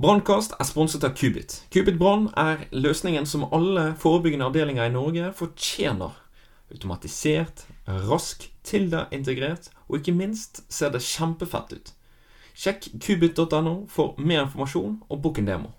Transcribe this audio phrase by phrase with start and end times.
[0.00, 1.58] Brannkast er sponset av Kubit.
[1.68, 6.14] Kubit Brann er løsningen som alle forebyggende avdelinger i Norge fortjener.
[6.72, 11.92] Automatisert, rask, Tilda-integrert, og ikke minst ser det kjempefett ut.
[12.56, 15.74] Sjekk kubit.no for mer informasjon og book en demo.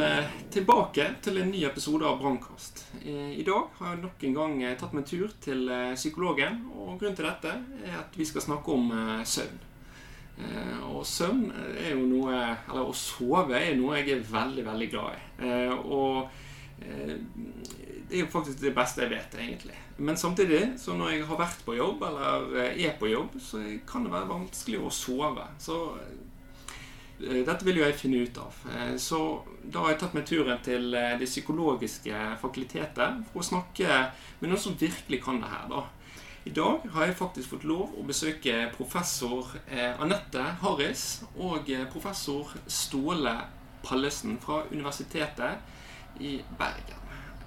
[0.00, 2.86] Til, eh, tilbake til en ny episode av Brannkast.
[3.04, 6.70] Eh, I dag har jeg nok en gang eh, tatt meg en tur til psykologen,
[6.74, 7.52] og grunnen til dette
[7.84, 8.88] er at vi skal snakke om
[9.24, 9.58] søvn.
[10.88, 15.18] Og søvn er jo noe Eller å sove er noe jeg er veldig, veldig glad
[15.18, 15.66] i.
[15.84, 16.30] Og
[16.80, 19.76] det er jo faktisk det beste jeg vet, egentlig.
[19.98, 24.06] Men samtidig, så når jeg har vært på jobb, eller er på jobb, så kan
[24.06, 25.44] det være vanskelig å sove.
[25.60, 25.76] Så
[27.20, 28.54] dette vil jo jeg finne ut av.
[28.72, 29.20] Eh, Så
[29.64, 33.88] da har jeg tatt meg turen til eh, Det psykologiske fakultetet for å snakke
[34.40, 35.66] med noen som virkelig kan det her.
[35.68, 35.82] da.
[36.48, 41.84] I dag har jeg faktisk fått lov å besøke professor eh, Anette Harris og eh,
[41.92, 43.36] professor Ståle
[43.84, 46.96] Pallesen fra Universitetet i Bergen.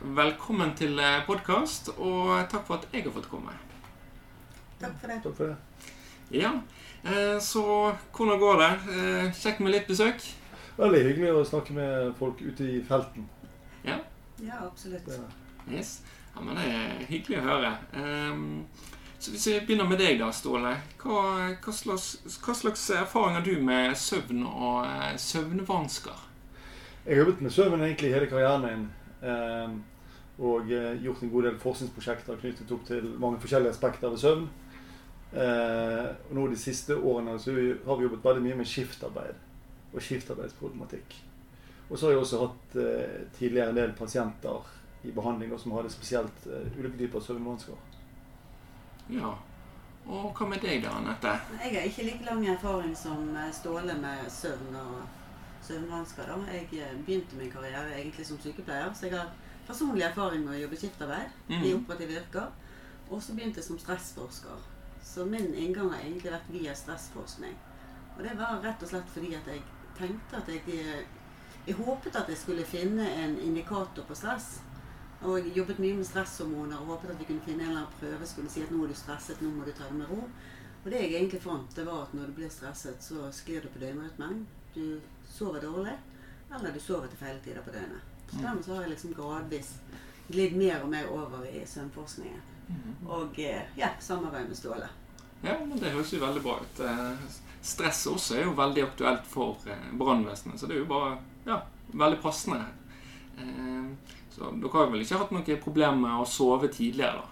[0.04, 3.54] Velkommen til podkast, og takk for at jeg har fått komme.
[4.82, 5.20] Takk for det.
[5.24, 5.58] Takk for det.
[6.34, 6.83] Ja, eh,
[7.44, 7.64] Så
[8.16, 8.72] hvordan går det?
[8.96, 10.24] Eh, Kjekt med litt besøk?
[10.78, 13.26] Veldig hyggelig å snakke med folk ute i felten.
[13.86, 13.98] Ja.
[14.42, 15.08] Ja, absolutt.
[15.12, 15.24] Ja.
[15.70, 16.02] Yes.
[16.34, 17.74] Ja, men Det er hyggelig å høre.
[17.94, 18.66] Ehm,
[19.20, 20.72] så Hvis vi begynner med deg, da, Ståle.
[21.04, 21.20] Hva,
[21.62, 22.08] hva, slags,
[22.44, 26.30] hva slags erfaring har du med søvn og eh, søvnvansker?
[27.06, 28.84] jeg har jobbet med søvn egentlig hele karrieren min.
[29.22, 29.74] eh,
[30.40, 34.48] og eh, gjort en god del forskningsprosjekter knyttet opp til mange forskjellige aspekter ved søvn.
[35.34, 39.36] Eh, og nå De siste årene så har vi jobbet veldig mye med skiftarbeid
[39.94, 41.16] og skiftarbeidsproblematikk.
[41.90, 44.70] Og så har jeg også hatt eh, tidligere en del pasienter
[45.04, 47.76] i behandling som hadde spesielt eh, ulike typer søvnvansker.
[49.10, 49.34] Ja.
[50.08, 51.34] Og hva med deg, da, Anette?
[51.64, 55.02] Jeg har ikke like lang erfaring som eh, Ståle med søvn og
[55.64, 56.28] søvnvansker.
[56.28, 56.38] da.
[56.52, 59.32] Jeg eh, begynte min karriere egentlig som sykepleier, så jeg har
[59.68, 61.84] personlig erfaring med å jobbe skiftarbeid i Mhm.
[61.84, 62.48] operative yrker.
[63.12, 64.70] Og så begynte jeg som stressforsker.
[65.04, 67.56] Så min inngang har egentlig vært via stressforskning.
[68.18, 69.62] Og det var rett og slett fordi at jeg
[69.98, 71.04] tenkte at jeg eh,
[71.64, 74.60] Jeg håpet at jeg skulle finne en indikator på stress.
[75.22, 78.00] Og jeg jobbet mye med stresshormoner og håpet at vi kunne finne en eller annen
[78.02, 80.10] prøve som skulle si at nå er du stresset, nå må du ta det med
[80.12, 80.26] ro.
[80.84, 83.70] Og det jeg egentlig fant, det var at når du blir stresset, så sklir du
[83.72, 84.42] på døgnrytmen.
[84.76, 85.00] Du
[85.32, 85.96] sover dårlig,
[86.52, 88.04] eller du sover til feil tider på døgnet.
[88.34, 89.72] Så dermed så har jeg liksom gradvis
[90.28, 92.53] glidd mer og mer over i søvnforskningen.
[93.08, 94.88] Og eh, ja, samarbeid med Ståle.
[95.44, 96.80] Ja, men Det høres jo veldig bra ut.
[96.80, 101.18] Eh, Stress også er jo veldig aktuelt for eh, brannvesenet, så det er jo bare
[101.48, 101.62] ja,
[101.94, 102.64] veldig passende.
[104.34, 107.30] Så dere har vel ikke hatt noe problem med å sove tidligere, da?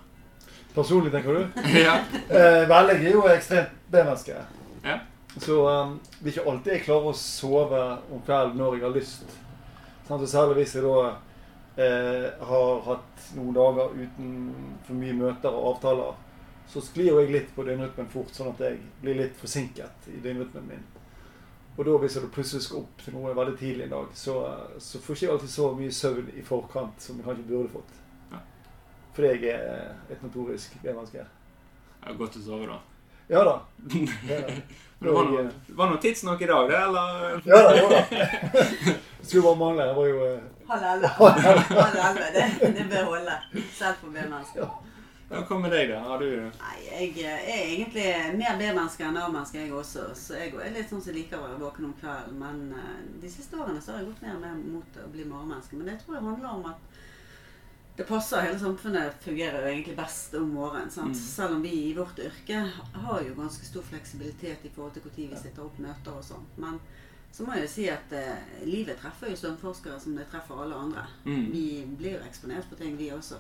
[0.76, 1.62] Personlig, tenker du?
[1.86, 1.98] ja.
[2.30, 4.38] Eh, vel, jeg er jo ekstremt B-menneske.
[4.86, 5.00] Ja.
[5.40, 7.82] Så um, det er ikke alltid jeg klarer å sove
[8.12, 9.36] om kvelden når jeg har lyst.
[10.08, 11.12] Sånn, så særlig hvis jeg da
[11.82, 14.34] eh, har hatt noen dager uten
[14.88, 16.16] for mye møter og avtaler,
[16.72, 20.68] så sklir jeg litt på døgnrytmen fort, sånn at jeg blir litt forsinket i døgnrytmen
[20.70, 20.86] min.
[21.78, 24.36] Og da hvis jeg plutselig skal opp til noe veldig tidlig en dag, så,
[24.78, 27.98] så får ikke jeg alltid så mye søvn i forkant som jeg kanskje burde fått.
[28.32, 28.42] Ja.
[29.16, 31.26] Fordi jeg er et notorisk B-menneske.
[32.20, 32.80] Godt å sove, da.
[33.32, 33.60] Ja da.
[34.30, 34.56] Ja, da.
[35.02, 37.40] Men det var noe, det var noe tidsnok i dag, det, eller?
[37.50, 38.94] Ja da, var da.
[39.22, 39.86] Skulle bare mangle.
[39.88, 41.10] Det var jo eh, Halv elleve.
[42.04, 42.46] Halv det,
[42.76, 43.38] det bør holde.
[43.74, 44.68] Selv for B-mennesker.
[45.32, 46.04] Ja, hva med deg, da?
[46.06, 48.06] Har du Nei, jeg er egentlig
[48.38, 50.06] mer B-menneske enn A-menneske, jeg også.
[50.22, 52.38] Så jeg er litt sånn som liker å være våken om kvelden.
[52.38, 55.26] Men eh, de siste årene så har jeg gått mer og mer mot å bli
[55.26, 55.82] morgenmenneske.
[55.82, 57.02] Men det tror jeg handler om at
[57.98, 58.42] det passer.
[58.42, 60.92] Hele samfunnet fungerer jo egentlig best om morgenen.
[60.96, 61.14] Mm.
[61.16, 65.36] Selv om vi i vårt yrke har jo ganske stor fleksibilitet i forhold til når
[65.36, 66.46] vi sitter opp møter og sånn.
[66.56, 66.80] Men
[67.32, 70.76] så må jeg jo si at eh, livet treffer jo strømforskere som det treffer alle
[70.76, 71.06] andre.
[71.26, 71.46] Mm.
[71.52, 71.66] Vi
[71.98, 73.40] blir jo eksponert for ting, vi også.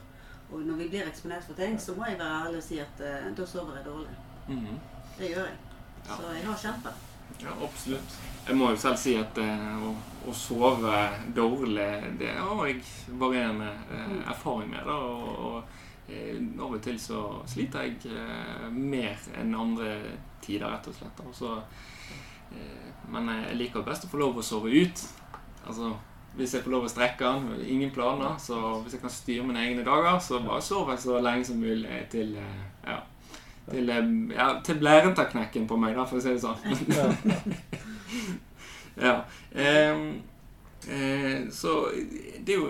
[0.51, 3.03] Og når vi blir eksponert for ting, så må jeg være ærlig og si at
[3.07, 4.15] eh, da sover jeg dårlig.
[4.47, 4.79] Mm.
[5.17, 5.59] Det gjør jeg.
[6.05, 6.15] Ja.
[6.15, 6.93] Så jeg har kjempe.
[7.41, 8.17] Ja, absolutt.
[8.47, 9.93] Jeg må jo selv si at eh, å,
[10.27, 10.97] å sove
[11.35, 11.89] dårlig,
[12.19, 12.81] det har jeg
[13.21, 14.85] varierende eh, erfaring med.
[14.85, 19.95] Da, og, og eh, av og til så sliter jeg mer enn andre
[20.41, 21.25] tider, rett og slett.
[21.25, 21.55] Og så
[22.51, 25.03] Eh, men jeg liker best å få lov å sove ut.
[25.67, 25.93] Altså,
[26.37, 29.63] hvis jeg får lov å strekke den, ingen planer, så hvis jeg kan styre mine
[29.65, 33.01] egne dager, så bare sover jeg så lenge som mulig til ja,
[33.71, 34.83] til, eh, ja, til
[35.15, 36.59] tar knekken på meg, da, for å si det sånn.
[39.01, 39.21] ja.
[39.51, 39.97] Eh,
[40.93, 41.71] eh, så
[42.39, 42.67] det er jo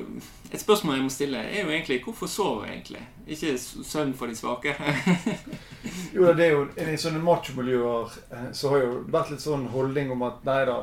[0.51, 3.01] Et spørsmål jeg må stille, er jo egentlig hvorfor sover jeg egentlig?
[3.27, 4.73] Ikke søvn for de svake.
[6.15, 8.17] jo, det er jo I sånne machomiljøer
[8.53, 10.79] så har jo vært litt sånn holdning om at nei da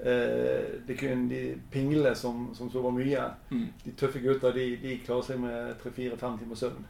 [0.00, 3.24] Eh, det kun de pinglene som, som sover mye.
[3.50, 3.66] Mm.
[3.84, 6.86] De tøffe gutta de, de klarer seg med tre-fire-fem timer søvn.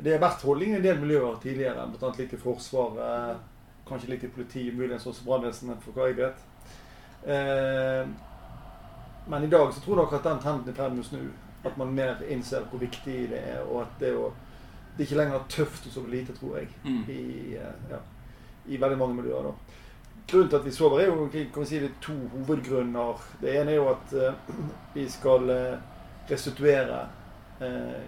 [0.00, 2.12] Det har vært holdning i en del miljøer tidligere, bl.a.
[2.16, 3.42] litt i Forsvaret,
[3.88, 6.44] kanskje litt i politiet, muligens også brannvesenet, for hva jeg vet.
[7.28, 8.06] Eh,
[9.26, 11.26] men i dag så tror nok at den trenden er i ferd med å snu.
[11.62, 14.32] At man mer innser hvor viktig det er, og at det, å,
[14.96, 17.04] det er ikke lenger tøft å sove lite, tror jeg, mm.
[17.12, 17.20] i,
[17.60, 18.00] eh, ja,
[18.66, 19.50] i veldig mange miljøer.
[19.50, 19.78] da.
[20.32, 23.22] Grunnen til at vi sover, er jo kan vi si, det er to hovedgrunner.
[23.42, 24.56] Det ene er jo at uh,
[24.96, 25.78] vi skal uh,
[26.30, 27.00] restituere
[27.60, 28.02] uh,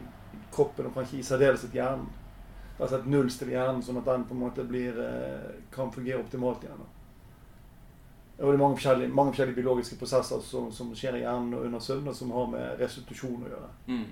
[0.55, 2.11] kroppen, og kanskje i særdeleshet hjernen.
[2.75, 4.97] Altså et nullstill hjernen, sånn at den på en måte blir,
[5.75, 6.85] kan fungere optimalt igjen.
[8.39, 11.69] Og det er mange forskjellige, mange forskjellige biologiske prosesser som, som, skjer i hjernen og
[11.69, 13.71] under søvn, og som har med restitusjon å gjøre.
[13.87, 14.07] Mm.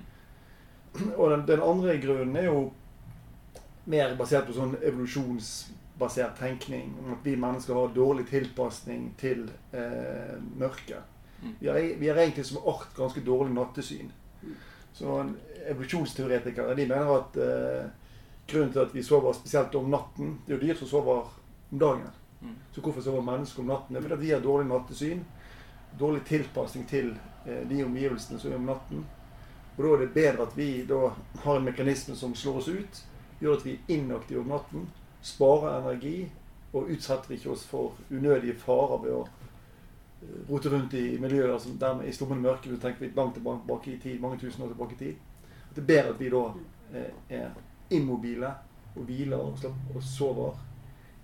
[1.19, 2.59] Og den, den, andre grunnen er jo
[3.89, 10.37] mer basert på sånn evolusjonsbasert tenkning om at vi mennesker har dårlig tilpasning til eh,
[10.55, 11.09] mørket.
[11.41, 11.55] Mm.
[11.59, 14.13] Vi har, vi har, egentlig som art ganske dårlig nattesyn.
[14.93, 15.17] Så
[15.67, 17.85] evolusjonsteoretikere de mener at eh,
[18.47, 21.31] grunnen til at vi sover spesielt om natten Det er jo dyr som sover
[21.71, 22.09] om dagen.
[22.41, 22.55] Mm.
[22.71, 23.95] Så hvorfor sover mennesker om natten?
[23.95, 25.23] Det er fordi vi har dårlig nattesyn.
[25.99, 27.13] Dårlig tilpasning til
[27.45, 29.05] eh, de omgivelsene som er om natten.
[29.77, 31.07] Og da er det bedre at vi da
[31.45, 32.99] har en mekanisme som slår oss ut,
[33.41, 34.91] gjør at vi er inaktive om natten
[35.23, 36.17] sparer energi
[36.73, 39.23] og utsetter ikke oss for unødige farer ved å
[40.49, 43.97] rote rundt i miljøer som dermed i stummende mørke vil tenke tenker langt tilbake i
[43.97, 45.15] tid, mange tusen år tilbake i tid.
[45.69, 46.43] At det er bedre at vi da
[46.93, 47.49] eh, er
[47.89, 48.53] immobile
[48.95, 49.65] og hviler og,
[49.95, 50.59] og sover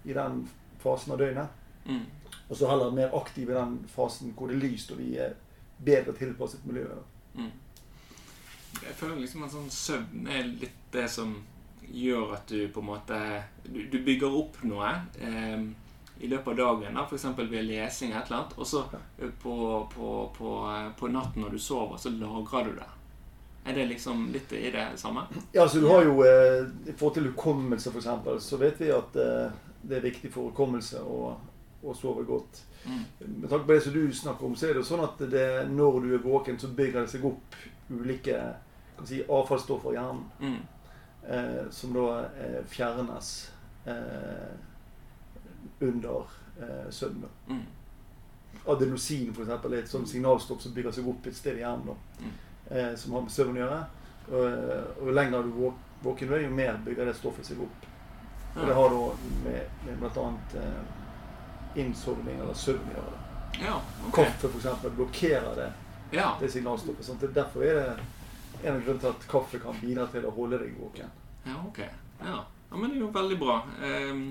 [0.05, 0.43] i den
[0.79, 1.47] fasen av døgnet.
[1.85, 2.05] Mm.
[2.49, 5.37] Og så heller mer aktive i den fasen hvor det er lyst og vi er
[5.85, 7.03] bedre tilpasset miljøet.
[7.33, 7.51] Mm.
[8.79, 11.33] Jeg føler liksom at sånn søvn er litt det som
[11.89, 13.17] gjør at du på en måte
[13.65, 15.63] Du, du bygger opp noe eh,
[16.19, 17.25] i løpet av dagen, da, f.eks.
[17.37, 18.55] ved lesing et eller annet.
[18.57, 18.83] Og så
[19.41, 19.55] på,
[19.93, 20.53] på, på,
[20.99, 22.87] på, natten når du sover, så lagrer du det.
[23.69, 25.25] Er det liksom litt i det samme?
[25.51, 29.19] Ja, altså du har jo eh, I forhold til hukommelse, f.eks., så vet vi at
[29.19, 31.35] eh, det er viktig for hukommelse å,
[31.83, 32.63] å sove godt.
[32.85, 33.03] Mm.
[33.19, 35.47] Med tanke på det som du snakker om, så er det jo sånn at det,
[35.71, 38.41] når du er våken, så bygger det seg opp ulike
[39.07, 40.27] si, avfallsstoffer i hjernen.
[40.43, 40.59] Mm
[41.27, 43.51] eh, som da eh, fjernes
[43.85, 44.49] eh,
[45.79, 46.31] under
[46.61, 47.25] eh, søvn.
[47.47, 47.65] Mm.
[48.65, 51.97] Adenosin for eksempel, er et sånt signalstoff som bygger seg opp et sted i hjernen.
[52.19, 52.33] Mm.
[52.69, 53.79] Eh, som har med søvn å gjøre.
[54.29, 57.87] Og, eh, og lenger du våk, våken er, jo mer bygger det stoffet seg opp.
[58.55, 59.01] Og det har da
[59.45, 60.27] med, med bl.a.
[60.59, 63.17] Eh, innsovning eller søvn å gjøre.
[63.59, 64.25] Ja, okay.
[64.25, 64.85] Kaffe f.eks.
[64.95, 65.71] blokkerer det,
[66.15, 66.31] ja.
[66.39, 67.05] det signalstoffet.
[67.05, 67.21] Sånn.
[67.33, 67.89] Derfor er det
[68.63, 71.11] en av grunnene til at kaffe kan bidra til å holde deg våken.
[71.45, 71.81] Ja, ok.
[72.19, 73.61] Ja, ja men det er jo veldig bra.
[73.81, 74.23] Um,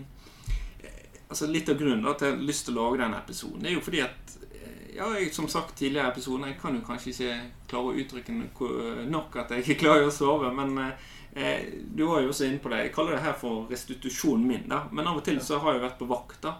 [1.29, 3.63] altså Litt av grunnen da, til at jeg har lyst til å lage denne episoden,
[3.63, 6.79] det er jo fordi at eh, ja, jeg, som sagt tidligere i episoden, jeg kan
[6.79, 7.37] jo kanskje ikke
[7.71, 8.39] klare å uttrykke
[9.13, 10.75] nok at jeg ikke klarer å sove, men
[11.37, 12.83] eh, du var jo også inne på det.
[12.87, 14.67] Jeg kaller det her for restitusjonen min.
[14.71, 16.41] da, Men av og til så har jeg vært på vakt.
[16.43, 16.57] da,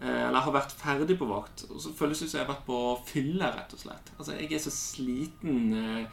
[0.00, 1.66] eh, Eller har vært ferdig på vakt.
[1.70, 4.12] Og så føles det som jeg har vært på fylle, rett og slett.
[4.18, 5.72] Altså, Jeg er så sliten.
[5.74, 6.06] Eh,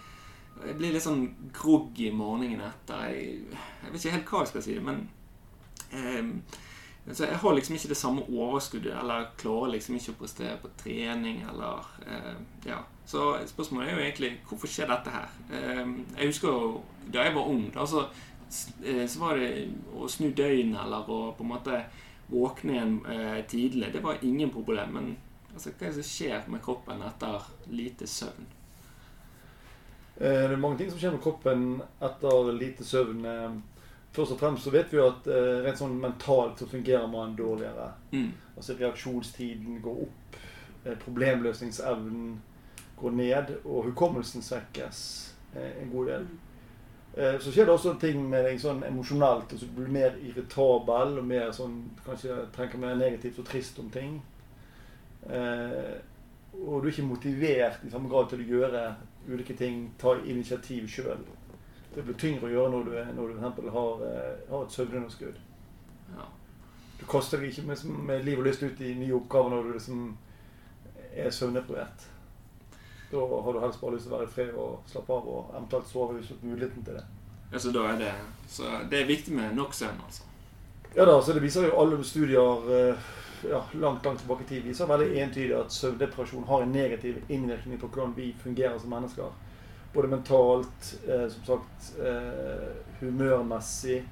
[0.65, 3.05] jeg blir litt sånn groggy morgenen etter.
[3.13, 5.05] Jeg, jeg, vet ikke helt hva jeg skal si, men
[5.95, 6.33] eh,
[7.09, 11.43] Jeg har liksom ikke det samme overskuddet, eller klarer liksom ikke å prestere på trening,
[11.49, 12.35] eller eh,
[12.69, 12.83] Ja.
[13.09, 15.31] Så spørsmålet er jo egentlig hvorfor skjer dette her?
[15.49, 15.87] Eh,
[16.19, 18.03] jeg husker jo da jeg var ung, da, så,
[18.83, 19.49] eh, så var det
[19.97, 21.79] å snu døgnet, eller å på en måte
[22.29, 23.89] våkne igjen eh, tidlig.
[23.93, 24.93] Det var ingen problem.
[24.93, 25.09] Men
[25.53, 28.45] altså, hva er det som skjer med kroppen etter lite søvn?
[30.19, 31.67] Eh, det er mange ting som skjer med kroppen
[32.05, 33.25] etter lite søvn.
[34.09, 37.07] Eh, først og fremst så vet vi jo at eh, rent sånn mentalt så fungerer
[37.07, 37.91] man dårligere.
[38.11, 38.31] Mm.
[38.57, 40.37] Altså reaksjonstiden går opp,
[41.03, 42.39] problemløsningsevnen
[42.99, 45.01] går ned, og hukommelsen svekkes
[45.55, 46.25] en god del.
[47.41, 49.51] Så skjer det også ting med deg sånn emosjonelt.
[49.51, 53.89] Altså du blir mer irritabel og mer sånn, kanskje tenker mer negativt og trist om
[53.91, 54.19] ting.
[55.25, 58.83] Og du er ikke motivert i samme grad til å gjøre
[59.29, 61.23] ulike ting, ta initiativ sjøl.
[61.95, 65.39] Det blir tyngre å gjøre når du, når du for har, eh, har et søvnunderskudd.
[66.17, 66.25] Ja.
[66.99, 69.73] du kaster deg ikke med, med liv og lyst ut i nye oppgaver når du
[69.73, 70.17] liksom
[71.13, 72.07] er søvndeprivert.
[73.11, 75.53] Da har du helst bare lyst til å være i fred og slappe av og
[75.55, 77.05] eventuelt sove hvis du har muligheten til det.
[77.51, 78.11] Ja, så da er det
[78.47, 80.23] Så det er viktig med nok søvn, altså.
[80.95, 83.09] Ja da, så det viser jo alle studier eh,
[83.49, 87.79] ja, langt langt tilbake i tid viser veldig entydig at søvndepresjon har en negativ innvirkning
[87.79, 89.29] på hvordan vi fungerer som mennesker.
[89.93, 92.69] Både mentalt, eh, som sagt, eh,
[92.99, 94.03] humørmessig,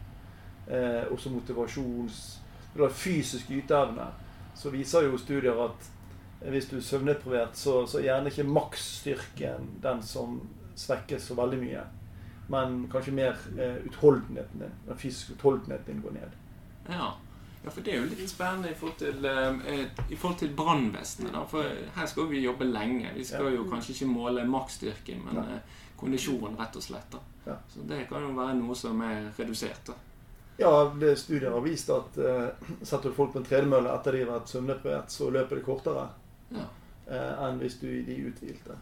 [0.67, 2.39] eh, også motivasjons...
[2.75, 4.05] Eller fysisk yteevne.
[4.55, 5.87] Så viser jo studier at
[6.45, 10.35] hvis du er søvndeprivert, så, så er gjerne ikke maksstyrken den som
[10.77, 11.85] svekkes så veldig mye.
[12.53, 14.75] Men kanskje mer eh, utholdenheten din.
[14.87, 16.35] Den fysiske utholdenheten din går ned.
[16.89, 17.15] Ja.
[17.67, 21.37] Ja, for det er jo litt spennende i forhold til, eh, i forhold til brannvesenet.
[21.51, 21.67] For
[21.99, 23.11] her skal vi jobbe lenge.
[23.15, 25.55] Vi skal jo kanskje ikke måle maksstyrken, men Nei.
[25.59, 27.11] eh, kondisjon, rett og slett.
[27.11, 27.19] da.
[27.47, 27.55] Ja.
[27.73, 29.85] Så det kan jo være noe som er redusert.
[29.91, 29.93] da.
[30.59, 32.49] Ja, det studier har vist at uh,
[32.81, 36.07] setter du folk på en tredemølle etter de har vært søvndeprivert, så løper de kortere
[36.51, 36.63] Ja,
[37.11, 38.73] uh, enn hvis du de uthvilte.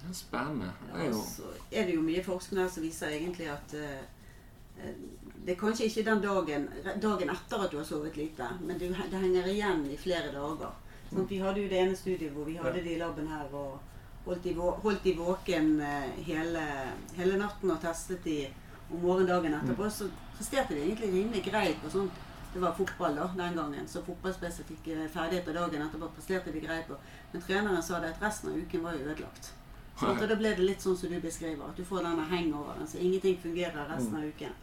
[0.00, 0.72] det er spennende.
[0.88, 3.74] Det er Ja, jo så er det jo mye forskning her som viser egentlig at
[3.78, 4.02] eh,
[4.82, 4.94] eh,
[5.44, 6.68] det er kanskje ikke den dagen,
[7.02, 10.72] dagen etter at du har sovet lite, men det, det henger igjen i flere dager.
[11.10, 13.80] Sånn, vi hadde jo det ene studiet hvor vi hadde det i laben her og
[14.24, 16.62] holdt de, holdt de våken eh, hele,
[17.18, 18.38] hele natten og testet de
[18.88, 19.90] om morgendagen etterpå.
[19.92, 22.22] Så presterte de egentlig rimelig greit på sånt
[22.54, 26.94] det var fotball da, den gangen, så fotballspesifikke ferdigheter dagen etterpå presterte de greit på.
[27.32, 29.50] Men treneren sa det at resten av uken var jo ødelagt.
[29.98, 33.02] Så da ble det litt sånn som du beskriver, at du får denne hangoveren, så
[33.02, 34.54] ingenting fungerer resten av uken.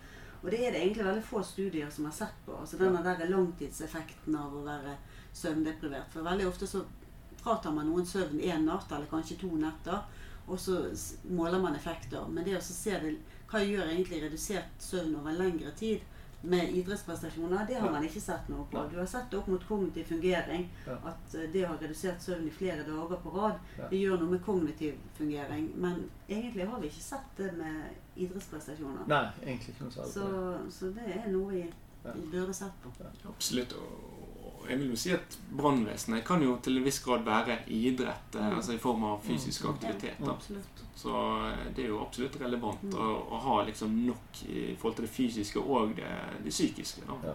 [0.42, 2.56] Og det er det egentlig veldig få studier som har sett på.
[2.58, 4.96] altså Denne der langtidseffekten av å være
[5.38, 6.10] søvndeprivert.
[6.14, 6.82] For veldig ofte så
[7.42, 10.02] fratar man noen søvn én natt, eller kanskje to netter,
[10.48, 10.82] og så
[11.30, 12.26] måler man effekter.
[12.30, 13.14] Men det å se det,
[13.52, 16.02] hva gjør egentlig redusert søvn over lengre tid
[16.42, 18.82] med idrettsprestasjoner, det har man ikke sett noe på.
[18.90, 22.48] Du har sett det opp mot kognitiv fungering, at eh, det å ha redusert søvn
[22.50, 23.60] i flere dager på rad,
[23.92, 25.70] det gjør noe med kognitiv fungering.
[25.78, 29.08] Men egentlig har vi ikke sett det med idrettsprestasjoner.
[29.08, 30.14] Nei, egentlig ikke noe særlig.
[30.14, 31.66] Så, så det er noe vi,
[32.04, 32.12] Ja.
[32.16, 32.90] vi burde sett på.
[33.30, 33.74] Absolutt.
[33.78, 38.36] Og jeg vil jo si at brannvesenet kan jo til en viss grad være idrett,
[38.36, 38.56] eh, Mm.
[38.58, 40.20] altså i form av fysisk aktivitet.
[40.20, 40.36] Ja, da.
[40.96, 41.14] Så
[41.52, 42.94] eh, det er jo absolutt relevant Mm.
[42.94, 46.12] å, å ha liksom nok i forhold til det fysiske og det,
[46.44, 47.02] det psykiske.
[47.08, 47.14] Da.
[47.24, 47.34] Ja.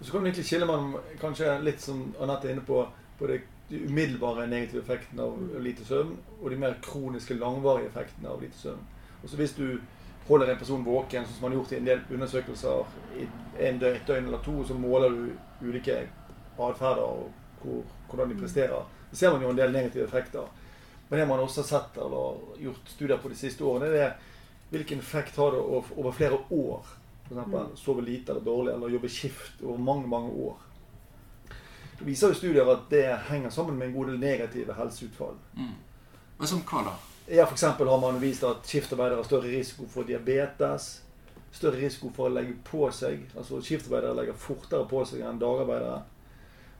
[0.00, 2.86] Og så kan du egentlig skille mellom kanskje litt som Anette er inne på,
[3.18, 8.28] på det, de umiddelbare negative effektene av lite søvn, og de mer kroniske, langvarige effektene
[8.28, 8.78] av lite søvn.
[9.22, 9.80] Og så hvis du
[10.28, 12.84] holder en person våken, som man har gjort i en del undersøkelser
[13.16, 13.26] i
[13.68, 16.00] en døgn, et døgn eller to, så måler du ulike
[16.58, 18.86] atferder og hvor, hvordan de presterer.
[19.10, 20.48] Så ser man jo en del negative effekter.
[21.08, 24.14] Men det man også har sett eller gjort studier på de siste årene, det er
[24.70, 26.86] hvilken effekt har det over flere år.
[27.28, 30.56] For eksempel sove lite eller dårlig, eller jobbe skift over mange, mange år.
[31.98, 35.38] Det viser jo studier at det henger sammen med en god del negative helseutfall.
[35.56, 35.74] Mm.
[36.38, 36.96] Men som hva da?
[37.28, 41.00] Ja, eksempel har man vist at skiftarbeidere har større risiko for diabetes.
[41.52, 43.24] Større risiko for å legge på seg.
[43.36, 46.02] Altså skiftarbeidere legger fortere på seg enn dagarbeidere.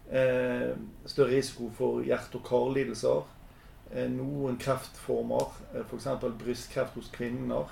[0.07, 0.77] Eh,
[1.11, 3.25] større risiko for hjerte- og karlidelser.
[3.91, 6.07] Eh, noen kreftformer, eh, f.eks.
[6.45, 7.67] brystkreft hos kvinner.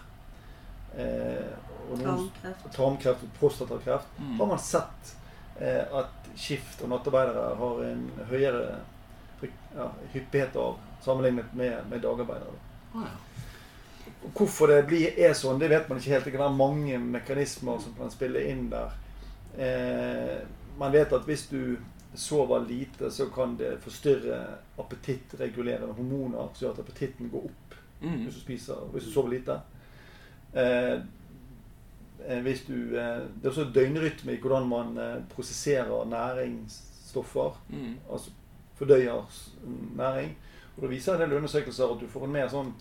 [0.96, 1.54] Eh,
[1.90, 2.66] og noen Tarmkreft.
[2.74, 4.18] tarmkreft og prostatakreft.
[4.18, 4.36] Mm.
[4.40, 5.14] Har man sett
[5.60, 8.80] eh, at skift- og nattarbeidere har en høyere
[9.76, 12.62] ja, hyppighet av sammenlignet med, med dagarbeidere.
[12.94, 13.14] Å, ja.
[14.34, 16.24] Hvorfor det blir, er sånn, det vet man ikke helt.
[16.24, 18.94] Det kan være mange mekanismer som kan spille inn der.
[19.58, 20.38] Eh,
[20.80, 21.76] man vet at hvis du
[22.14, 24.38] sover lite, så kan det forstyrre
[24.78, 27.60] appetittregulerende hormoner, som gjør at appetitten går opp
[28.04, 28.24] Mm.
[28.24, 29.54] hvis du spiser, hvis du sover lite.
[30.54, 30.98] Eh,
[32.26, 37.60] eh, hvis du, eh, det er også døgnrytme i hvordan man eh, prosesserer næringsstoffer.
[37.70, 37.94] Mm.
[38.12, 38.30] Altså
[38.74, 39.24] fordøyer
[39.96, 40.36] næring.
[40.76, 42.74] Og Det viser en del undersøkelser at du får en mer sånn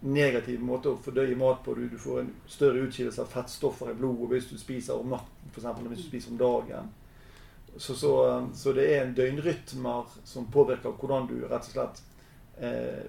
[0.00, 1.74] negativ måte å fordøye mat på.
[1.74, 5.50] Du, du får en større utskillelse av fettstoffer i blodet hvis du spiser om natten,
[5.50, 5.66] f.eks.
[5.66, 6.92] enn hvis du spiser om dagen.
[7.76, 8.12] Så, så,
[8.54, 12.00] så det er en døgnrytmer som påvirker hvordan du rett og slett
[12.62, 13.04] eh,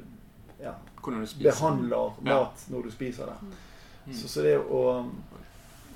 [0.61, 0.73] ja,
[1.39, 2.33] behandler Ja.
[2.33, 3.37] mat når du spiser det.
[4.05, 4.13] Mm.
[4.13, 4.83] Så, så det å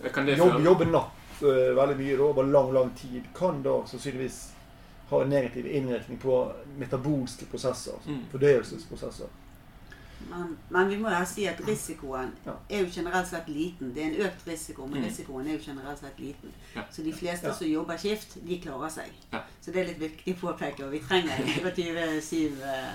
[0.03, 4.52] det jobbe, jobbe natt uh, veldig mye da, over lang, lang tid kan da sannsynligvis
[5.13, 6.35] ha en negativ innvirkning på
[6.79, 7.97] metabolske prosesser.
[8.07, 8.25] Mm.
[8.31, 9.39] Fordøyelsesprosesser.
[10.29, 12.53] Men, men vi må jo si at risikoen Ja.
[12.69, 13.89] er jo generelt sett liten.
[13.93, 15.07] Det er en økt risiko, men Mm.
[15.09, 16.51] risikoen er jo generelt sett liten.
[16.75, 16.81] Ja.
[16.91, 17.53] Så de fleste Ja.
[17.53, 19.09] som jobber skift, de klarer seg.
[19.33, 19.41] Ja.
[19.61, 20.85] Så det er litt viktig å påpeke.
[20.85, 22.93] Og vi trenger 24-7 eh,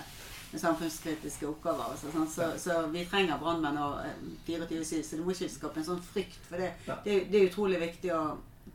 [0.59, 1.97] samfunnskritiske oppgaver.
[2.01, 2.29] Så, sånn.
[2.33, 4.15] så, så vi trenger brannmenn og eh,
[4.47, 6.41] 24-7, så du må ikke skape en sånn frykt.
[6.49, 6.97] For det, Ja.
[7.05, 8.23] det, det er utrolig viktig å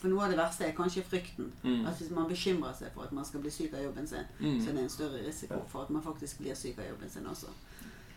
[0.04, 1.46] For noe av det verste er kanskje frykten.
[1.64, 1.86] Mm.
[1.88, 4.58] At hvis man bekymrer seg for at man skal bli syk av jobben sin, Mm.
[4.60, 7.26] så er det en større risiko for at man faktisk blir syk av jobben sin
[7.32, 7.48] også.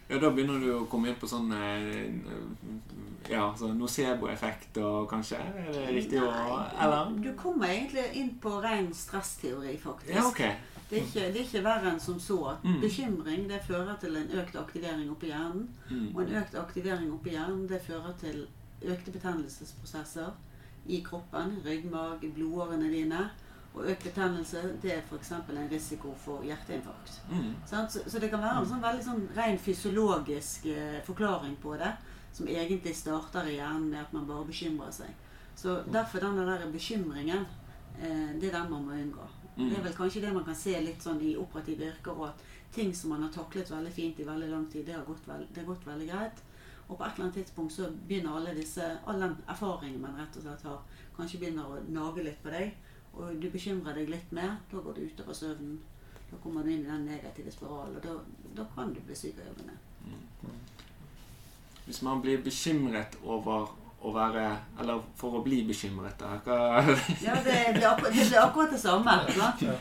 [0.08, 5.38] Ja, da begynner du å komme inn på sånn eh, Ja, så nocebo-effekt og kanskje?
[5.38, 6.28] Er det riktig å
[6.80, 7.12] Eller?
[7.22, 10.14] Du kommer egentlig inn på ren stressteori, faktisk.
[10.14, 10.52] Ja, okay.
[10.90, 12.36] Det, er ikke, det er ikke verre enn som så.
[12.52, 12.80] at Mm.
[12.80, 15.68] Bekymring det fører til en økt aktivering oppi hjernen.
[15.90, 16.14] Mm.
[16.14, 18.46] Og en økt aktivering oppi hjernen det fører til
[18.82, 20.30] økte betennelsesprosesser
[20.88, 23.26] i kroppen, ryggmarg, blodårene dine.
[23.76, 25.32] Og økt betennelse det er f.eks.
[25.36, 27.18] en risiko for hjerteinfarkt.
[27.28, 27.52] Mm.
[27.68, 31.92] Så, så det kan være en sånn veldig sånn ren fysiologisk eh, forklaring på det,
[32.32, 35.12] som egentlig starter i hjernen med at man bare bekymrer seg.
[35.56, 37.44] Så derfor denne der bekymringen,
[38.00, 39.28] eh, det er den man må unngå.
[39.56, 39.68] Mm.
[39.68, 42.44] Det er vel kanskje det man kan se litt sånn i operative yrker, og at
[42.72, 45.48] ting som man har taklet veldig fint i veldig lang tid, det har gått, veld,
[45.52, 46.42] det har gått veldig greit.
[46.88, 50.36] Og på et eller annet tidspunkt så begynner alle disse, all den erfaringen man rett
[50.38, 50.82] og slett har,
[51.16, 52.76] kanskje begynner å nage litt på deg.
[53.16, 55.80] Og du bekymrer deg litt mer, da går du utover søvnen.
[56.30, 58.14] Da kommer du inn i den negative spiralen, og da,
[58.58, 59.76] da kan du bli syk av jobbene.
[61.86, 63.70] Hvis man blir bekymret over
[64.04, 64.42] å være
[64.80, 66.36] Eller for å bli bekymret, da.
[66.44, 66.56] Hva
[67.24, 69.14] Ja, det blir akkurat det, akkurat det samme.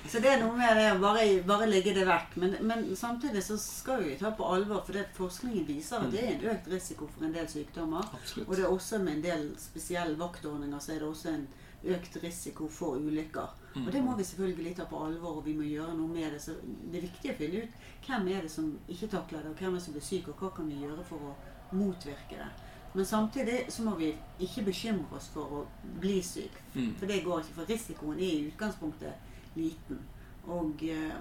[0.07, 2.37] Så det er noe med det å bare, bare legge det vekk.
[2.41, 6.23] Men, men samtidig så skal vi ta på alvor, for det forskningen viser at det
[6.23, 8.07] er en økt risiko for en del sykdommer.
[8.15, 8.47] Absolutt.
[8.47, 11.47] Og det er også med en del spesielle vaktordninger så er det også en
[11.95, 13.61] økt risiko for ulykker.
[13.75, 16.39] Og det må vi selvfølgelig ta på alvor, og vi må gjøre noe med det.
[16.41, 19.59] Så det er viktig å finne ut hvem er det som ikke takler det, og
[19.59, 21.35] hvem er det som blir syk, og hva kan vi gjøre for å
[21.75, 22.47] motvirke det.
[22.95, 25.63] Men samtidig så må vi ikke bekymre oss for å
[25.99, 26.53] bli syk.
[26.75, 26.93] Mm.
[26.99, 29.99] For det går ikke, for risikoen er i utgangspunktet liten.
[30.47, 31.17] Og eh,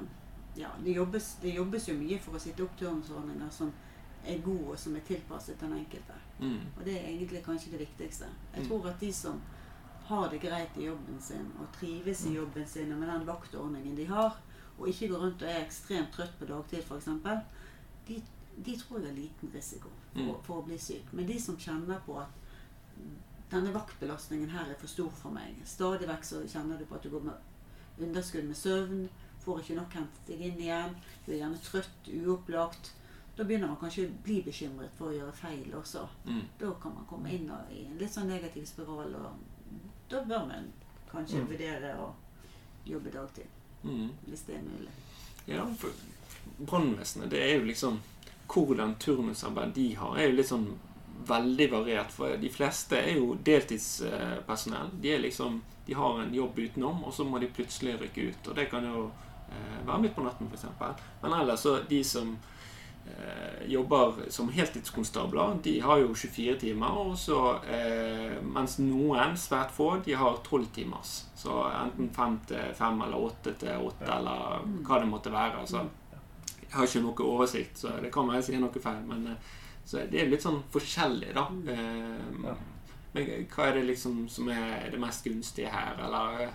[0.56, 3.72] ja, det jobbes, det jobbes jo mye for å sitte opp turnusordninger som
[4.24, 6.14] er gode, og som er tilpasset den enkelte.
[6.38, 6.60] Mm.
[6.76, 8.30] Og det er egentlig kanskje det viktigste.
[8.54, 8.68] Jeg Mm.
[8.68, 9.42] tror at de som
[10.06, 13.96] har det greit i jobben sin, og trives i jobben sin og med den vaktordningen
[13.96, 14.38] de har,
[14.78, 17.08] og ikke går rundt og er ekstremt trøtt på dagtid f.eks.,
[18.08, 18.22] de,
[18.64, 20.42] de tror jeg har liten risiko for, Mm.
[20.42, 21.12] for å bli syk.
[21.12, 22.30] Men de som kjenner på at
[23.50, 27.02] denne vaktbelastningen her er for stor for meg Stadig vekk så kjenner du på at
[27.02, 27.34] du går med
[28.00, 29.08] underskudd med søvn,
[29.44, 30.94] får ikke nok hentet deg inn igjen,
[31.26, 32.92] du er gjerne trøtt, uopplagt.
[33.36, 36.08] Da begynner man kanskje å bli bekymret for å gjøre feil også.
[36.26, 36.40] Mm.
[36.58, 39.32] Da kan man komme inn og- i en litt sånn negativ spiral, og
[40.08, 40.72] da bør man
[41.12, 41.48] kanskje Mm.
[41.48, 42.12] vurdere å
[42.86, 43.46] jobbe dagtid.
[43.84, 44.10] Mm.
[44.28, 44.90] Hvis det er mulig.
[45.46, 45.90] Ja, for
[46.64, 47.98] brannvesenet, det er jo liksom
[48.50, 50.68] Hvordan turnusarbeid de har, er jo litt sånn
[51.26, 52.12] veldig variert.
[52.12, 54.92] For de fleste er jo deltidspersonell.
[55.00, 58.46] De er liksom De har en jobb utenom, og så må de plutselig rykke ut.
[58.48, 59.02] Og det kan jo
[59.52, 61.02] eh, være midt på natten, f.eks.
[61.20, 62.30] Men ellers så de som
[63.04, 66.96] eh, jobber som heltidskonstabler, de har jo 24 timer.
[67.02, 71.12] Og så, eh, mens noen, svært få, de har 12 timers.
[71.36, 75.60] Så enten 5 til 5 eller 8 til 8 eller hva det måtte være.
[75.66, 75.84] Altså,
[76.74, 79.02] jeg har ikke noe oversikt, så det kan være jeg sier noe feil.
[79.06, 79.52] Men eh,
[79.86, 81.46] så det er litt sånn forskjellig, da.
[81.70, 82.54] Eh, Ja.
[83.14, 86.54] Men hva er det liksom som er det mest gunstige her, eller eh,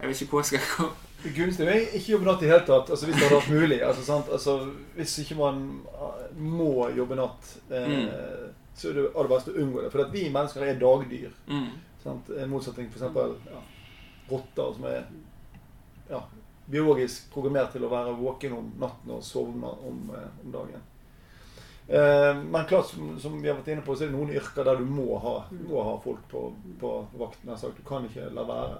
[0.00, 0.86] Jeg vet ikke hvor jeg skal gå.
[1.24, 3.50] Det gunstige er ikke jobbe natt i det hele tatt, altså hvis det hadde vært
[3.60, 3.78] mulig.
[3.82, 4.28] Altså, sant?
[4.32, 4.54] Altså,
[4.96, 5.58] hvis ikke man
[5.90, 8.54] eh, må jobbe natt, eh, Mm.
[8.78, 9.90] så er det aller best å unngå det.
[9.92, 11.32] For at vi mennesker er dagdyr.
[11.50, 11.68] Mm.
[12.04, 12.30] Sant?
[12.38, 13.02] En motsetning f.eks.
[13.50, 13.60] Ja,
[14.30, 15.02] rotter, som er
[16.08, 16.20] ja,
[16.70, 20.82] biologisk programmert til å være våken om natten og sovne om, eh, om dagen.
[21.88, 24.64] Eh, men klart, som, som vi har vært inne på, så er det noen yrker
[24.68, 26.42] der du må ha, må ha folk på,
[26.80, 27.44] på vakt.
[27.48, 27.76] nær sagt.
[27.80, 28.78] Du kan ikke la være.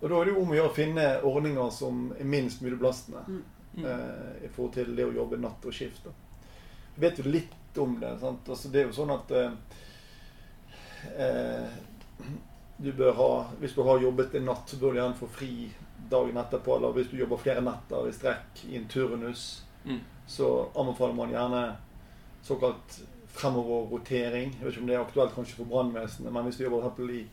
[0.00, 2.78] Og da er det jo om å gjøre å finne ordninger som er minst mulig
[2.82, 3.42] belastende
[3.76, 3.84] Mm.
[3.84, 6.04] eh, i forhold til det å jobbe natt og skift.
[6.04, 6.10] da.
[6.94, 8.14] Vi vet jo litt om det.
[8.22, 8.48] sant?
[8.48, 9.50] Altså, det er jo sånn at eh,
[11.18, 11.74] eh,
[12.78, 13.26] du bør ha,
[13.60, 15.50] Hvis du har jobbet en natt, så bør du gjerne få fri
[16.10, 16.76] dagen etterpå.
[16.76, 20.00] Eller hvis du jobber flere netter i strekk i en turnus, Mm.
[20.26, 21.76] så anbefaler man gjerne
[22.42, 23.00] såkalt
[23.36, 24.52] fremoverrotering.
[24.58, 27.10] Jeg vet ikke om det er aktuelt kanskje for brannvesenet, men hvis du jobber eksempel
[27.14, 27.24] i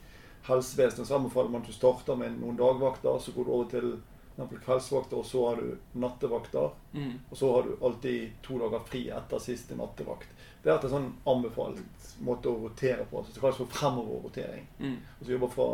[0.48, 3.88] helsevesenet, så anbefaler man at du starter med noen dagvakter, så går du over til
[4.34, 6.70] eksempel kveldsvakter, og så har du nattevakter.
[6.94, 7.12] Mm.
[7.32, 10.30] Og så har du alltid to dager fri etter siste nattevakt.
[10.64, 13.22] Det er en sånn anbefalt måte å rotere på.
[13.26, 14.66] Så det kalles for fremoverrotering.
[14.80, 14.96] Mm.
[15.20, 15.68] Og så jobber fra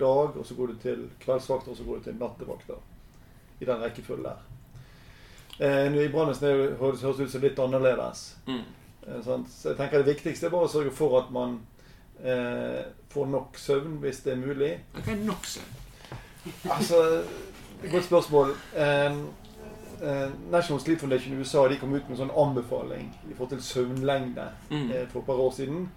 [0.00, 2.80] dag, og så går du til kveldsvakter, og så går du til nattevakter.
[3.60, 4.40] I den rekkefølgen der.
[5.60, 8.22] Eh, I brannvesenet høres det ut som litt annerledes.
[8.46, 8.62] Mm.
[9.06, 9.50] Eh, sant?
[9.52, 11.58] Så jeg tenker det viktigste er bare å sørge for at man
[12.24, 14.72] eh, får nok søvn hvis det er mulig.
[14.96, 15.78] Hva er nok søvn?
[16.70, 17.22] Altså,
[17.82, 18.52] Godt spørsmål.
[18.78, 19.16] Eh,
[20.02, 23.56] eh, National Sleep Foundation i USA de kom ut med en sånn anbefaling i forhold
[23.56, 24.90] til søvnlengde Mm.
[24.90, 25.88] eh, for et par år siden.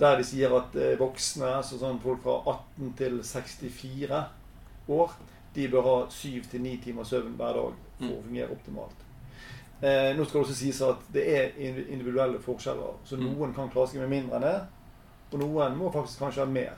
[0.00, 4.22] Der de sier at eh, voksne, altså sånn folk fra 18 til 64
[4.88, 5.12] år,
[5.54, 8.22] de bør ha 7-9 timer søvn hver dag for å Mm.
[8.24, 9.02] fungere optimalt.
[9.82, 11.50] Eh, nå skal det også sies at det er
[11.92, 12.96] individuelle forskjeller.
[13.04, 13.24] Så Mm.
[13.36, 14.66] noen kan klare seg med mindre enn det,
[15.32, 16.74] og noen må faktisk kanskje ha mer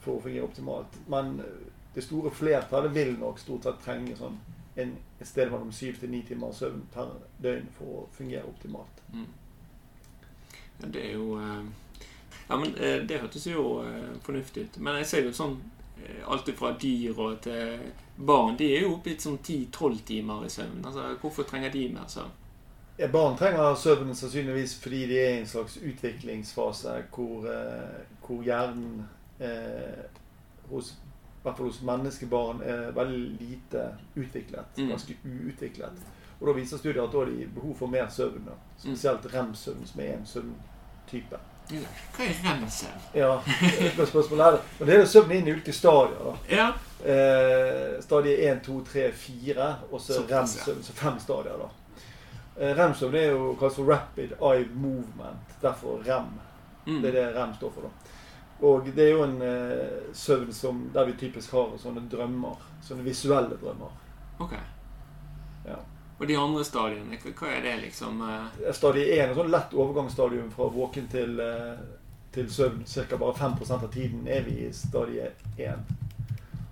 [0.00, 0.96] for å fungere optimalt.
[1.08, 4.36] Men eh, det store flertallet vil nok stort sett trenge sånn
[4.76, 7.06] en, et sted mellom 7-9 timer søvn per
[7.42, 9.00] døgn for å fungere optimalt.
[9.12, 9.26] Mm.
[10.92, 11.64] Det er jo eh,
[12.50, 14.78] Ja, men eh, det hørtes jo eh, fornuftig ut.
[14.82, 15.56] Men jeg ser jo sånn
[16.02, 17.84] eh, Alt fra dyr og til
[18.16, 20.82] barn, de er jo oppe i sånn 10-12 timer i søvn.
[20.84, 22.32] Altså, hvorfor trenger de mer søvn?
[22.98, 27.46] Ja, Barn trenger søvn sannsynligvis fordi de er i en slags utviklingsfase hvor,
[28.26, 29.06] hvor hjernen
[29.40, 30.02] eh,
[30.68, 33.86] hos, i hvert fall hos menneskebarn er veldig lite
[34.20, 34.76] utviklet.
[34.76, 34.90] Mm.
[34.92, 36.02] Ganske uutviklet.
[36.40, 38.48] Og da viser studier at da har de behov for mer søvn.
[38.76, 41.40] Spesielt rem-søvn, som er en søvntype.
[41.70, 43.02] Hva er rem-søvn?
[43.14, 44.56] Ja, det er et spørsmål her.
[44.78, 46.18] Men det er jo søvn inn i ulike stadier.
[46.24, 46.34] da.
[46.50, 46.68] Ja.
[47.04, 50.82] Eh, stadie 1, 2, 3, 4, og så Såpass, rem-søvn.
[50.84, 51.68] Så fem stadier, da.
[52.60, 55.54] Eh, rem-søvn er jo kalt for rapid eye movement.
[55.62, 56.32] Derfor rem.
[56.86, 57.02] Mm.
[57.02, 57.80] Det er det rem står for.
[57.88, 58.16] da.
[58.66, 62.60] Og det er jo en eh, søvn som, der vi typisk har sånne drømmer.
[62.84, 63.94] Sånne visuelle drømmer.
[64.40, 64.52] Ok.
[66.20, 70.50] Og de andre stadiene, hva- er det liksom eh, Stadie 1 er sånn lett overgangsstadium
[70.52, 71.78] fra våken til, eh,
[72.32, 72.82] til søvn.
[72.86, 75.78] Cirka bare 5% av tiden er vi i stadie 1.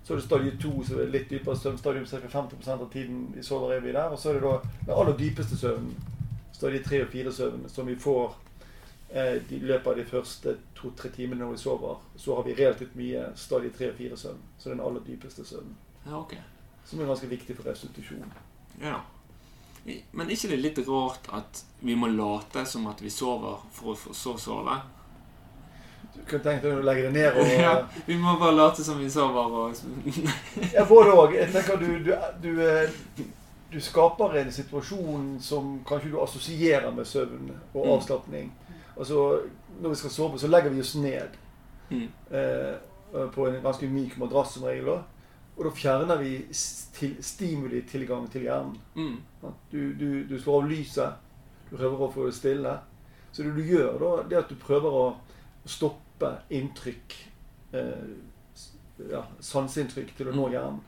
[0.05, 2.05] Så er det stadie 2, som er litt dypere søvnstadium.
[2.07, 2.17] Ca.
[2.29, 4.09] 50% av tiden vi sover, er vi der.
[4.13, 4.53] Og så er det da
[4.87, 5.97] den aller dypeste søvnen,
[6.53, 8.35] stadie 3 og 4-søvn, som vi får
[9.11, 11.97] eh, i løpet av de første to-tre timene når vi sover.
[12.17, 14.41] Så har vi relativt mye stadie 3 og 4-søvn.
[14.59, 15.77] Så den aller dypeste søvnen.
[16.07, 16.35] Ja, ok.
[16.85, 18.25] Som er ganske viktig for restitusjon.
[18.81, 19.01] Ja.
[20.13, 23.95] Men er ikke det litt rart at vi må late som at vi sover for
[23.95, 24.75] å så sove?
[26.15, 27.75] Du kunne tenkt deg å legge det ned og Ja,
[28.07, 29.75] vi må bare late som vi sover og
[30.75, 31.35] Ja, både òg.
[31.39, 32.13] Jeg tenker du, du,
[32.43, 32.91] du, eh,
[33.73, 37.93] du skaper en situasjon som kanskje du assosierer med søvn og Mm.
[37.95, 38.53] avslapning.
[38.99, 39.41] Altså,
[39.81, 41.37] når vi skal sove, så legger vi oss ned
[41.91, 42.09] Mm.
[42.31, 42.75] eh,
[43.33, 44.85] på en ganske myk madrass som regel.
[44.91, 44.99] da.
[45.59, 48.77] Og da fjerner vi sti- stimulitilgang til hjernen.
[48.95, 49.17] Mm.
[49.73, 51.25] Du, du, du slår av lyset.
[51.71, 52.77] Du prøver å få det stille.
[53.33, 55.03] Så det du gjør, da, det er at du prøver å
[55.69, 57.17] stoppe inntrykk.
[57.75, 58.07] Eh,
[59.11, 60.79] ja, sanseinntrykk til å nå hjernen.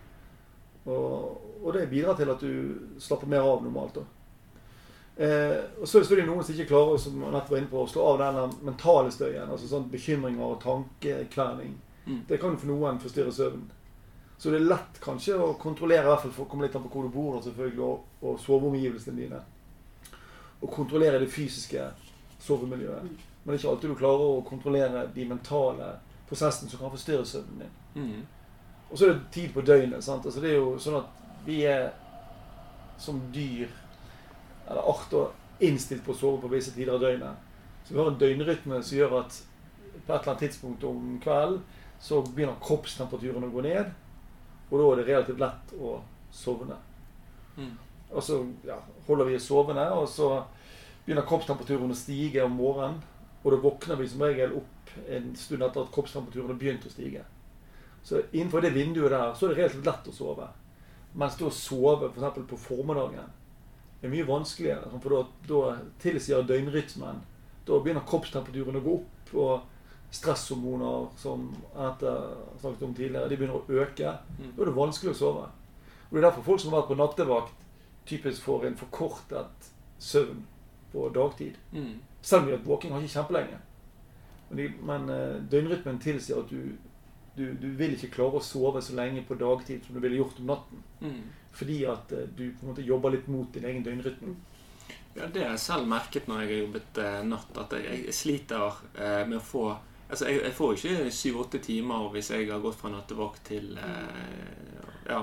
[0.87, 3.98] Og, og det bidrar til at du slapper mer av normalt.
[4.00, 4.06] da.
[5.20, 7.83] Eh, og så er det selvfølgelig noen som ikke klarer som jeg var inne på,
[7.85, 9.50] å slå av den mentale støyen.
[9.50, 11.74] altså sånn Bekymringer og tankekverning.
[12.06, 12.22] Mm.
[12.30, 13.68] Det kan for noen forstyrre søvnen.
[14.40, 16.87] Så det er lett kanskje å kontrollere, i hvert fall for å komme litt an
[16.87, 19.40] på hvor du bor, selvfølgelig, og, og soveomgivelsene dine.
[20.61, 21.85] Og kontrollere det fysiske
[22.40, 23.11] sovemiljøet.
[23.42, 25.90] Men det er ikke alltid du klarer å kontrollere de mentale
[26.31, 27.76] prosessene som kan forstyrre søvnen din.
[28.00, 28.24] Mm.
[28.90, 30.05] Og så er det tid på døgnet.
[30.05, 30.24] sant?
[30.24, 31.90] Altså Det er jo sånn at vi er
[33.00, 33.68] som dyr
[34.70, 37.48] eller arter innstilt på å sove på visse tider av døgnet.
[37.85, 39.40] Så vi har en døgnrytme som gjør at
[40.07, 41.61] på et eller annet tidspunkt om kvelden
[42.00, 43.90] så begynner kroppstemperaturen å gå ned.
[44.70, 45.96] Og da er det relativt lett å
[46.35, 46.76] sovne.
[47.56, 47.74] Mm.
[48.11, 50.33] Og så ja, holder vi sovende, og så
[51.04, 53.00] begynner kroppstemperaturen å stige om morgenen.
[53.42, 56.92] Og da våkner vi som regel opp en stund etter at kroppstemperaturen har begynt å
[56.92, 57.24] stige.
[58.02, 60.48] Så innenfor det vinduet der så er det relativt lett å sove.
[61.18, 62.40] Mens det å sove f.eks.
[62.48, 63.30] på formiddagen
[64.00, 64.90] er mye vanskeligere.
[65.02, 67.26] For da, da tilsier døgnrytmen
[67.66, 69.66] Da begynner kroppstemperaturen å gå opp, og
[70.10, 72.12] stresshormoner, som Anette
[72.60, 74.14] snakket om tidligere, de begynner å øke.
[74.38, 74.52] Mm.
[74.56, 75.48] Da er det vanskelig å sove.
[76.08, 77.66] Og Det er derfor folk som har vært på nattevakt,
[78.10, 80.44] typisk får en forkortet søvn
[80.92, 81.58] på dagtid.
[81.72, 82.00] Mm.
[82.22, 83.58] Selv om de har vært våken ikke kjempelenge.
[84.48, 86.72] Men, de, men eh, døgnrytmen tilsier at du,
[87.36, 90.40] du, du vil ikke klare å sove så lenge på dagtid som du ville gjort
[90.42, 90.82] om natten.
[91.04, 91.20] Mm.
[91.54, 94.34] Fordi at eh, du på en måte jobber litt mot din egen døgnrytme.
[95.14, 98.16] Ja, det har jeg selv merket når jeg har jobbet eh, natt, at jeg, jeg
[98.16, 99.64] sliter eh, med å få
[100.10, 105.10] Altså, jeg, jeg får ikke syv-åtte timer hvis jeg har gått fra nattevakt til eh,
[105.10, 105.20] Ja,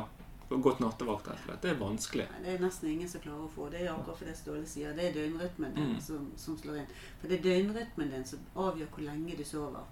[0.50, 1.62] gått nattevakt, rett og slett.
[1.66, 2.24] Det er vanskelig.
[2.30, 3.68] Ja, Det er nesten ingen som klarer å få.
[3.74, 4.94] Det er akkurat for det Ståle sier.
[4.96, 6.02] Det er døgnrytmen din Mm.
[6.02, 6.90] som, som slår inn.
[7.20, 9.84] For det er døgnrytmen din som avgjør hvor lenge du sover.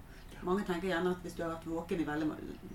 [0.44, 2.26] Mange tenker gjerne at hvis du har vært våken i veldig,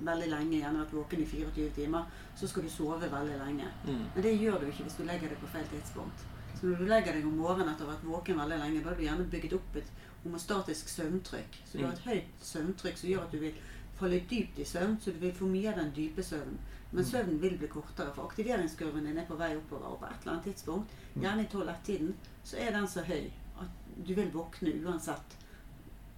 [0.06, 2.06] veldig lenge, gjerne vært våken i 24 timer,
[2.36, 3.68] så skal du sove veldig lenge.
[3.86, 4.06] Mm.
[4.16, 6.26] Men det gjør du ikke hvis du legger deg på feil tidspunkt.
[6.58, 8.90] Så når du legger deg om morgenen etter å ha vært våken veldig lenge, da
[8.90, 9.92] har du gjerne bygget opp et
[10.24, 11.62] homostatisk søvntrykk.
[11.66, 13.60] Så du har et høyt søvntrykk som gjør at du vil
[14.00, 16.60] falle dypt i søvn, så du vil få mye av den dype søvnen.
[16.92, 19.94] Men søvnen vil bli kortere, for aktiveringskurven din er på vei oppover.
[19.94, 23.30] Og på et eller annet tidspunkt, gjerne i tolv-ett-tiden, så er den så høy
[23.62, 25.38] at du vil våkne uansett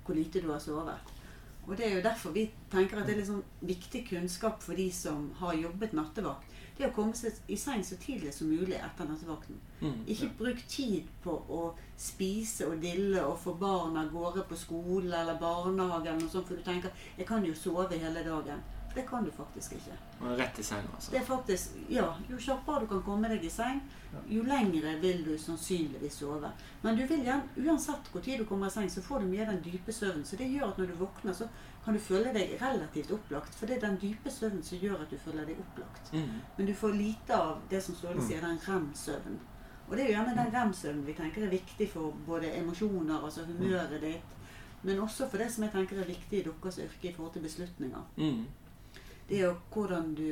[0.03, 1.13] hvor lite du har sovet.
[1.67, 4.89] Og Det er jo derfor vi tenker at det er sånn viktig kunnskap for de
[4.91, 6.52] som har jobbet nattevakt.
[6.77, 9.59] Det å komme seg i seng så tidlig som mulig etter nattevakten.
[9.81, 9.99] Mm.
[10.09, 11.61] Ikke bruk tid på å
[11.99, 16.47] spise og dille og få barna av gårde på skole eller barnehage, eller noe sånt,
[16.49, 18.63] for du tenker jeg kan jo sove hele dagen.
[18.95, 19.95] Det kan du faktisk ikke.
[20.21, 21.11] Og Rett i seng, altså.
[21.11, 23.81] Det er faktisk, ja, Jo kjappere du kan komme deg i seng,
[24.29, 26.51] jo lengre vil du sannsynligvis sove.
[26.83, 29.45] Men du vil gjerne, uansett hvor tid du kommer i seng, så får du mye
[29.47, 30.25] av den dype søvnen.
[30.25, 31.47] Så det gjør at når du våkner, så
[31.85, 33.55] kan du føle deg relativt opplagt.
[33.57, 36.13] For det er den dype søvnen som gjør at du føler deg opplagt.
[36.13, 36.37] Mm.
[36.57, 39.41] Men du får lite av det som Ståle sier, den rem-søvnen.
[39.89, 43.43] Og det er jo gjerne den rem-søvnen vi tenker er viktig for både emosjoner, altså
[43.49, 44.37] humøret ditt,
[44.83, 47.43] men også for det som jeg tenker er viktig i deres yrke i forhold til
[47.45, 48.05] beslutninger.
[48.17, 48.45] Mm.
[49.27, 50.25] Det er jo hvordan du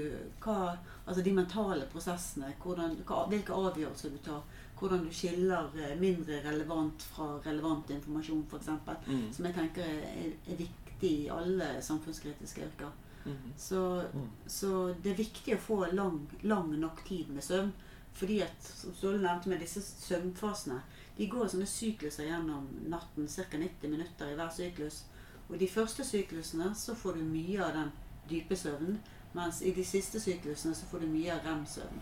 [0.44, 2.54] hva, Altså de mentale prosessene.
[2.64, 4.42] Hvordan, hva, hvilke avgjørelser du tar.
[4.80, 8.68] Hvordan du skiller eh, mindre relevant fra relevant informasjon, f.eks.
[9.08, 9.26] Mm.
[9.34, 12.92] Som jeg tenker er, er viktig i alle samfunnskritiske yrker.
[13.26, 13.54] Mm.
[13.58, 14.30] Så, Mm.
[14.48, 17.72] så det er viktig å få lang, lang nok tid med søvn.
[18.14, 20.82] Fordi at, som Ståle nevnte med disse søvnfasene,
[21.18, 23.28] de går sånne sykluser gjennom natten.
[23.28, 23.58] Ca.
[23.58, 25.04] 90 minutter i hver syklus.
[25.50, 27.92] Og de første syklusene så får du mye av den
[28.32, 29.00] dype søvnen.
[29.34, 32.02] Mens i de siste syklusene så får du mye av rem-søvn.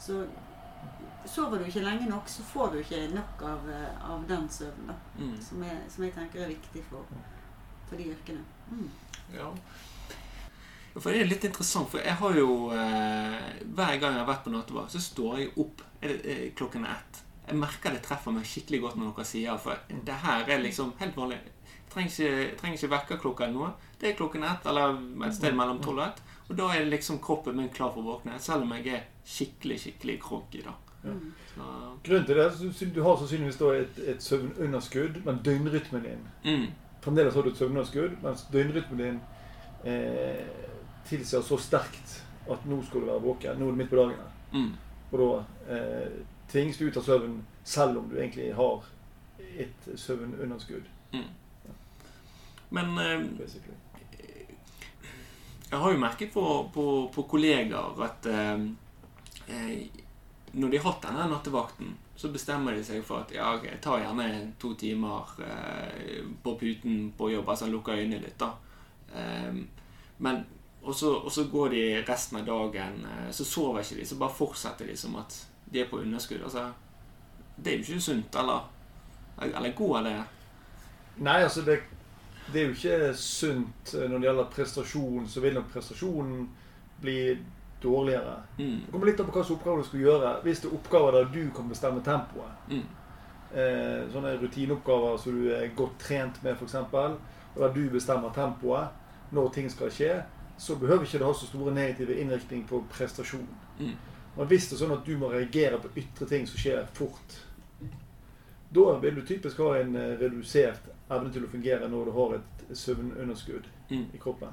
[0.00, 0.22] Så
[1.28, 4.96] sover du ikke lenge nok, så får du ikke nok av, eh, av den søvnen.
[5.18, 5.34] Mm.
[5.42, 7.04] Som, jeg, som jeg tenker er viktig for,
[7.88, 8.44] for de yrkene.
[8.70, 8.88] Mm.
[9.34, 9.50] Ja.
[10.94, 13.38] Ja, For det er litt interessant, for jeg har jo eh,
[13.74, 16.86] Hver gang jeg har vært på nattevakt, så står jeg opp er det, er klokken
[16.86, 17.22] ett.
[17.44, 20.94] Jeg merker det treffer meg skikkelig godt når dere sier for det her er liksom
[21.00, 21.40] helt vanlig.
[21.94, 23.72] Trenger ikke, trenger ikke vekkerklokke eller noe.
[24.00, 24.96] Det er klokken ett, eller
[25.28, 26.22] et sted mellom tolv og ett.
[26.48, 29.78] Og da er liksom kroppen min klar for å våkne, selv om jeg er skikkelig,
[29.84, 30.64] skikkelig groggy.
[30.66, 30.74] da.
[31.04, 31.32] Mm.
[31.54, 31.68] Så,
[32.04, 36.66] Grunnen til det er du har sannsynligvis da et, et søvnunderskudd, men døgnrytmen din mm,
[37.04, 39.18] Fremdeles har du et søvnunderskudd, mens døgnrytmen din
[39.84, 40.46] eh,
[41.08, 43.60] tilsier så sterkt at nå skal du være våken.
[43.60, 44.32] Nå er det midt på dagen.
[44.52, 44.72] mm,
[45.12, 46.18] Og da eh,
[46.50, 48.84] tvinges du ut av søvnen selv om du egentlig har
[49.38, 50.88] et søvnunderskudd.
[52.70, 53.26] Men eh.
[55.70, 58.66] Jeg har jo merket på, på, på kollegaer at eh,
[59.50, 60.02] eh,
[60.54, 64.04] når de har hatt denne nattevakten, så bestemmer de seg for at ja, jeg tar
[64.04, 64.28] gjerne
[64.60, 68.52] to timer eh, på puten på jobb, altså lukker øynene litt, da.
[69.18, 69.58] Eh,
[70.22, 70.44] men
[70.84, 74.20] og så, og så går de resten av dagen, eh, så sover ikke de, så
[74.20, 76.44] bare fortsetter de som at de er på underskudd.
[76.44, 76.68] Altså,
[77.56, 78.68] det er jo ikke sunt, eller?
[79.42, 80.16] Eller går det?
[81.24, 81.80] Nei, altså det,
[82.52, 85.28] det er jo ikke sunt eh, når det gjelder prestasjon.
[85.28, 86.48] Så vil nok prestasjonen
[87.00, 87.18] bli
[87.82, 88.36] dårligere.
[88.58, 90.34] Mm, Det kommer litt an på slags oppgaver du skal gjøre.
[90.44, 92.84] Hvis det er oppgaver der du kan bestemme tempoet, mm,
[93.54, 96.74] eh, sånne rutineoppgaver som du er godt trent med, f.eks.,
[97.54, 100.14] og der du bestemmer tempoet når ting skal skje,
[100.58, 103.46] så behøver ikke det ha så store negative innvirkning på prestasjon.
[103.78, 103.94] mm,
[104.36, 107.36] Men hvis det er sånn at du må reagere på ytre ting som skjer fort,
[108.74, 112.36] da vil du typisk ha en eh, redusert evne til å fungere når du har
[112.38, 114.06] et søvnunderskudd mm.
[114.14, 114.48] i kroppen.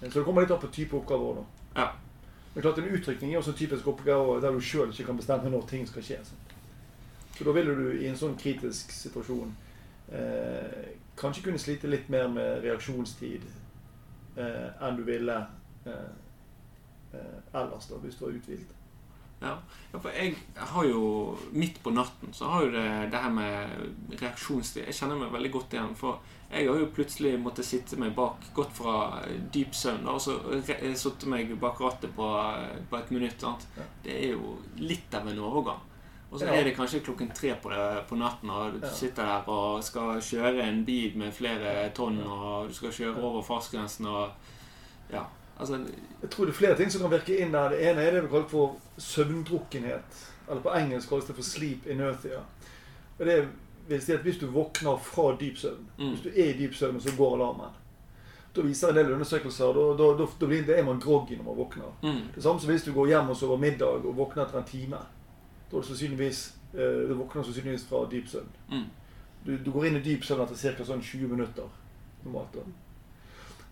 [0.00, 1.46] Eh, Så det kommer litt an på type oppgaver da.
[1.76, 1.92] Ja.
[2.54, 5.50] Men klart en utrykning er også en typisk oppgave der du sjøl ikke kan bestemme
[5.52, 6.22] når ting skal skje.
[6.24, 6.54] sant?
[7.36, 9.52] Så da vil du i en sånn kritisk situasjon
[10.08, 10.86] eh,
[11.20, 13.44] kanskje kunne slite litt mer med reaksjonstid
[14.36, 15.36] eh, enn du ville
[15.84, 16.08] eh,
[17.12, 18.72] eh, ellers, da, hvis du var uthvilt.
[19.40, 19.58] Ja.
[19.92, 24.14] ja, for jeg har jo Midt på natten så har jo det, det her med
[24.16, 25.92] reaksjonstid Jeg kjenner meg veldig godt igjen.
[25.98, 28.94] For jeg har jo plutselig måttet sitte meg bak, gått fra
[29.52, 30.38] dyp søvn, og så
[30.94, 32.28] satt meg bak rattet på,
[32.88, 33.40] på et minutt.
[33.42, 33.66] Sant?
[34.04, 35.82] Det er jo litt av en overgang.
[36.30, 39.50] Og så er det kanskje klokken tre på, det, på natten, og du sitter der
[39.50, 44.52] og skal kjøre en bil med flere tonn, og du skal kjøre over fartsgrensen og
[45.12, 45.22] Ja.
[45.60, 45.78] Altså
[46.22, 47.68] Jeg tror det er flere ting som kan virke inn der.
[47.68, 50.26] Det ene er det vi kaller for søvndrukkenhet.
[50.50, 52.38] Eller på engelsk kalles det for sleep inertia.
[53.18, 53.48] Og det
[53.88, 56.08] vil si at Hvis du våkner fra dyp søvn, Mm.
[56.10, 57.70] hvis du er i dyp søvn, så går alarmen
[58.56, 61.44] Da viser en del undersøkelser da, da, da, da blir det er man groggy når
[61.44, 61.92] man våkner.
[62.02, 64.64] mm, Det samme som hvis du går hjem og sover middag og våkner etter en
[64.64, 64.96] time.
[65.70, 68.48] Da er det sannsynligvis eh, Du våkner sannsynligvis fra dyp søvn.
[68.70, 68.84] mm,
[69.46, 70.84] Du, du går inn i dyp søvn etter ca.
[70.84, 71.64] Sånn 20 minutter.
[72.24, 72.60] normalt da.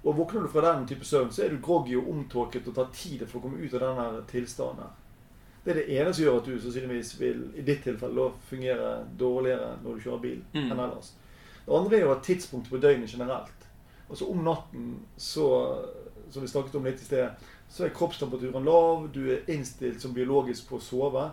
[0.04, 2.90] Og Våkner du fra den type søvn, så er du groggy og omtåket og tar
[2.92, 4.90] tid for å komme ut av denne tilstanden.
[5.64, 9.70] Det er det ene som gjør at du sannsynligvis vil i ditt tilfelle fungere dårligere
[9.82, 10.66] når du kjører bil Mm.
[10.72, 11.12] enn ellers.
[11.64, 13.64] Det andre er jo at tidspunktet på døgnet generelt.
[14.10, 15.46] Altså Om natten, så,
[16.30, 17.30] som vi snakket om litt i sted,
[17.70, 21.30] så er kroppstemperaturen lav, du er innstilt som biologisk på å sove.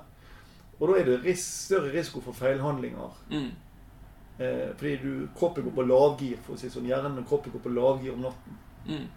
[0.79, 3.51] Og da er det ris større risiko for feilhandlinger mm,
[4.41, 6.88] Eh, fordi du, kroppen går på lavgir, for å si sånn.
[6.89, 8.58] Hjernen og kroppen går på lavgir om natten.
[8.88, 9.08] Mm.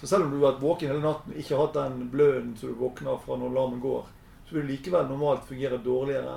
[0.00, 2.68] Så selv om du har vært våken hele natten og ikke hatt den bløden som
[2.68, 4.10] du våkner fra når alarmen går,
[4.44, 6.34] så vil du likevel normalt fungere dårligere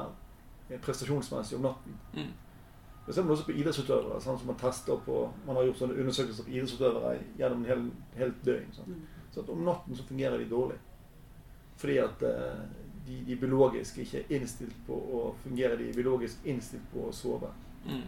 [0.69, 1.97] eh, prestasjonsmessig om natten.
[2.15, 2.30] Mm.
[3.08, 4.21] Det ser man også på idrettsutøvere.
[4.23, 7.86] Sånn som Man tester på, man har gjort sånne undersøkelser på idrettsutøvere gjennom en hel,
[8.21, 8.69] helt døgn.
[8.78, 8.93] Sånn.
[8.93, 9.25] Mm.
[9.34, 10.78] Så at om natten så fungerer de dårlig.
[11.82, 12.63] Fordi at eh,
[13.10, 15.75] de, de biologisk ikke er innstilt på å fungere.
[15.82, 17.52] De er biologisk innstilt på å sove.
[17.88, 18.06] Mm.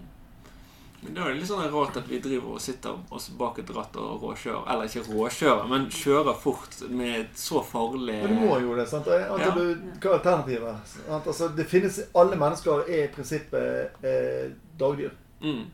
[1.04, 3.70] Men da er det litt sånn rart at vi driver og sitter oss bak et
[3.74, 4.68] ratt og råkjører.
[4.70, 8.86] Eller ikke råkjører, men kjører fort med et så farlig Men du må jo det.
[8.90, 9.08] sant?
[9.08, 9.56] Altså, Ja.
[9.56, 10.94] du, hva er alternativet?
[11.10, 15.12] Altså, det finnes, alle mennesker er i prinsippet eh, dagdyr.
[15.42, 15.66] mm.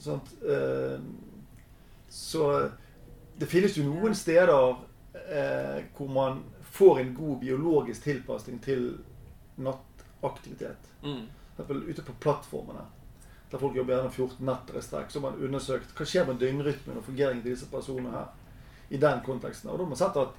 [0.00, 0.30] Sant?
[0.44, 1.00] Eh,
[2.08, 2.70] så
[3.40, 4.76] det finnes jo noen steder
[5.14, 8.98] eh, hvor man får en god biologisk tilpasning til
[9.56, 10.88] nattaktivitet.
[11.02, 11.26] Mm.
[11.56, 12.84] For eksempel ute på plattformene.
[13.50, 15.10] Der folk jobber gjerne 14 netter i strekk.
[15.10, 18.30] Så har man undersøkt hva skjer med døgnrytmen og fungeringen til disse personene her.
[18.90, 19.70] I den konteksten.
[19.70, 20.38] Og da har man sett at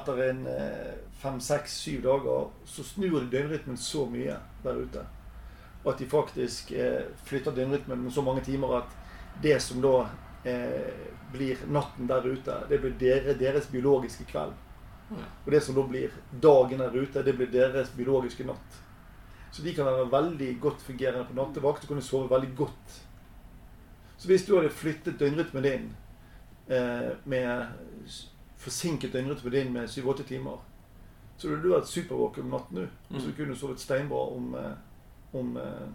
[0.00, 5.04] etter en eh, fem, seks, syv dager så snur døgnrytmen så mye der ute.
[5.82, 8.98] Og at de faktisk eh, flytter døgnrytmen med så mange timer at
[9.42, 9.94] det som da
[10.46, 14.54] eh, blir natten der ute, det blir dere, deres biologiske kveld.
[15.44, 18.78] Og det som da blir dagen der ute, det blir deres biologiske natt.
[19.52, 23.00] Så de kan være veldig godt fungerende på nattevakt og kunne sove veldig godt.
[24.18, 25.88] Så hvis du hadde flyttet døgnrytmen din
[26.68, 27.66] eh, med
[28.60, 30.60] forsinket døgnrytmen din med 7-8 timer,
[31.40, 32.86] så hadde du vært supervåken om natten nå.
[33.10, 33.34] Og så Mm.
[33.36, 34.76] kunne du sovet steinbra om, eh,
[35.40, 35.88] om eh,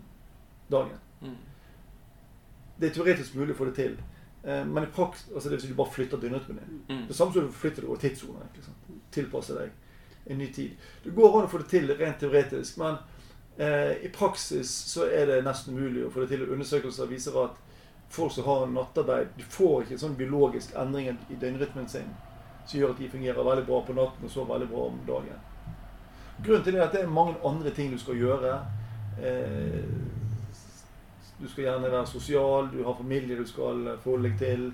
[0.72, 0.98] dagen.
[1.22, 1.36] Mm.
[2.80, 3.98] Det er teoretisk mulig å få det til.
[4.44, 6.82] Eh, men i praks, altså det vil si du bare flytter døgnrytmen din.
[6.98, 7.08] Mm.
[7.08, 8.42] Det samme som du flytter deg over tidssoner.
[9.12, 9.72] Tilpasser deg
[10.28, 10.72] en ny tid.
[11.04, 12.98] Det går an å få det til rent teoretisk, men
[13.56, 16.42] i praksis så er det nesten umulig å få det til.
[16.52, 17.60] Undersøkelser viser at
[18.12, 22.10] folk som har nattarbeid, de får ikke en sånn biologisk endring i døgnrytmen sin
[22.66, 25.42] som gjør at de fungerer veldig bra på natten og sover veldig bra om dagen.
[26.46, 28.56] Grunnen til det er at det er mange andre ting du skal gjøre.
[29.22, 29.84] Eh,
[31.40, 34.66] du skal gjerne være sosial, du har familie du skal forholde deg til.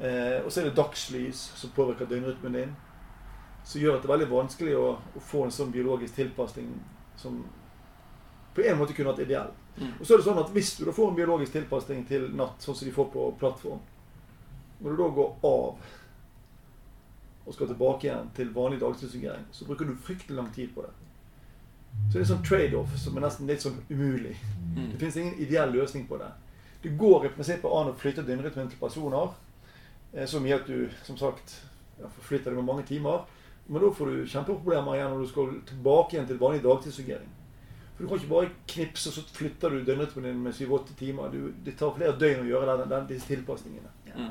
[0.00, 2.76] Eh, og så er det dagslys som påvirker døgnrytmen din.
[3.64, 4.86] Som gjør at det er veldig vanskelig å
[5.20, 6.72] få en sånn biologisk tilpasning
[7.20, 7.42] som
[8.54, 9.50] på en måte kunne vært ideell.
[9.78, 9.94] Mm.
[9.98, 12.60] Og så er det sånn at hvis du da får en biologisk tilpasning til natt,
[12.60, 13.80] sånn som de får på plattform,
[14.82, 15.90] når du da går av
[17.42, 20.92] og skal tilbake igjen til vanlig dagstidsfungering, så bruker du fryktelig lang tid på det.
[21.92, 24.36] Så det er en sånn trade-off som er nesten litt sånn umulig.
[24.92, 26.30] Det fins ingen ideell løsning på det.
[26.82, 29.34] Det går i prinsippet an å flytte døgnrytmen til personer
[30.14, 31.60] eh, så mye at du som sagt
[32.00, 33.26] forflytter det med mange timer.
[33.66, 37.30] Men da får du kjempeproblemer igjen når du skal tilbake igjen til vanlig dagtidsfungering.
[37.96, 41.32] For Du kan ikke bare knipse, og så flytter du døgnrytmen din med 7-8 timer.
[41.32, 43.92] Du, det tar flere døgn å gjøre den, den, disse tilpasningene.
[44.08, 44.30] Ja,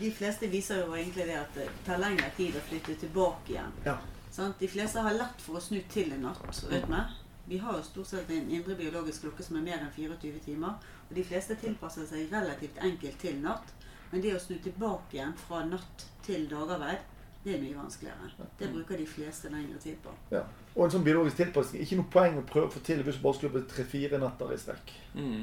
[0.00, 3.76] de fleste viser jo egentlig det at det tar lengre tid å flytte tilbake igjen.
[3.84, 3.98] Ja.
[4.34, 4.56] Sånn?
[4.58, 6.64] De fleste har lett for å snu til en natt.
[6.66, 6.96] Mm.
[7.46, 10.80] Vi har jo stort sett en indre biologisk klokke som er mer enn 24 timer.
[11.08, 13.70] Og de fleste tilpasser seg relativt enkelt til natt.
[14.10, 17.04] Men det å snu tilbake igjen fra natt til dagarbeid,
[17.44, 18.48] det er mye vanskeligere.
[18.58, 20.12] Det bruker de fleste lengre tid på.
[20.32, 20.40] Ja.
[20.74, 23.22] Og en sånn biologisk tilpasning Ikke noe poeng å prøve å få til hvis du
[23.22, 24.94] bare skulle jobbe tre-fire netter i strekk.
[25.14, 25.42] Mm.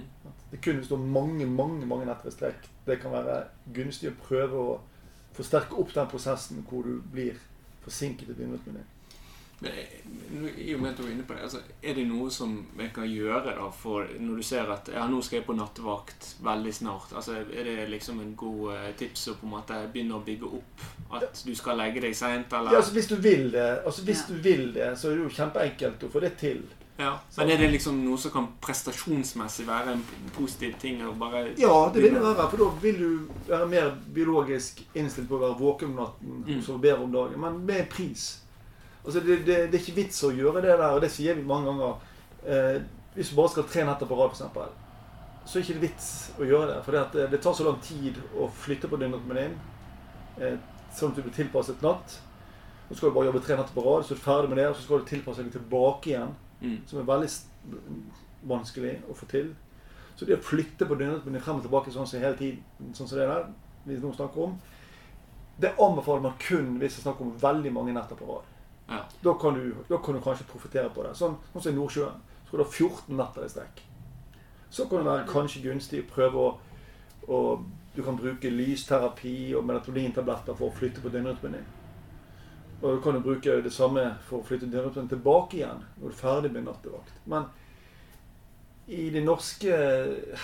[0.49, 3.43] Det er kun hvis du har mange mange, mange netter i strekk det kan være
[3.75, 4.79] gunstig å prøve å
[5.37, 7.37] forsterke opp den prosessen hvor du blir
[7.85, 8.89] forsinket i begynnelsen din.
[9.61, 12.55] Men, I og med at du er inne på det, altså, er det noe som
[12.79, 16.29] jeg kan gjøre da, for når du ser at ja, nå skal jeg på nattevakt
[16.41, 17.11] veldig snart?
[17.15, 20.49] Altså, Er det liksom en god eh, tips å på en måte begynne å bygge
[20.57, 20.85] opp
[21.19, 22.71] at du skal legge deg seint, eller?
[22.73, 24.33] Ja, altså Hvis du vil det, altså hvis Ja.
[24.35, 26.63] du vil det, så er det jo kjempeenkelt å få det til.
[26.97, 30.03] Ja, Men er det liksom noe som kan prestasjonsmessig være en
[30.35, 30.99] positiv ting?
[31.01, 35.41] Ja, det vil det være, for da vil du være mer biologisk innstilt på å
[35.45, 36.57] være våken om natten Mm.
[36.57, 38.37] og sove bedre om dagen, men med pris.
[39.05, 41.45] Altså, det, det, det er ikke vits å gjøre det der, og det sier vi
[41.47, 41.95] mange ganger.
[42.45, 42.81] Eh,
[43.15, 44.77] hvis du bare skal tre netter på rad, f.eks.,
[45.45, 46.79] så er det ikke vits å gjøre det.
[46.85, 49.55] For det, det, det tar så lang tid å flytte på døgnrytmen din,
[50.37, 50.59] eh,
[50.93, 52.19] sånn at du blir tilpasset natt.
[52.87, 54.67] Så skal du bare jobbe tre netter på rad, så er du ferdig med det,
[54.69, 56.75] og så skal du tilpasse deg tilbake igjen Mm.
[56.85, 57.27] som er veldig
[58.45, 59.47] vanskelig å få til.
[60.17, 63.09] Så det å flytte på døgnrytmen din frem og tilbake sånn som hele tiden, sånn
[63.09, 63.47] som det der,
[63.87, 64.53] vi nå snakker om,
[65.61, 68.50] det anbefaler man kun hvis det er snakk om veldig mange netter på rad.
[68.91, 69.05] Ja.
[69.23, 71.13] Da kan du, da kan du kanskje profitere på det.
[71.15, 72.23] Sånn, sånn som i Nordsjøen.
[72.43, 73.83] Så kan du ha 14 netter i strekk.
[74.71, 76.49] Så kan det være kanskje gunstig å prøve å,
[77.27, 77.39] å
[77.91, 81.65] Du kan bruke lysterapi og melatonintabletter for å flytte på døgnrytmen din.
[82.81, 86.13] Og du kan jo bruke det samme for å flytte døgnrytmen tilbake igjen når du
[86.13, 87.11] er ferdig med nattevakt.
[87.27, 87.49] Men
[88.87, 89.75] i det norske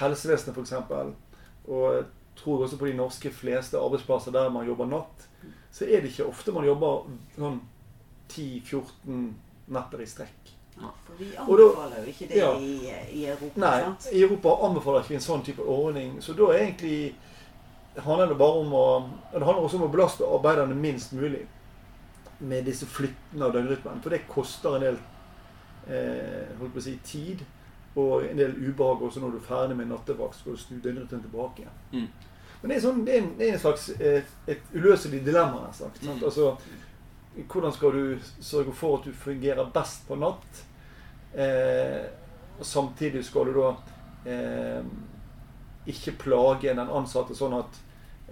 [0.02, 0.76] helsevesenet f.eks.,
[1.68, 2.04] og jeg
[2.43, 5.26] tror også på de norske fleste arbeidsplasser der man jobber natt,
[5.72, 7.08] så er det ikke ofte man jobber
[7.39, 7.62] sånn
[8.30, 9.34] 10-14
[9.73, 10.53] netter i strekk.
[10.78, 12.51] Ja, For vi anbefaler jo ikke det ja.
[12.61, 12.73] i,
[13.17, 13.59] i Europa.
[13.59, 14.09] Nei, sant?
[14.13, 16.19] i Europa anbefaler ikke en sånn type ordning.
[16.21, 17.15] Så da er egentlig
[18.05, 18.88] handler det bare om å
[19.34, 21.47] Det handler også om å belaste arbeiderne minst mulig
[22.38, 24.01] med disse flyttene av døgnrytmen.
[24.03, 24.99] For det koster en del
[25.89, 27.41] eh, holdt på å si, tid
[27.97, 30.38] og en del ubehag også når du er ferdig med nattevakt.
[30.38, 31.80] Skal du snu døgnrytmen tilbake igjen.
[31.93, 32.28] Mm.
[32.61, 35.63] Men det er, sånn, det er, en, det er en slags et, et uløselig dilemma.
[35.65, 36.05] nær sagt?
[36.05, 36.21] Mm.
[36.21, 36.53] Altså,
[37.45, 40.63] hvordan skal du sørge for at du fungerer best på natt?
[41.33, 42.05] Eh,
[42.61, 43.69] samtidig skal du da
[44.31, 44.85] eh,
[45.88, 47.79] ikke plage den ansatte sånn at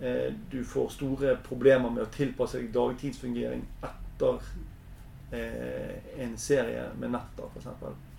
[0.01, 4.49] eh, du får store problemer med å tilpasse deg dagtidsfungering etter
[5.31, 7.69] eh, en serie med netter, f.eks.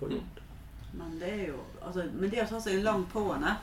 [0.00, 0.42] på jobb.
[0.96, 3.56] Men det er jo altså, Men det å ta seg en lang påne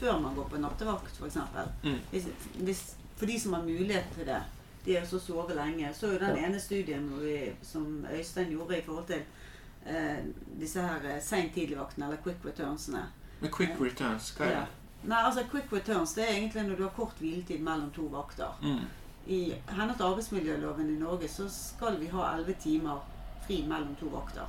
[0.00, 1.36] før man går på nattevakt, f.eks.
[1.84, 2.00] Mm.
[2.10, 2.26] Hvis,
[2.64, 2.82] hvis,
[3.20, 4.40] for de som har mulighet til det,
[4.84, 5.90] de er så sove lenge.
[5.94, 6.46] Så er jo den Ja.
[6.48, 9.22] ene studien vi, som Øystein gjorde i forhold til
[9.86, 10.18] eh,
[10.60, 13.04] disse her eh, sein tidligvaktene, eller quick returnsene.
[13.40, 14.60] Men quick returns, hva er Ja.
[14.60, 14.66] det?
[15.08, 18.58] Nei, altså Quick returns det er egentlig når du har kort hviletid mellom to vakter.
[18.62, 18.84] Mm.
[19.26, 23.00] I henhold til arbeidsmiljøloven i Norge så skal vi ha 11 timer
[23.46, 24.46] fri mellom to vakter.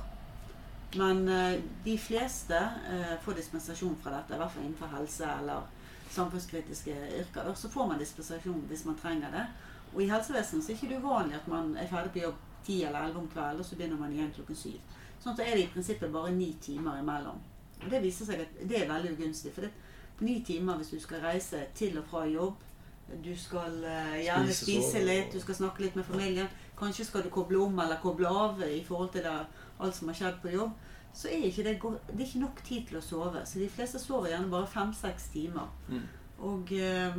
[0.96, 2.54] Men eh, de fleste
[2.90, 5.62] eh, får dispensasjon fra dette, i hvert fall innenfor helse eller
[6.10, 7.54] samfunnskritiske yrker.
[7.54, 9.46] Så får man dispensasjon hvis man trenger det.
[9.94, 12.82] Og i helsevesenet så er det ikke uvanlig at man er ferdig på jobb ti
[12.84, 14.98] eller 11 om kvelden, og så begynner man igjen klokken syv.
[15.22, 17.40] Sånn at da er det i prinsippet bare ni timer imellom.
[17.82, 19.52] Og det viser seg at det er veldig ugunstig.
[19.54, 19.72] For det,
[20.18, 22.68] på ni timer hvis du skal reise til og fra jobb,
[23.24, 27.30] du skal eh, gjerne spise litt, du skal snakke litt med familien, kanskje skal du
[27.34, 29.34] koble om eller koble av i forhold til det,
[29.82, 30.72] alt som har skjedd på jobb,
[31.12, 31.74] så er ikke det,
[32.08, 33.42] det er ikke nok tid til å sove.
[33.46, 35.68] Så de fleste sover gjerne bare fem-seks timer.
[35.90, 36.06] Mm.
[36.42, 37.18] Og eh,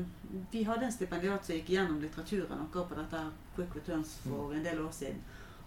[0.52, 3.22] vi hadde en stipendiat som gikk gjennom litteraturen akkurat på dette
[3.56, 5.22] Quick Returns for en del år siden.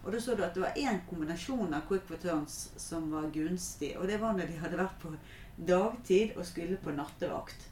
[0.04, 3.94] Og da så du at det var én kombinasjon av Quick Returns som var gunstig.
[3.98, 5.14] Og det var når de hadde vært på
[5.56, 7.64] dagtid og skulle på nattevakt.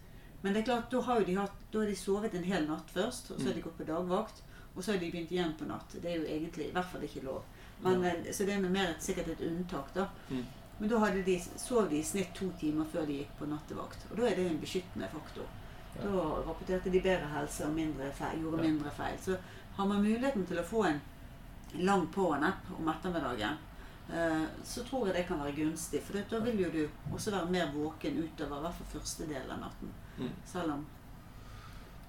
[0.43, 2.91] Men det er klart, da har de, hatt, da har de sovet en hel natt
[2.93, 4.43] først, og så har de gått på dagvakt.
[4.75, 5.95] Og så har de begynt igjen på natt.
[6.03, 7.45] Det er jo egentlig i hvert fall ikke lov.
[7.85, 8.33] Men, ja.
[8.33, 10.09] Så det er mer et, sikkert et unntak, da.
[10.29, 10.43] Mm.
[10.79, 14.09] Men da hadde de, sov de i snitt to timer før de gikk på nattevakt.
[14.11, 15.47] Og da er det en beskyttende faktor.
[16.03, 16.09] Da
[16.47, 19.19] rapporterte de bedre helse og mindre feil, gjorde mindre feil.
[19.23, 19.37] Så
[19.77, 21.01] har man muligheten til å få en
[21.79, 23.57] lang på'n-app om ettermiddagen,
[24.13, 26.03] eh, så tror jeg det kan være gunstig.
[26.03, 29.51] For da vil jo du også være mer våken utover, i hvert fall første del
[29.51, 29.95] av natten.
[30.19, 30.31] Mm.
[30.47, 30.85] Selv om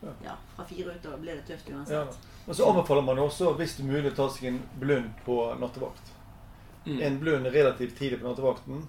[0.03, 0.11] Ja.
[0.23, 1.75] ja, fra fire utover blir det tøft Ja.
[1.75, 2.17] uansett.
[2.45, 5.55] Men så anbefaler man også, hvis det er mulig, å ta seg en blund på
[5.59, 6.11] nattevakt.
[6.85, 7.01] Mm.
[7.01, 8.87] En blund relativt tidlig på nattevakten.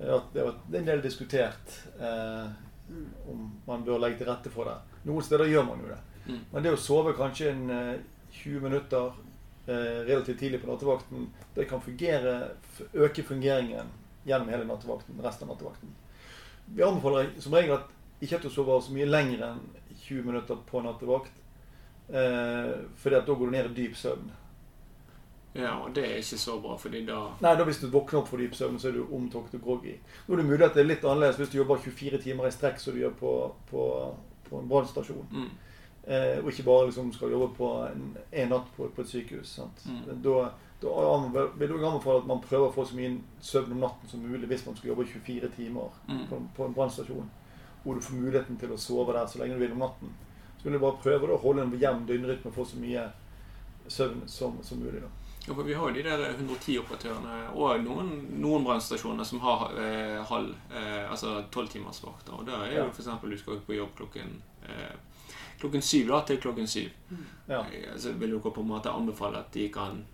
[0.00, 2.48] eh, det er en del diskutert eh.
[3.28, 4.76] Om man bør legge til rette for det.
[5.08, 5.98] Noen steder gjør man jo det.
[6.28, 6.40] Mm.
[6.52, 7.94] Men det å sove kanskje en eh,
[8.40, 9.12] 20 minutter
[9.68, 12.34] eh, relativt tidlig på nattevakten, det kan fungere,
[12.92, 13.92] øke fungeringen
[14.28, 15.94] gjennom hele nattevakten, resten av nattevakten.
[16.68, 19.60] Vi anbefaler som regel at ikke at du sover så mye lenger enn
[20.02, 21.34] 20 minutter på nattevakt.
[22.08, 24.30] Eh, fordi at da går du ned i dyp søvn.
[25.54, 28.28] Ja, og det er ikke så bra, fordi da Nei, da hvis du våkner opp
[28.28, 29.94] for dyp søvn, så er du omtåket og groggy.
[30.26, 32.52] Nå er det mulig at det er litt annerledes hvis du jobber 24 timer i
[32.54, 33.32] strekk som du gjør på,
[33.70, 33.86] på,
[34.50, 35.26] på en brannstasjon.
[35.32, 35.48] mm.
[36.08, 39.50] Eh, og ikke bare liksom skal jobbe på en, en natt på, på et sykehus.
[39.58, 39.82] Sant?
[39.84, 40.22] Mm.
[40.24, 40.36] Da,
[40.80, 40.92] da
[41.58, 43.10] vil jeg anbefale at man prøver å få så mye
[43.44, 46.22] søvn om natten som mulig hvis man skal jobbe 24 timer Mm.
[46.30, 47.28] på, på en brannstasjon.
[47.82, 50.14] Hvor du får muligheten til å sove der så lenge du vil om natten.
[50.56, 53.04] Så vil du bare prøve da, å holde en jevn døgnrytme og få så mye
[53.88, 55.02] søvn som, som mulig.
[55.04, 55.12] da.
[55.48, 58.10] Ja, for Vi har jo de der 110-operatørene og noen,
[58.42, 62.34] noen brannstasjoner som har eh, halv, eh, altså tolvtimersvakter.
[62.38, 62.90] Og da er jo Ja.
[62.90, 64.96] for eksempel du skal på jobb klokken eh,
[65.60, 66.90] klokken syv da, til klokken syv.
[67.48, 67.62] Ja.
[67.72, 70.04] Eh, Så vil dere på en måte anbefale at de kan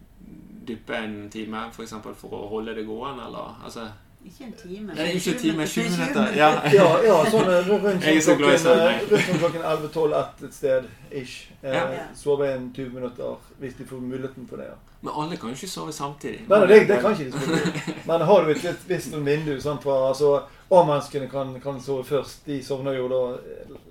[0.65, 3.89] dyppe en time for, eksempel, for å holde det gående, eller altså
[4.25, 4.95] Ikke en time.
[4.95, 6.33] Nei, ikke en time, 20 20 minutter.
[6.43, 6.49] Ja.
[6.73, 11.51] Ja, ja sånn eh, rundt sånn klokken, eh, rundt sånn klokken 11-12 et sted ish.
[11.63, 12.07] Eh, Ja.
[12.17, 14.71] Sove en 20 minutter hvis de får muligheten for det.
[14.73, 14.81] ja.
[15.05, 16.47] Men alle kan jo ikke sove samtidig.
[16.49, 17.95] Nei, det, det kan ikke de sove.
[18.09, 20.31] Men har du et, visst vindu sant, for, altså,
[20.73, 22.47] A-menneskene kan, kan sove først.
[22.47, 23.23] De sovner jo da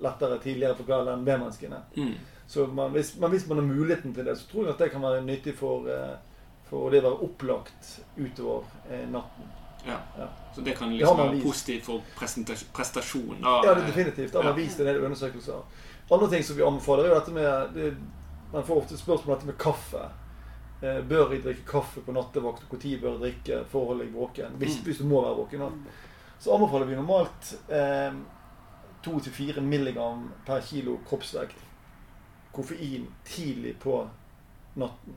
[0.08, 1.78] lettere tidligere på kvelden enn B-menneskene.
[1.96, 2.14] Mm.
[2.50, 4.90] Så man, hvis, man, hvis man har muligheten til det, så tror jeg at det
[4.92, 6.16] kan være nyttig for, eh,
[6.68, 9.52] for det å være opplagt utover eh, natten.
[9.86, 9.98] Ja.
[10.18, 10.26] Ja.
[10.54, 12.02] Så det kan liksom det være positivt for
[12.74, 13.40] prestasjon.
[13.42, 13.60] Da.
[13.64, 14.32] Ja, det definitivt.
[14.32, 15.62] Det har man vist i en del undersøkelser.
[16.10, 17.96] Andre ting som vi anbefaler, er jo dette med det,
[18.52, 20.02] Man får ofte spørsmål om dette med kaffe.
[20.82, 22.62] Eh, bør jeg drikke kaffe på nattevakt?
[22.70, 24.52] Når bør jeg drikke for å holde deg våken?
[24.58, 24.84] Hvis, Mm.
[24.84, 25.58] hvis du må være våken.
[25.58, 25.70] da.
[26.38, 28.12] så anbefaler vi normalt eh,
[29.04, 31.56] 2-4 milligram per kilo kroppsvekt
[32.52, 34.08] koffein tidlig på
[34.74, 35.14] natten.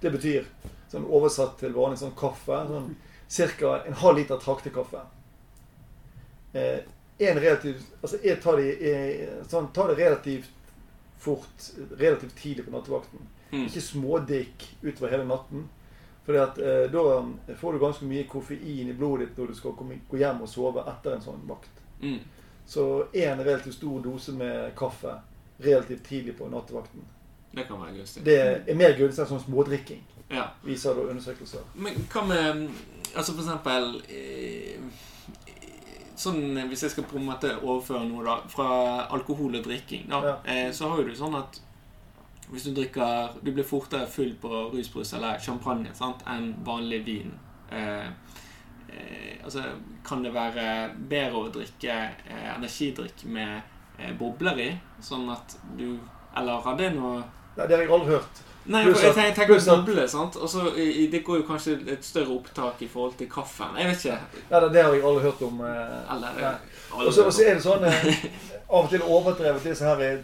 [0.00, 0.46] Det betyr,
[0.90, 2.96] sånn oversatt til vanlig sånn kaffe, sånn
[3.30, 3.82] ca.
[3.86, 5.00] en halv liter traktekaffe.
[6.52, 6.78] Eh,
[7.18, 10.50] en relativt, altså jeg tar det, eh, sånn, tar det relativt
[11.18, 13.20] fort, relativt tidlig på nattevakten.
[13.52, 13.66] Mm.
[13.66, 15.68] Ikke smådikk utover hele natten.
[16.24, 20.00] For eh, da får du ganske mye koffein i blodet ditt når du skal komme,
[20.10, 21.82] gå hjem og sove etter en sånn vakt.
[22.02, 22.18] Mm.
[22.66, 25.16] Så en relativt stor dose med kaffe
[25.58, 27.04] relativt tidlig på nattevakten.
[27.52, 28.22] Det kan være gunstig.
[28.24, 30.50] Det er mer gunstig enn sånn smådrikking, Ja.
[30.62, 31.64] viser da undersøkelser.
[31.74, 32.68] Men hva med
[33.16, 34.78] Altså for eksempel eh,
[36.20, 38.66] Sånn hvis jeg skal på en måte overføre noe da fra
[39.16, 40.34] alkohol og drikking, da, Ja.
[40.44, 41.60] eh, så har jo du sånn at
[42.50, 47.32] hvis du drikker Du blir fortere full på rusbrus eller champagne sant, enn vanlig vin.
[47.70, 48.06] Eh,
[48.90, 49.62] eh, altså,
[50.04, 50.66] kan det være
[51.08, 51.94] bedre å drikke
[52.28, 53.62] eh, energidrikk med
[53.98, 54.70] eh, bobler i?
[55.00, 55.98] Sånn at du
[56.36, 57.22] Eller har det noe
[57.56, 58.42] Nei, det har jeg aldri hørt.
[58.66, 59.68] Nei, for jeg tenker, tenker pluss
[60.04, 60.36] at- sant?
[60.36, 60.64] Og så
[61.10, 63.76] Det går jo kanskje et større opptak i forhold til kaffen.
[63.78, 64.18] Jeg vet ikke.
[64.50, 65.60] Nei, det, det har jeg aldri hørt om.
[65.60, 66.54] Eh, Eller nei.
[67.06, 68.14] Og så er det sånn eh,
[68.70, 70.18] av og til overdrevet disse her, eh,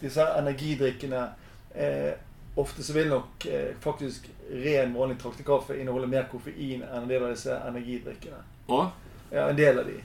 [0.00, 1.26] disse her energidrikkene.
[1.74, 2.12] Eh,
[2.56, 7.24] ofte så vil nok eh, faktisk ren, vanlig traktekaffe inneholde mer koffein enn en del
[7.24, 8.38] av disse energidrikkene.
[8.68, 8.90] Og?
[9.32, 9.98] Ja, en del av de.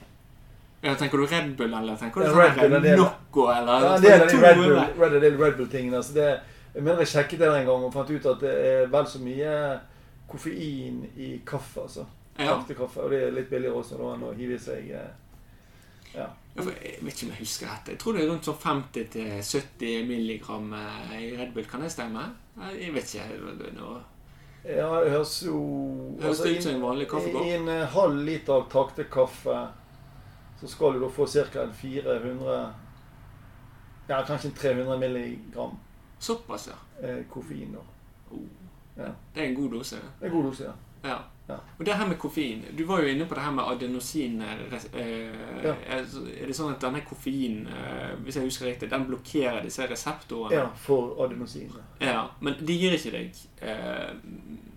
[0.82, 2.96] Ja, tenker du Red Bull, eller tenker du Ja, sånn Red Bull.
[2.96, 4.98] Nocco, eller Ja, en del av de Red Bull, 200?
[4.98, 6.40] Red, Red,
[6.70, 9.06] Altså jeg mener jeg sjekket det en gang og fant ut at det er vel
[9.10, 9.54] så mye
[10.30, 11.80] koffein i kaffe.
[11.82, 12.04] altså.
[12.38, 12.54] Ja.
[12.68, 15.10] Kaffe, Og det er litt billigere også da enn å hive i seg eh,
[16.14, 16.28] Ja.
[16.56, 17.92] Jeg vet ikke om jeg husker dette.
[17.92, 21.66] Jeg tror det er rundt sånn 50-70 milligram eh, i Red Bull.
[21.70, 22.24] Kan det stemme?
[22.78, 23.74] Jeg vet ikke.
[23.76, 24.00] Noe-
[24.64, 25.58] Ja, det høres jo
[26.20, 27.46] Høres altså, ut som en vanlig kaffekopp?
[27.46, 29.60] I en eh, halv liter traktekaffe
[30.60, 31.66] så skal du da få ca.
[31.72, 32.74] 400
[34.10, 35.78] Ja, kanskje 300 milligram
[36.20, 37.08] Såpass, ja.
[37.08, 37.72] eh, koffein.
[37.72, 37.80] da.
[38.30, 38.46] Oh.
[38.96, 39.10] Ja.
[39.34, 39.96] Det er en god dose.
[40.20, 40.72] Det er en god dose, ja.
[41.08, 41.18] Ja.
[41.48, 41.56] Ja.
[41.78, 44.42] Og det her med koffein Du var jo inne på det her med adenosin.
[44.42, 45.74] eh, eh, Ja.
[45.86, 50.54] Er det sånn at denne koffein, eh, hvis jeg husker riktig, den blokkerer disse reseptorene?
[50.54, 51.72] ja for adenosin.
[52.00, 54.14] Ja, Men de gir ikke deg eh,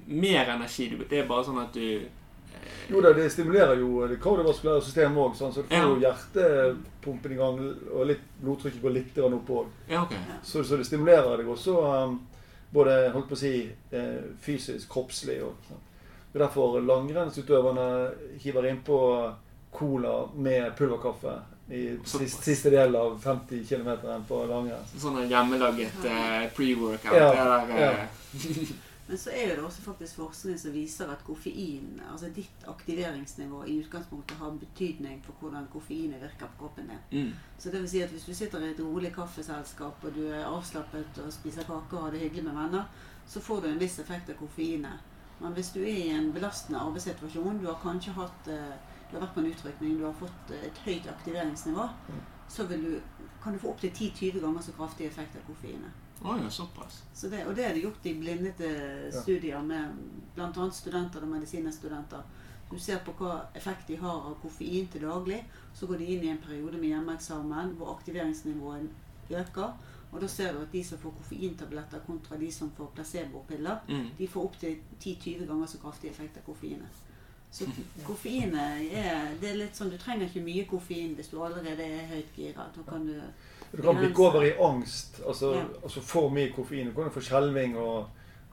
[0.08, 0.88] mer energi.
[1.10, 2.08] Det er bare sånn at du
[2.90, 5.88] Jo da, det stimulerer jo det kardiovaskulære systemet òg, sånn, så du får Ja.
[5.88, 7.62] jo hjertepumpen i gang,
[7.94, 9.72] og litt blodtrykket går litt opp òg.
[9.88, 10.18] Ja, okay.
[10.44, 12.20] Så, så det stimulerer deg også um,
[12.74, 13.54] både holdt på å si,
[13.92, 15.40] eh, fysisk, kroppslig.
[15.46, 15.82] Og, sånn.
[16.34, 17.88] Det er derfor langrennsutøverne
[18.42, 19.00] hiver innpå
[19.74, 21.36] cola med pulverkaffe
[21.74, 24.90] i siste, siste del av 50 km på langrenn.
[25.00, 27.14] Sånn hjemmelaget eh, pre-workout.
[27.16, 28.10] Ja, der, eh,
[29.08, 33.78] Men så er det også faktisk forskning som viser at koffein, altså ditt aktiveringsnivå, i
[33.84, 37.02] utgangspunktet har betydning for hvordan koffeinet virker på kroppen din.
[37.12, 37.34] mm.
[37.58, 40.46] Så det vil si at hvis du sitter i et rolig kaffeselskap, og du er
[40.46, 42.88] avslappet og spiser kake og har det hyggelig med venner,
[43.28, 45.12] så får du en viss effekt av koffeinet.
[45.40, 48.76] Men hvis du er i en belastende arbeidssituasjon, du har kanskje hatt eh,
[49.14, 51.84] du har vært på en utrykning, du har fått eh, et høyt aktiveringsnivå,
[52.50, 52.94] så vil du,
[53.44, 55.92] kan du få opptil 10-20 ganger så kraftig effekt av koffeinet.
[56.24, 57.02] Oh, ja, såpass.
[57.14, 58.70] Så det, og det er det gjort i blindete
[59.12, 59.98] studier med
[60.36, 60.70] bl.a.
[60.72, 62.24] studenter og medisinstudenter.
[62.72, 65.42] Du ser på hva effekt de har av koffein til daglig.
[65.76, 68.88] Så går de inn i en periode med hjemmeeksamen hvor aktiveringsnivået
[69.30, 69.74] øker.
[70.14, 74.10] Og da ser du at de som får koffeintabletter kontra de som får placebopiller, Mm.
[74.18, 77.04] de får opptil 10-20 ganger så kraftig effekt av koffeinet.
[77.54, 77.68] Så
[78.08, 82.08] koffeinet er, det er litt sånn Du trenger ikke mye koffein hvis du allerede er
[82.10, 82.66] høyt gira.
[82.74, 83.14] Da kan du
[83.76, 85.66] Du kan bikke over i angst, altså, Ja.
[85.84, 86.90] altså for mye koffein.
[86.90, 88.08] Du kan få skjelving og,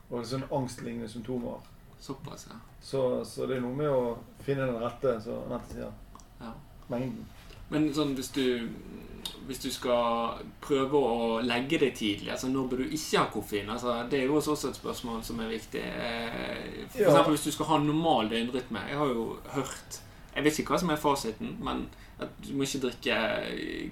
[0.09, 1.59] og sånn angstlignende symptomer.
[2.01, 2.55] Såpass, ja.
[2.81, 5.91] Så, så det er noe med å finne den rette, som Anette sier,
[6.41, 6.53] ja.
[6.89, 7.25] mengden.
[7.71, 8.45] Men sånn hvis du
[9.47, 13.69] hvis du skal prøve å legge det tidlig, altså når bør du ikke ha koffein?
[13.73, 15.81] Altså, det er jo også et spørsmål som er viktig.
[15.81, 17.09] Eh, For Ja.
[17.09, 18.83] eksempel hvis du skal ha normal døgnrytme.
[18.89, 19.99] Jeg har jo hørt
[20.35, 21.87] Jeg vet ikke hva som er fasiten, men
[22.21, 23.15] at du må ikke drikke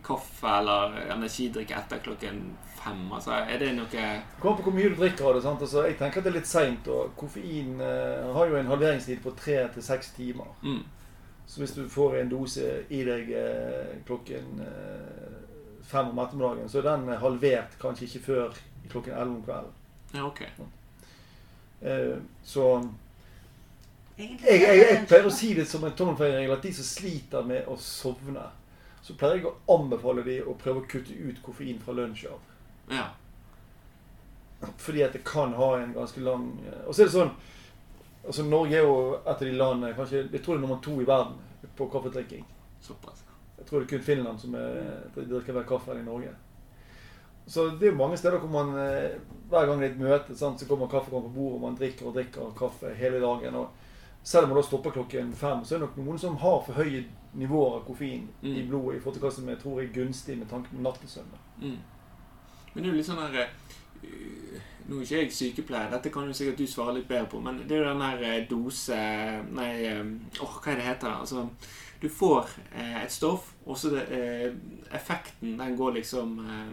[0.04, 2.40] kaffe eller energidrikke etter klokken
[2.80, 3.02] fem.
[3.12, 4.06] Altså, er det noe
[4.40, 5.44] kommer på hvor mye du drikker av det.
[5.44, 5.62] sant?
[5.62, 6.88] Altså, jeg tenker at det er litt seint.
[7.18, 10.48] Koffein eh, har jo en halveringstid på tre til seks timer.
[10.64, 10.80] mm.
[11.50, 15.38] Så hvis du får en dose i deg eh, klokken eh,
[15.90, 18.60] fem om ettermiddagen, så er den halvert kanskje ikke før
[18.92, 19.72] klokken elleve om kvelden.
[20.14, 20.44] Ja, ok.
[21.82, 22.68] Eh, så
[24.20, 27.50] jeg, jeg, jeg er pleier å si det som en tommelfingerregel at de som sliter
[27.50, 28.46] med å sovne,
[29.02, 32.46] så pleier jeg å anbefale de å prøve å kutte ut koffein fra lunsj av.
[32.94, 33.08] Ja.
[34.78, 36.50] Fordi at det kan ha en ganske lang
[36.84, 37.30] Og så er det sånn
[38.26, 41.02] altså Norge er jo et av de landene kanskje, Jeg tror det er nummer to
[41.02, 41.36] i verden
[41.78, 42.46] på kaffedrikking.
[42.82, 43.24] Såpass.
[43.58, 46.32] Jeg tror det er kun Finland som er, drikker mer kaffe enn i Norge.
[47.48, 49.18] Så det er jo mange steder hvor man eh,
[49.50, 52.06] hver gang det er et møte, sant, så kommer kaffekoppen på bordet, og man drikker
[52.08, 53.56] og drikker kaffe hele dagen.
[53.56, 53.70] og
[54.24, 56.74] selv om man da stopper klokken fem, så er det nok noen som har for
[56.74, 58.56] høye nivåer av koffein Mm.
[58.56, 61.38] i blodet i forhold til hva som jeg tror er gunstig med tanke på nattesøvn.
[61.62, 61.78] Mm.
[62.74, 63.40] Men det er jo litt sånn her
[64.04, 67.42] eh, Nå er ikke jeg sykepleier, dette kan jo sikkert du svare litt bedre på,
[67.46, 68.98] men det er jo den der eh, dose
[69.54, 70.08] Nei, eh,
[70.42, 71.14] åh, hva er det heter?
[71.14, 71.44] Altså,
[72.02, 74.50] du får eh, et stoff, og så eh,
[74.96, 76.72] effekten, den går liksom eh,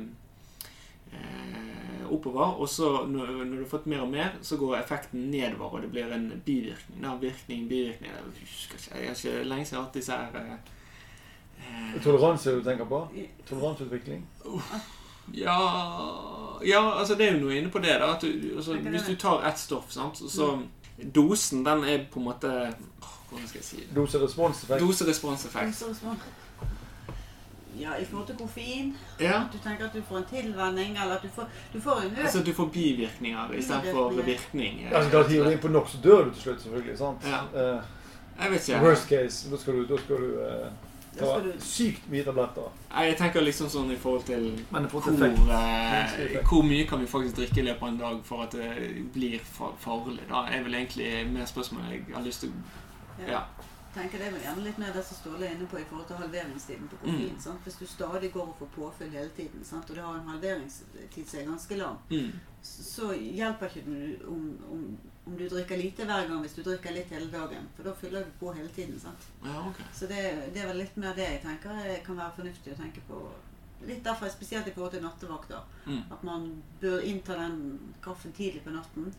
[1.13, 5.29] eh, oppover, og så når, når du har fått mer og mer, så går effekten
[5.31, 7.03] nedover, og det blir en bivirkning.
[7.03, 10.57] Ja, virkning, bivirkning Jeg husker ikke, jeg har ikke lenge siden hatt disse her
[12.05, 13.01] Toleranse du tenker på?
[13.49, 14.25] Toleranseutvikling?
[15.35, 15.59] ja,
[16.65, 17.99] ja, altså det er jo noe inne på det.
[18.01, 20.59] da at du, altså, Hvis du tar ett stoff, sant, så, så
[21.15, 22.49] Dosen, den er på en måte
[23.03, 23.89] åh, Hvordan skal jeg si det?
[23.97, 24.81] Doseresponseffekt.
[24.81, 25.67] Doseresponseffekt.
[25.81, 26.43] Dose-responseffekt.
[27.81, 28.97] Ja, i forhold til koffein.
[29.21, 29.41] Ja.
[29.41, 32.11] At du tenker at du får en tilvenning, eller at du får, du får en
[32.13, 34.27] økt Altså at du får bivirkninger istedenfor virkning.
[34.27, 34.87] virkning.
[34.93, 36.99] Altså, da hiver du inn på nok, så dør du til slutt, selvfølgelig.
[36.99, 37.27] sant?
[37.29, 37.43] Ja.
[37.77, 37.83] Uh,
[38.43, 38.81] Jeg vet ikke.
[38.83, 40.67] worst case, da skal du, da skal du eh,
[41.19, 42.73] Da var sykt mye tabletter.
[42.97, 47.59] Jeg tenker liksom sånn i forhold til hvor, eh, hvor mye kan vi faktisk drikke
[47.63, 49.39] i løpet av en dag for at det blir
[49.81, 50.21] farlig?
[50.29, 52.53] Da er vel egentlig mer spørsmål jeg har lyst til
[53.19, 53.31] Ja.
[53.33, 53.43] Ja.
[53.95, 56.07] tenker det er vel gjerne litt mer det som Ståle er inne på i forhold
[56.07, 57.31] til halveringstiden på koffein.
[57.33, 57.41] Mm.
[57.41, 57.61] sant?
[57.65, 59.89] Hvis du stadig går og får påfyll hele tiden, sant?
[59.91, 62.33] og du har en halveringstid som er ganske lang, Mm.
[62.63, 66.95] så hjelper ikke det om, om, om du drikker lite hver gang hvis du drikker
[66.95, 67.67] litt hele dagen.
[67.77, 68.99] For da fyller du på hele tiden.
[69.01, 69.27] sant?
[69.43, 69.81] Ja, ok.
[69.95, 70.23] Så det,
[70.55, 73.21] det er vel litt mer det jeg tenker det kan være fornuftig å tenke på.
[73.87, 75.65] Litt derfor, spesielt i forhold til nattevakter.
[75.87, 76.03] Mm.
[76.15, 76.47] At man
[76.81, 77.59] bør innta den
[78.05, 79.11] kaffen tidlig på natten.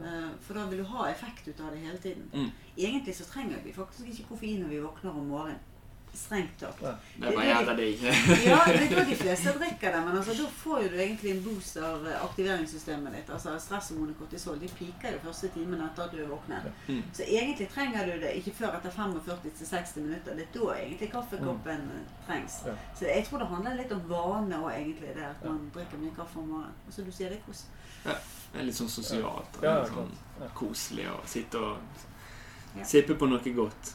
[0.00, 2.28] Eh, For da vil du ha effekt ut av det hele tiden.
[2.32, 2.50] Mm.
[2.76, 5.66] Egentlig så trenger vi faktisk ikke koffein når vi våkner om morgenen.
[6.12, 6.78] Strengt tatt.
[6.82, 6.94] Ja.
[7.16, 8.02] Det bare det gjerne deg.
[8.50, 11.30] Ja, det er da de fleste drikker det, men altså, da får jo du egentlig
[11.34, 13.30] en boost av eh, aktiveringssystemet ditt.
[13.36, 14.58] Altså stresshormonet kortisol.
[14.60, 16.66] De piker jo første timen etter at du er våknet.
[16.88, 17.02] Mm.
[17.16, 20.34] Så egentlig trenger du det ikke før etter 45-60 minutter.
[20.38, 22.10] Det er da egentlig kaffekoppen mm.
[22.26, 22.58] trengs.
[22.66, 22.76] Ja.
[22.98, 25.14] Så jeg tror det handler litt om vane òg, egentlig.
[25.14, 26.84] Det at man drikker mye kaffe om morgenen.
[26.86, 27.64] Og så du sier det er kos.
[28.02, 29.62] Det er litt sånn sosialt.
[29.62, 30.14] og litt sånn
[30.56, 33.94] koselig å sitte og sippe på noe godt.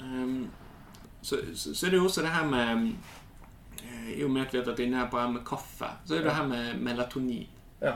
[0.00, 0.48] Um,
[1.24, 2.90] så, så, så er det jo også det her med
[3.82, 6.14] eh, I og med at vi har vært inne her på her med kaffe, så
[6.14, 7.46] er det det her med melatonin.
[7.80, 7.94] Ja.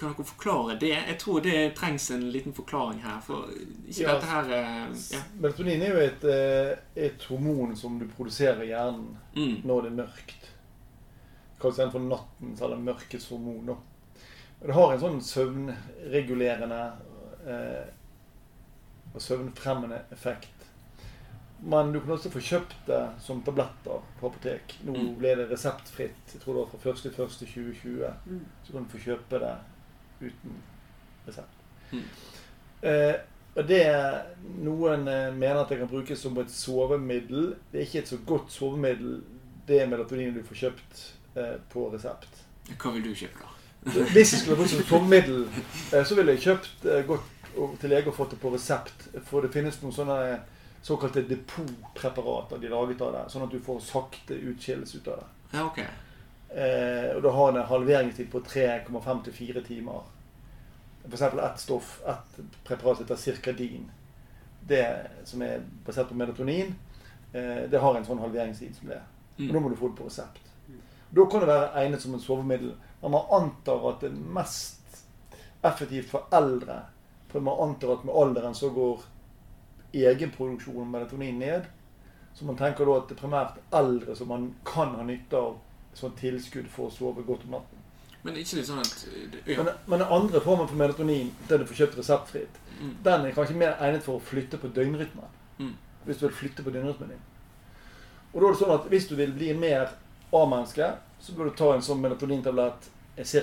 [0.00, 0.88] Kan dere forklare det?
[0.94, 3.18] Jeg tror det trengs en liten forklaring her.
[3.20, 4.14] For ikke Ja.
[4.14, 5.18] dette her eh, ja.
[5.42, 6.70] Melatonin er jo et, eh,
[7.08, 9.60] et hormon som du produserer i hjernen Mm.
[9.64, 10.46] når det er mørkt.
[11.60, 13.76] Kalles gjerne for nattens eller mørkets hormon.
[14.62, 16.80] Det har en sånn søvnregulerende
[17.46, 17.84] eh,
[19.14, 20.59] og søvnfremmende effekt.
[21.62, 24.78] Men du kan også få kjøpt det som tabletter på apotek.
[24.86, 25.14] Nå Mm.
[25.18, 26.32] ble det reseptfritt.
[26.32, 28.12] Jeg tror det var fra 1.1.2020.
[28.26, 28.44] Mm.
[28.64, 29.56] Så kan du få kjøpe det
[30.20, 30.54] uten
[31.26, 31.58] resept.
[31.92, 32.04] Mm.
[32.82, 33.14] Eh,
[33.56, 33.82] og det
[34.64, 37.56] Noen eh, mener at det kan brukes som et sovemiddel.
[37.72, 39.22] Det er ikke et så godt sovemiddel,
[39.68, 41.02] det melatoninet du får kjøpt
[41.36, 42.44] eh, på resept.
[42.78, 43.56] Hva vil du kjøpe, da?
[44.14, 45.44] Hvis jeg skulle brukt som sovemiddel,
[45.92, 49.08] eh, så ville jeg kjøpt godt gått til lege og fått det på resept.
[49.26, 50.18] For det finnes noen sånne
[50.82, 55.26] såkalte depotpreparater de laget av det, sånn at du får sakte utskillelse ut av det.
[55.58, 55.78] Ja, ok.
[56.50, 60.00] Eh, og da har en halveringstid på 3,5 til 4 timer.
[61.12, 63.90] Eksempel ett stoff, ett preparat som heter Circadin.
[64.66, 66.74] Det som er basert på melatonin,
[67.32, 69.00] eh, det har en sånn halveringstid som det.
[69.38, 69.62] Og da Mm.
[69.62, 70.40] må du få det på resept.
[71.10, 72.74] Da kan det være egnet som en sovemiddel.
[73.02, 75.04] Men man antar at det er mest
[75.64, 76.82] effektivt for eldre.
[77.28, 79.00] For man antar at med alderen så går
[79.92, 81.66] egenproduksjonen av melatonin ned.
[82.34, 85.56] Så man tenker da at det er primært eldre som man kan ha nytte av
[85.94, 87.76] som tilskudd for å sove godt om natten.
[88.22, 89.06] Men ikke litt sånn at
[89.48, 89.56] ja.
[89.64, 92.94] Men, men den andre formen for melatonin, den du får kjøpt reseptfritt, Mm.
[93.04, 95.26] den er kanskje mer egnet for å flytte på døgnrytmen.
[95.58, 95.74] Mm.
[96.06, 97.18] Hvis du vil flytte på døgnrytmen din.
[98.32, 99.90] Og da er det sånn at hvis du vil bli mer
[100.32, 100.86] A-menneske,
[101.20, 102.88] så bør du ta en sånn melatonintablett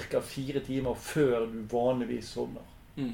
[0.10, 0.22] ca.
[0.22, 2.66] fire timer før du vanligvis sovner.
[2.96, 3.14] Mm.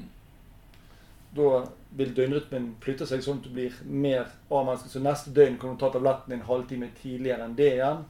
[1.34, 1.64] Da
[1.98, 4.90] vil døgnrytmen flytte seg sånn at du blir mer A-menneske.
[4.92, 8.04] Så neste døgn kan du ta tabletten en halvtime tidligere enn det igjen.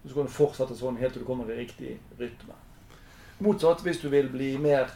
[0.00, 2.56] Og så kan du fortsette sånn helt til du kommer i riktig rytme.
[3.40, 4.92] Motsatt, hvis du vil bli mer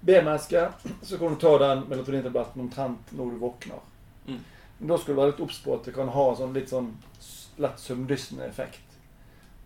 [0.00, 0.66] B-menneske,
[1.02, 3.80] så kan du ta den melatonintabletten omtrent når du våkner.
[4.26, 4.42] Mm.
[4.78, 6.92] Men da skal du være litt obs på at det kan ha sånn litt sånn
[7.58, 8.84] lett søvndyssende effekt.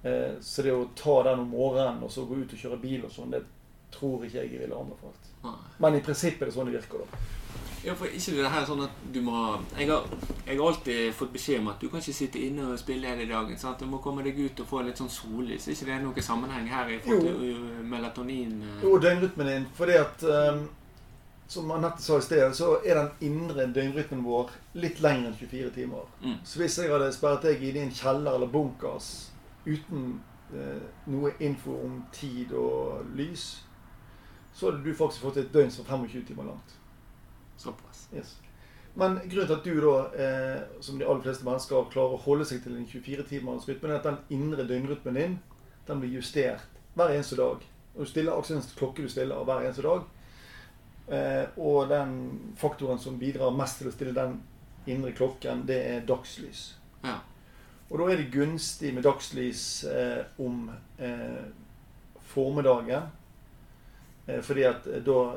[0.02, 3.04] Eh, så det å ta den om morgenen og så gå ut og kjøre bil
[3.06, 3.42] og sånn, det
[3.92, 5.31] tror ikke jeg ville anbefalt.
[5.78, 6.98] Men i prinsippet er det sånn det virker.
[7.02, 7.22] da.
[7.82, 9.38] Ja, for ikke det her sånn at du må
[9.74, 10.04] jeg har,
[10.46, 13.26] jeg har alltid fått beskjed om at du kan ikke sitte inne og spille hele
[13.26, 13.58] dagen.
[13.58, 13.80] sant?
[13.82, 15.66] Du må komme deg ut og få litt sånn sollys.
[15.72, 18.54] Ikke det er noen sammenheng her i forhold til uh, melatonin?
[18.62, 18.84] eh?
[18.84, 19.66] Jo, døgnrytmen din.
[19.74, 20.62] Fordi at um,
[21.52, 25.70] Som Anette sa i sted, så er den indre døgnrytmen vår litt lengre enn 24
[25.74, 26.06] timer.
[26.22, 26.38] Mm.
[26.48, 29.08] Så hvis jeg hadde sperret deg inne i en kjeller eller bunkers
[29.66, 30.20] uten
[30.54, 33.64] eh, noe info om tid og lys,
[34.52, 36.74] så hadde du faktisk fått et døgn som er 25 timer langt.
[37.56, 38.08] Såpass.
[38.14, 38.36] Yes.
[38.94, 39.94] Men grunnen til at du da,
[40.24, 43.88] eh, som de aller fleste mennesker, klarer å holde seg til en 24 timers rytme,
[43.88, 45.38] er at den indre døgnrytmen din
[45.86, 47.64] den blir justert hver eneste dag.
[47.94, 50.04] Og du stiller den klokke du stiller hver eneste dag.
[51.08, 54.38] Eh, og den faktoren som bidrar mest til å stille den
[54.86, 56.74] indre klokken, det er dagslys.
[57.02, 57.18] Ja.
[57.90, 61.42] Og da er det gunstig med dagslys eh, om eh,
[62.32, 63.10] formiddagen.
[64.32, 65.36] Eh, fordi at eh, da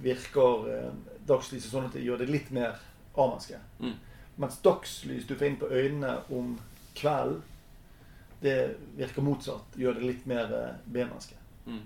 [0.00, 0.90] virker eh,
[1.28, 2.80] dagslyset sånn at det gjør det litt mer
[3.14, 3.60] A-menneske.
[3.80, 3.96] Mm.
[4.40, 6.54] Mens dagslys du får inn på øynene om
[6.96, 7.42] kvelden,
[8.40, 8.56] det
[8.96, 9.74] virker motsatt.
[9.76, 10.48] Gjør det litt mer
[10.86, 11.36] B-menneske.
[11.66, 11.82] Mm.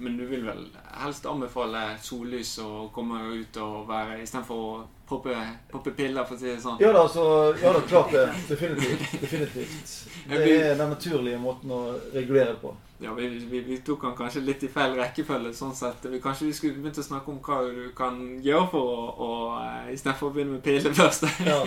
[0.00, 0.62] Men du vil vel
[1.02, 5.36] helst anbefale sollys å komme ut og være istedenfor å poppe,
[5.68, 6.80] poppe piller, for å si det sånn?
[6.80, 7.26] Ja da, så,
[7.60, 8.24] ja da, klart det.
[8.48, 9.20] Definitivt.
[9.20, 9.92] Definitivt.
[10.32, 11.82] Det er den naturlige måten å
[12.14, 12.72] regulere på.
[12.98, 15.52] Ja, vi, vi, vi tok han kanskje litt i feil rekkefølge.
[15.54, 16.06] sånn sett.
[16.08, 19.28] Vi Kanskje vi skulle begynt å snakke om hva du kan gjøre for å, å
[19.60, 21.26] eh, istedenfor å begynne med piller først.
[21.44, 21.58] Ja,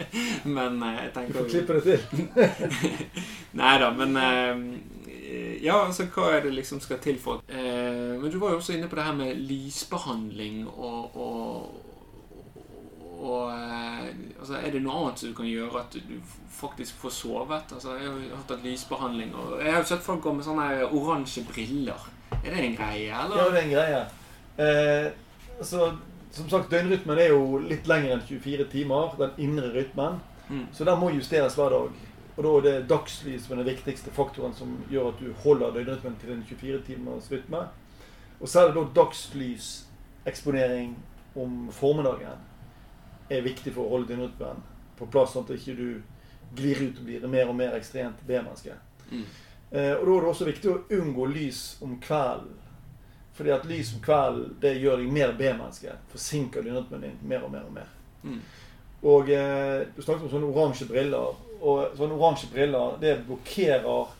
[0.56, 2.02] men jeg jeg Du får klippe det til.
[3.62, 4.64] Nei da, men eh,
[5.62, 8.74] Ja, altså hva er det liksom skal til for eh, Men du var jo også
[8.74, 11.91] inne på det her med lysbehandling og, og,
[13.22, 14.08] og eh,
[14.40, 16.16] altså, Er det noe annet som du kan gjøre at du
[16.50, 17.74] faktisk får sovet?
[17.74, 20.66] Altså, jeg har hatt hatt lysbehandling, og jeg har jo sett folk gå med sånne
[20.90, 22.00] oransje briller.
[22.42, 24.00] Er det en greie, Ja, det er en greie.
[24.58, 25.06] Eh,
[25.58, 25.92] altså,
[26.32, 29.14] som sagt, døgnrytmen er jo litt lenger enn 24 timer.
[29.20, 30.14] Den indre rytmen.
[30.48, 30.66] Mm.
[30.74, 31.90] Så den må justeres hver dag.
[32.32, 35.74] Og da er det dagslys som er den viktigste faktoren som gjør at du holder
[35.76, 37.60] døgnrytmen til en 24 timers rytme.
[38.40, 40.90] Og så er det da dagslys-eksponering
[41.38, 42.38] om formiddagen
[43.28, 44.62] er viktig for å holde din døgnrytmen
[44.98, 45.86] på plass, sånn at ikke du
[46.56, 48.74] glir ut og blir mer og mer ekstremt B-menneske.
[49.10, 49.24] Mm.
[49.70, 52.58] Eh, og da er det også viktig å unngå lys om kvelden.
[53.32, 55.96] Fordi at lys om kvelden det gjør deg mer B-menneske.
[56.12, 57.94] Forsinker døgnrytmen din mer og mer og mer.
[58.22, 58.42] Mm.
[59.12, 61.38] Og eh, du snakket om sånne oransje briller.
[61.62, 64.18] Og sånne oransje briller det blokkerer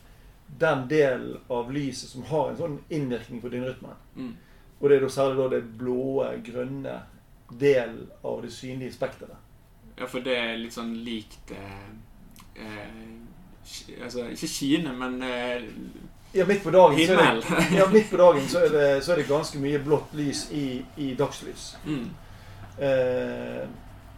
[0.58, 4.00] den delen av lyset som har en sånn innvirkning på dynrytmen.
[4.16, 4.32] Mm.
[4.80, 6.96] Og det er da særlig da det blå, grønne
[7.60, 9.36] delen av det synlige spekteret.
[9.98, 11.90] Ja, for det er litt sånn likt eh,
[12.56, 15.62] eh, Altså, ikke Kine, men eh,
[16.34, 19.12] Ja, midt på dagen, så er det, ja, midt på dagen så, er det, så
[19.12, 20.64] er det ganske mye blått lys i,
[20.96, 21.74] i dagslys.
[21.84, 22.06] mm.
[22.82, 23.66] Eh,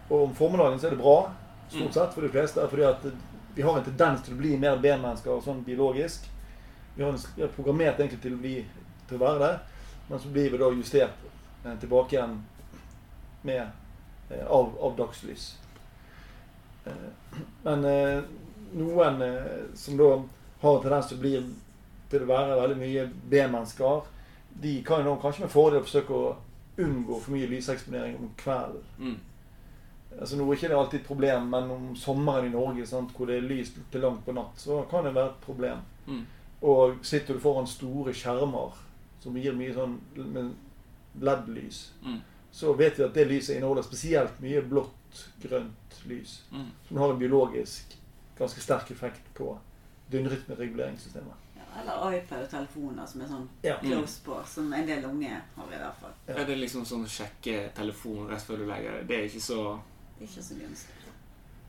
[0.08, 1.16] og om formiddagen så er det bra,
[1.64, 1.80] Mm.
[1.80, 2.66] stort sett for de fleste.
[2.70, 3.06] Fordi at
[3.54, 6.26] vi har en tendens til å bli mer benmennesker sånn biologisk.
[6.94, 8.52] Vi har, en, vi har programmert egentlig til å bli
[9.08, 9.80] til å være det,
[10.10, 11.24] men så blir vi da justert
[11.64, 12.36] eh, tilbake igjen
[13.44, 13.68] med,
[14.30, 15.50] eh, av, av dagslys.
[16.84, 18.22] Eh, men eh,
[18.74, 19.22] noen
[19.78, 20.10] som da
[20.64, 21.36] har tendens til å bli
[22.10, 24.10] til å være veldig mye B-mennesker,
[24.62, 26.34] de kan jo kanskje med fordel forsøke å
[26.78, 28.84] unngå for mye lyseksponering om kvelden.
[28.98, 29.16] Mm.
[30.20, 33.26] Altså Nå er ikke det alltid et problem, men om sommeren i Norge sant, hvor
[33.26, 35.82] det er lyst til langt på natt, så kan det være et problem.
[36.06, 36.22] Mm.
[36.62, 38.78] Og sitter du foran store skjermer
[39.22, 39.98] som gir mye sånn
[41.20, 42.20] LED-lys, Mm.
[42.54, 46.36] Så vet vi at det lyset inneholder spesielt mye blått, grønt lys.
[46.52, 46.68] Mm.
[46.88, 47.96] Som har en biologisk
[48.38, 49.48] ganske sterk effekt på
[50.12, 51.40] døgnrytmereguleringssystemet.
[51.56, 53.78] Ja, eller iPad og telefoner som er sånn Ja.
[53.82, 56.12] close på, som en del unge har i hvert fall.
[56.28, 56.34] Ja.
[56.34, 59.06] Er det liksom sånn å sjekke telefonen rett før du legger deg?
[59.08, 59.80] Det er ikke så
[60.20, 60.94] Ikke så gunstig.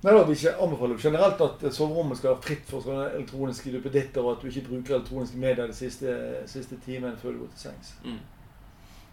[0.04, 4.22] Nei, da Vi ikke anbefale generelt at soverommet skal være fritt for sånne elektroniske duppeditter,
[4.22, 7.60] og at du ikke bruker elektroniske medier de siste, siste timen før du går til
[7.70, 7.96] sengs.
[8.04, 8.20] mm.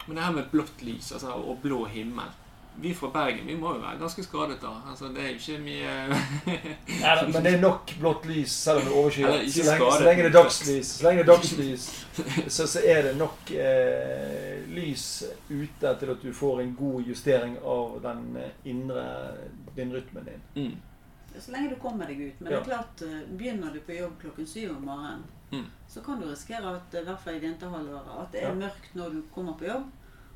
[0.06, 2.30] Men det her med blått lys altså, og blå himmel
[2.80, 4.70] Vi fra Bergen vi må jo være ganske skadet da.
[4.90, 5.96] Altså, det er jo ikke mye
[7.02, 9.50] Neida, men det er nok blått lys selv om det er overskyet.
[9.52, 9.64] Så,
[9.98, 11.84] så lenge det er dagslys, så, lenge det er dagslys
[12.56, 15.04] så, så er det nok eh, lys
[15.50, 19.04] ute til at du får en god justering av den eh, indre
[19.76, 20.42] din rytmen din.
[20.64, 20.72] mm.
[21.40, 22.40] Så lenge du kommer deg ut.
[22.40, 22.58] Men Ja.
[22.58, 25.22] det er klart, eh, begynner du på jobb klokken syv om morgenen,
[25.52, 25.66] Mm.
[25.88, 28.54] så kan du risikere at i hvert fall i vinterhalvåret, at det er Ja.
[28.54, 29.84] mørkt når du kommer på jobb.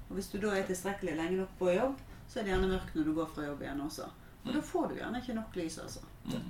[0.08, 1.94] Og hvis du da er tilstrekkelig lenge nok på jobb,
[2.28, 4.04] så er det gjerne mørkt når du går fra jobb igjen også.
[4.46, 6.00] Og da får du gjerne ikke nok lys, altså.
[6.26, 6.42] Mm.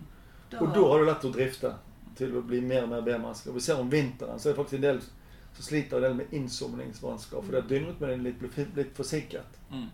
[0.51, 1.75] Da, Og da har du lett å drifte
[2.17, 3.49] til å bli mer og mer B-menneske.
[3.49, 6.15] Og vi ser om vinteren så er det faktisk en del som sliter en del
[6.15, 9.59] med innsomningsvansker fordi at døgnrytmen din er litt, blitt litt forsinket.
[9.71, 9.89] Mm.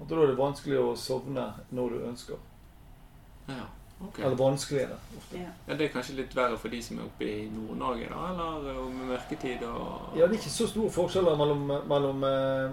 [0.00, 2.36] Og da er det vanskelig å sovne når du ønsker.
[3.48, 3.64] Ja,
[4.06, 4.18] ok.
[4.18, 4.96] Eller vanskeligere.
[5.32, 5.48] Ja.
[5.68, 8.30] Ja, det er kanskje litt verre for de som er oppe i Nord-Norge, da?
[8.32, 12.70] Eller med mørketid og Ja, det er ikke så store forskjeller mellom, mellom eh,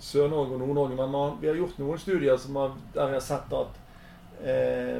[0.00, 3.24] Sør-Norge og Nord-Norge, men man, vi har gjort noen studier som har, der vi har
[3.24, 3.78] sett at
[4.42, 4.98] eh,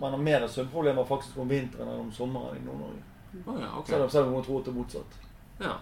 [0.00, 3.02] man har mer søvnproblemer faktisk om vinteren enn om sommeren i Nord-Norge.
[3.46, 3.86] Oh, ja, ok.
[4.10, 5.14] Selv, om- man tror at det er motsatt.
[5.60, 5.76] Ja.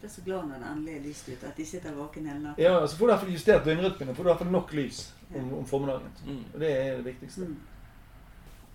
[0.00, 2.38] Det er så glad når det endelig er lyst ute, at de sitter våken hele
[2.44, 2.62] natten.
[2.64, 4.14] Ja, så får du i hvert fall justert døgnrytmen.
[4.14, 5.00] Får du i hvert fall nok lys
[5.34, 6.12] om, om formiddagen.
[6.26, 6.44] Mm.
[6.54, 7.48] Og det er det viktigste.
[7.48, 7.56] Mm.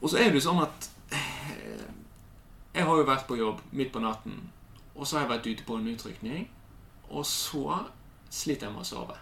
[0.04, 1.84] Og så er det jo sånn at eh,
[2.76, 4.39] Jeg har jo vært på jobb midt på natten,
[4.93, 6.47] og så har jeg vært ute på en utrykning,
[7.10, 7.78] og så
[8.34, 9.16] sliter jeg med å sove.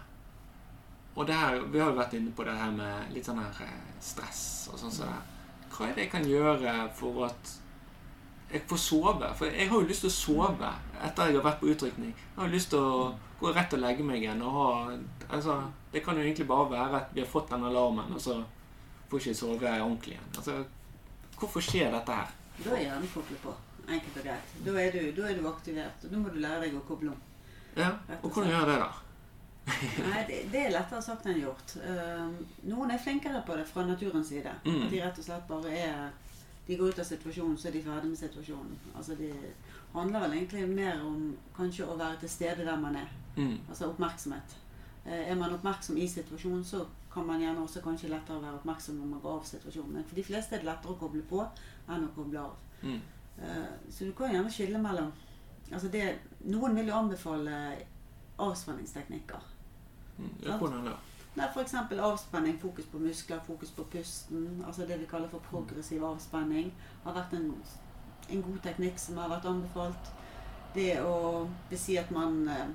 [1.14, 3.90] Og her, Vi har jo vært inne på det her med litt sånn her eh,
[4.02, 5.20] stress og sånn som det.
[5.72, 7.52] Hva er det jeg kan gjøre for at
[8.52, 9.28] jeg får sove?
[9.38, 12.10] For jeg har jo lyst til å sove etter jeg har vært på utrykning.
[12.16, 14.66] Jeg har lyst til å gå rett og legge meg igjen og ha
[15.28, 15.62] altså,
[15.92, 18.40] Det kan jo egentlig bare være at vi har fått den alarmen, og så
[19.12, 20.32] får ikke sove ordentlig igjen.
[20.40, 20.56] Altså,
[21.38, 22.32] hvorfor skjer dette her?
[22.62, 23.54] Da er hjernen koblet på.
[23.88, 24.50] Enkelt og greit.
[24.64, 26.04] Da er, du, da er du aktivert.
[26.04, 27.22] og Da må du lære deg å koble om.
[27.76, 27.88] Ja,
[28.20, 28.90] og hvordan gjør det, da?
[29.62, 31.76] Nei, det, det er lettere sagt enn gjort.
[31.86, 32.32] Um,
[32.66, 34.52] noen er flinkere på det fra naturens side.
[34.66, 34.80] Mm.
[34.86, 36.10] At de rett og slett bare er
[36.66, 38.74] De går ut av situasjonen, så er de ferdig med situasjonen.
[38.94, 39.32] Altså Det
[39.94, 43.08] handler vel egentlig mer om kanskje å være til stede der man er.
[43.36, 43.56] Mm.
[43.68, 44.54] Altså oppmerksomhet.
[45.04, 46.84] Eh, Er man oppmerksom i situasjonen, så
[47.14, 49.92] kan man gjerne også kanskje lettere være oppmerksom når man går av situasjonen.
[49.98, 51.42] Men for de fleste er det lettere å koble på
[51.88, 52.56] enn å koble av.
[52.82, 53.00] Mm.
[53.38, 55.12] Eh, Så du kan gjerne skille mellom
[55.72, 57.56] altså det, Noen vil jo anbefale
[58.38, 59.40] avspenningsteknikker.
[60.18, 60.30] Mm.
[60.44, 60.96] Ja, hvordan da?
[61.34, 61.74] Nei, F.eks.
[61.74, 64.62] avspenning, fokus på muskler, fokus på pusten.
[64.66, 66.74] Altså det vi kaller for progressiv avspenning.
[67.04, 67.54] har vært en,
[68.28, 70.10] en god teknikk som har vært anbefalt.
[70.74, 72.68] Det å det si at man eh,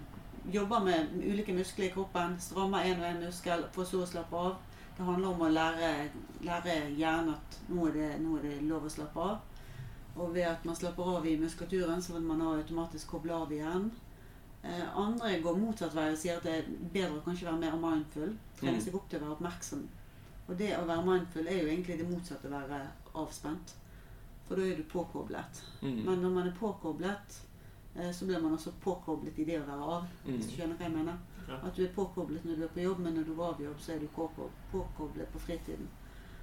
[0.53, 4.35] jobber med ulike muskler i kroppen, strammer en og en muskel, for så å slappe
[4.37, 4.55] av.
[4.97, 6.09] Det handler om å lære,
[6.41, 9.37] lære hjernen at nå er, det, nå er det lov å slappe av.
[10.17, 13.51] Og ved at man slapper av i muskulaturen, så vil man da automatisk koble av
[13.53, 13.91] igjen.
[14.63, 17.77] Eh, andre går motsatt vei og sier at det er bedre å kanskje være mer
[17.77, 18.31] mindful.
[18.57, 18.81] Trene Mm.
[18.81, 19.83] seg opp til å være oppmerksom.
[20.47, 22.81] Og det å være mindful er jo egentlig det motsatte å være
[23.13, 23.75] avspent.
[24.47, 25.61] For da er du påkoblet.
[25.83, 26.05] Mm.
[26.05, 27.41] Men når man er påkoblet,
[28.13, 30.03] så blir man også påkoblet i det å være av.
[30.25, 30.35] Mm.
[30.35, 31.17] Hvis du skjønner hva jeg mener?
[31.55, 33.79] At du er påkoblet når du er på jobb, men når du er av jobb,
[33.79, 34.07] så er du
[34.71, 35.87] påkoblet på fritiden.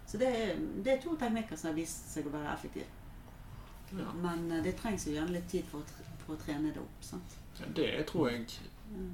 [0.07, 2.89] Så det er, det er to teknikker som har vist seg å være effektive.
[3.95, 4.11] Ja.
[4.21, 7.05] Men eh, det trengs jo gjerne litt tid for å, for å trene det opp.
[7.05, 7.37] sant?
[7.61, 8.49] Ja, Det tror jeg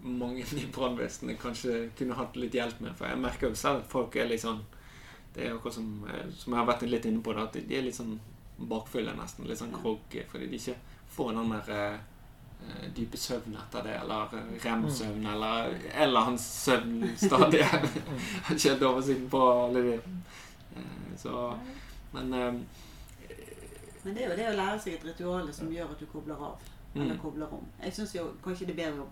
[0.02, 2.96] mange i brannvesenet kanskje kunne hatt litt hjelp med.
[2.98, 4.62] For jeg merker jo selv at folk er litt sånn
[5.30, 7.76] Det er akkurat som, eh, som jeg har vært litt inne på, det, at de
[7.78, 8.16] er litt sånn
[8.58, 9.46] bakfulle nesten.
[9.46, 10.74] Litt sånn groggy fordi de ikke
[11.14, 12.00] får den der eh, eh,
[12.96, 17.58] dype søvn etter det, eller eh, rem-søvn, eller eller hans søvnstadie.
[17.70, 19.94] Jeg har ikke helt oversikten på alle de.
[20.76, 21.54] Eh, Så
[22.12, 22.52] Men eh,
[24.04, 26.34] Men det er jo det å lære seg et ritual som gjør at du kobler
[26.50, 26.58] av.
[26.94, 27.18] Eller Mm.
[27.22, 27.66] kobler om.
[27.84, 29.04] Jeg syns jo kanskje det er bedre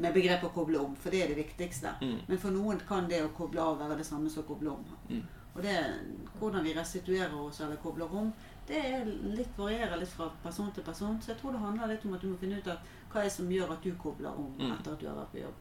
[0.00, 1.90] med begrepet å koble om, for det er det viktigste.
[2.00, 4.70] mm, Men for noen kan det å koble av være det samme som å koble
[4.70, 4.84] om.
[5.10, 5.22] Mm.
[5.54, 5.74] Og det,
[6.38, 8.32] hvordan vi restituerer oss eller kobler om,
[8.68, 11.18] det er litt, varierer litt fra person til person.
[11.20, 12.78] Så jeg tror det handler litt om at du må finne ut av
[13.12, 14.72] hva er det som gjør at du kobler om Mm.
[14.72, 15.54] etter at du har vært på jobb.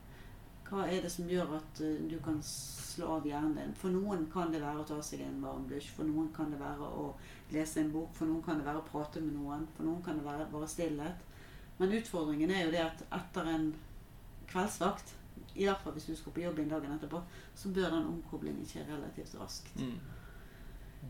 [0.71, 3.73] Hva er det som gjør at eh, du kan slå av hjernen din?
[3.75, 5.89] For noen kan det være å ta seg en varm dusj.
[5.97, 7.13] For noen kan det være å
[7.51, 8.13] lese en bok.
[8.15, 9.67] For noen kan det være å prate med noen.
[9.75, 11.25] For noen kan det være bare stillhet.
[11.79, 13.73] Men utfordringen er jo det at etter en
[14.47, 15.13] kveldsvakt,
[15.55, 17.21] i hvert fall hvis du skal på jobb en dagen etterpå,
[17.55, 19.75] så bør den omkoblingen skje relativt raskt.
[19.75, 19.99] mm.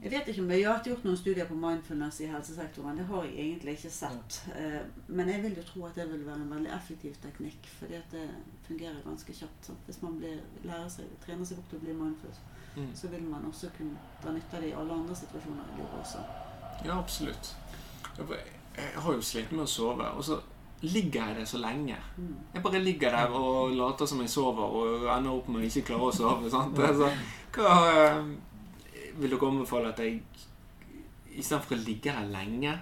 [0.02, 2.98] Jeg vet ikke om Jeg har gjort noen studier på mindfulness i helsesektoren.
[2.98, 4.38] Det har jeg egentlig ikke sett.
[4.56, 7.68] Eh, Men jeg vil jo tro at det vil være en veldig effektiv teknikk.
[7.80, 8.30] Fordi at det
[8.68, 9.66] fungerer ganske kjapt.
[9.66, 9.80] Sant?
[9.86, 12.30] Hvis man blir, lærer seg, trener seg opp til å bli mindful,
[12.76, 12.88] Mm.
[12.96, 15.98] så vil man også kunne dra nytte av det i alle andre situasjoner i livet
[16.02, 16.18] også.
[16.86, 17.56] Ja, absolutt.
[18.18, 20.38] Jeg har jo slitt med å sove, og så
[20.82, 21.98] ligger jeg der så lenge.
[22.18, 22.36] Mm.
[22.54, 25.84] Jeg bare ligger der og later som jeg sover, og ender opp med å ikke
[25.89, 26.50] klare å sove.
[26.50, 26.80] sant?
[26.80, 27.10] Altså,
[27.52, 28.24] hva eh,
[29.18, 30.22] vil dere anbefale at jeg
[31.32, 32.74] istedenfor å ligge her lenge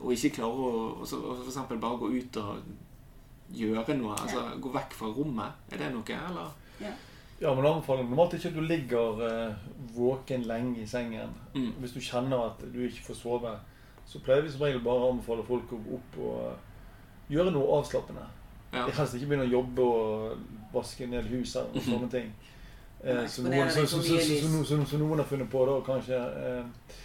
[0.00, 4.16] og ikke klare å og så, og for eksempel bare gå ut og gjøre noe,
[4.18, 5.64] altså gå vekk fra rommet?
[5.72, 6.94] Er det noe, eller?
[7.40, 9.64] Ja, men anbefaler normalt ikke at du ligger eh,
[9.94, 11.34] våken lenge i sengen.
[11.54, 11.72] Mm.
[11.82, 13.52] Hvis du kjenner at du ikke får sove,
[14.06, 16.72] så pleier vi som regel bare å anbefale folk å gå opp og eh,
[17.34, 18.26] gjøre noe avslappende.
[18.74, 18.86] Ja.
[18.90, 22.30] Helst ikke begynne å jobbe og vaske ned huset og sånne ting.
[23.04, 26.16] Eh, som, noen, som, har funnet på, da, kanskje.
[26.16, 27.00] Eh,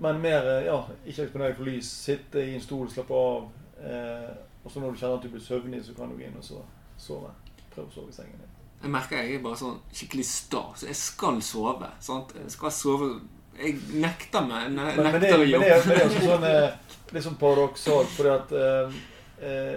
[0.00, 1.90] men mer eh, ja, ikke eksponere for lys.
[2.06, 3.50] Sitte i en stol, slappe av.
[3.82, 4.30] Eh,
[4.62, 6.46] og så når du kjenner at du blir søvnig, så kan du gå inn og
[6.46, 6.62] så
[7.00, 7.34] sove.
[7.74, 8.48] Prøv å sove i sengen din.
[8.82, 11.90] Jeg merker jeg er bare sånn skikkelig sta, så jeg skal sove.
[12.02, 12.34] Sant?
[12.38, 13.12] Jeg skal sove
[13.58, 14.70] Jeg nekter meg.
[14.72, 15.66] Ne Men, men, det, nekter å men, det, jobbe.
[15.68, 18.96] men det er også sånn eh, litt sånn paradoksalt, fordi at eh,
[19.44, 19.74] eh,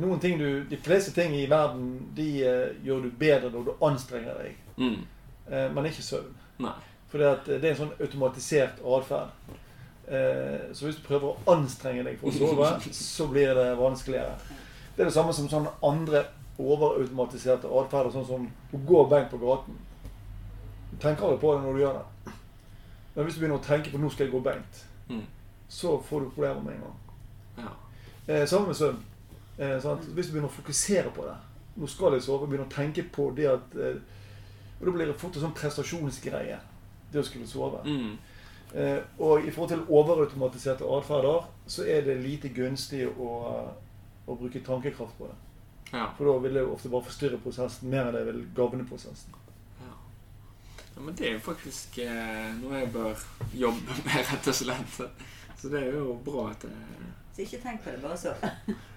[0.00, 3.86] noen ting du De fleste ting i verden de eh, gjør du bedre når du
[3.90, 5.00] anstrenger deg, Mm.
[5.50, 6.34] Eh, men ikke søvn.
[6.58, 9.28] For Fordi det er en sånn automatisert atferd.
[10.08, 14.34] Eh, så hvis du prøver å anstrenge deg for å sove, så blir det vanskeligere.
[14.96, 16.24] Det er det samme som sånne andre
[16.58, 19.76] overautomatiserte atferder, sånn som å gå beint på gaten.
[20.90, 22.32] Du tenker aldri på det når du gjør det.
[23.14, 25.22] Men hvis du begynner å tenke på 'nå skal jeg gå beint', Mm.
[25.68, 26.96] så får du problemer med en gang.
[27.58, 28.34] Ja.
[28.34, 28.98] Eh, sammen med søvn.
[29.58, 29.78] Eh?
[30.14, 31.34] Hvis du begynner å fokusere på det
[31.76, 32.46] Nå skal jeg sove.
[32.46, 33.94] Begynner å tenke på det at eh,
[34.78, 36.58] Og da blir det fort en sånn prestasjonsgreie,
[37.12, 37.82] det å skulle sove.
[37.84, 38.18] Mm.
[38.74, 43.34] Eh, og i forhold til overautomatiserte atferder, så er det lite gunstig å,
[44.26, 45.36] å bruke tankekraft på det.
[45.92, 46.10] Ja.
[46.18, 49.36] For da vil det ofte bare forstyrre prosessen mer enn det vil gagne prosessen.
[49.80, 49.94] Ja.
[50.94, 51.00] ja.
[51.00, 53.24] Men det er jo faktisk eh, noe jeg bør
[53.56, 55.00] jobbe med, rett og slett.
[55.58, 56.74] Så det er jo bra at det
[57.34, 58.34] Så ikke tenk på det, bare så.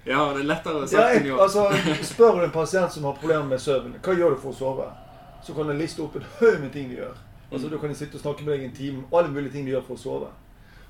[0.06, 1.42] Ja, det er lettere sagt enn jeg, gjort.
[1.46, 4.60] altså, spør du en pasient som har problemer med søvn, hva gjør du for å
[4.60, 4.90] sove?
[5.44, 7.18] Så kan jeg liste opp en haug med ting de gjør.
[7.52, 9.66] Altså, Da kan de sitte og snakke med deg en time om alle mulige ting
[9.66, 10.28] de gjør for å sove.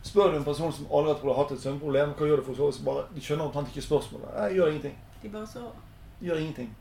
[0.03, 2.55] Spør du en person som aldri har hatt et søvnproblem, hva gjør du for å
[2.57, 4.29] sove, så bare, de skjønner omtrent ikke spørsmålet.
[4.35, 4.95] Jeg gjør ingenting.
[5.23, 5.71] De bare sover.
[6.21, 6.75] Gjør ingenting.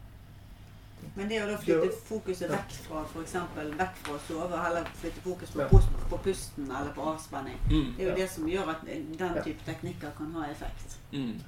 [1.16, 2.56] Men det å da flytte Det- fokuset ja.
[2.56, 5.68] vekk fra for eksempel, vekk fra å sove, og heller flytte fokus på, Ja.
[5.68, 7.96] pust, på pusten eller på avspenning, Mm.
[7.96, 8.14] det er jo Ja.
[8.16, 9.42] det som gjør at den Ja.
[9.42, 10.98] type teknikker kan ha effekt.
[11.12, 11.40] Mm.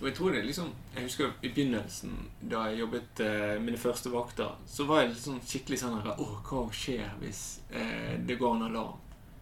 [0.00, 4.12] Og jeg tror det liksom Jeg husker i begynnelsen, da jeg jobbet eh, mine første
[4.12, 8.38] vakter, så var jeg litt sånn skikkelig sånn her Å, hva skjer hvis eh, det
[8.40, 8.96] går en alarm?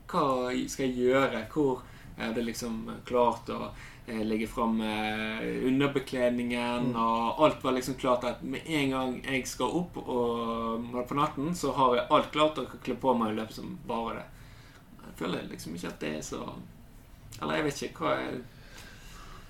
[0.08, 0.24] Hva
[0.72, 1.44] skal jeg gjøre?
[1.52, 1.84] Hvor
[2.18, 3.68] er det liksom klart å
[4.08, 6.90] eh, legge fram eh, underbekledningen?
[6.90, 6.98] Mm.
[7.04, 11.54] Og alt var liksom klart at med en gang jeg skal opp og på natten,
[11.54, 14.28] så har jeg alt klart og kan kle på meg og løpe som bare det.
[15.04, 16.42] Jeg føler liksom ikke at det er så
[17.38, 18.02] Eller jeg vet ikke.
[18.02, 18.40] Hva er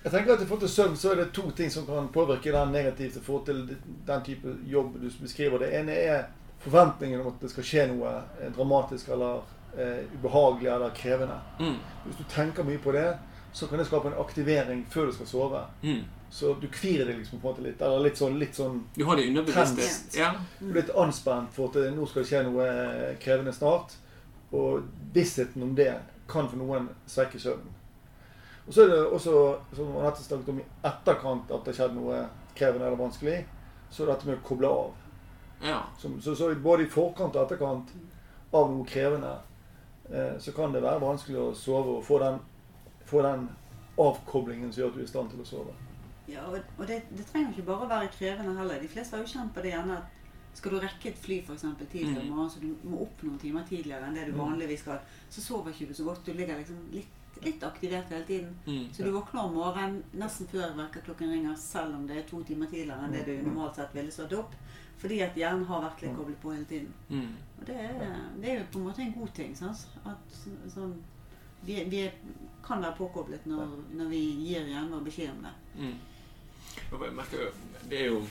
[0.03, 2.53] Jeg tenker at I forhold til søvn så er det to ting som kan påvirke
[2.55, 3.77] den negativt i forhold til
[4.07, 5.59] den type jobb du beskriver.
[5.59, 6.21] Det ene er
[6.63, 9.41] forventningen om at det skal skje noe eh, dramatisk eller
[9.75, 11.39] eh, ubehagelig eller krevende.
[11.59, 11.75] mm.
[12.05, 13.09] Hvis du tenker mye på det,
[13.51, 15.63] så kan det skape en aktivering før du skal sove.
[15.81, 16.03] Mm.
[16.29, 17.81] Så du kvier deg liksom på en måte litt.
[17.81, 20.15] Eller litt sånn, litt sånn Du har det underbevisst.
[20.17, 20.35] Ja.
[20.59, 23.97] du er litt anspent for at det, nå skal det skje noe eh, krevende snart.
[24.55, 25.91] Og vissheten om det
[26.29, 27.73] kan for noen svekke søvnen.
[28.69, 29.31] Og så er det også,
[29.73, 32.19] som Anette snakket om, i etterkant at det har skjedd noe
[32.55, 33.37] krevende eller vanskelig,
[33.89, 34.91] så er dette med å koble av.
[35.65, 35.79] ja.
[35.97, 37.89] Som, så, så både i forkant og etterkant
[38.53, 39.31] av noe krevende,
[40.13, 42.37] eh, så kan det være vanskelig å sove og få den,
[43.09, 43.49] få den
[43.99, 45.73] avkoblingen som gjør at du er i stand til å sove.
[46.29, 48.79] Ja, og, og det, det trenger ikke bare å være krevende heller.
[48.83, 50.15] De fleste har jo kjent på det gjerne at
[50.59, 52.29] skal du rekke et fly for eksempel, tidlig om Mm.
[52.35, 54.41] morgenen, så du må opp noen timer tidligere enn det du Mm.
[54.43, 54.99] vanligvis skal,
[55.29, 56.25] så sover ikke du så godt.
[56.25, 58.55] Du ligger liksom litt, litt aktivert hele tiden.
[58.65, 58.87] Mm.
[58.93, 62.67] Så du våkner om morgenen nesten før vekkerklokken ringer, selv om det er to timer
[62.71, 63.45] tidligere enn det du Mm.
[63.47, 64.55] normalt sett ville stått opp.
[64.99, 66.93] Fordi at hjernen har vært litt koblet på hele tiden.
[67.09, 67.35] Mm.
[67.59, 69.55] Og det er, det er jo på en måte en god ting.
[69.55, 69.87] Sans?
[70.05, 70.39] At
[70.73, 70.97] sånn,
[71.63, 72.11] vi, vi er,
[72.63, 75.53] kan være påkoblet når, når vi gir hjernen vår beskjed om det.
[75.75, 75.97] Mm.
[76.91, 77.51] Jeg merker
[77.89, 78.21] Det er jo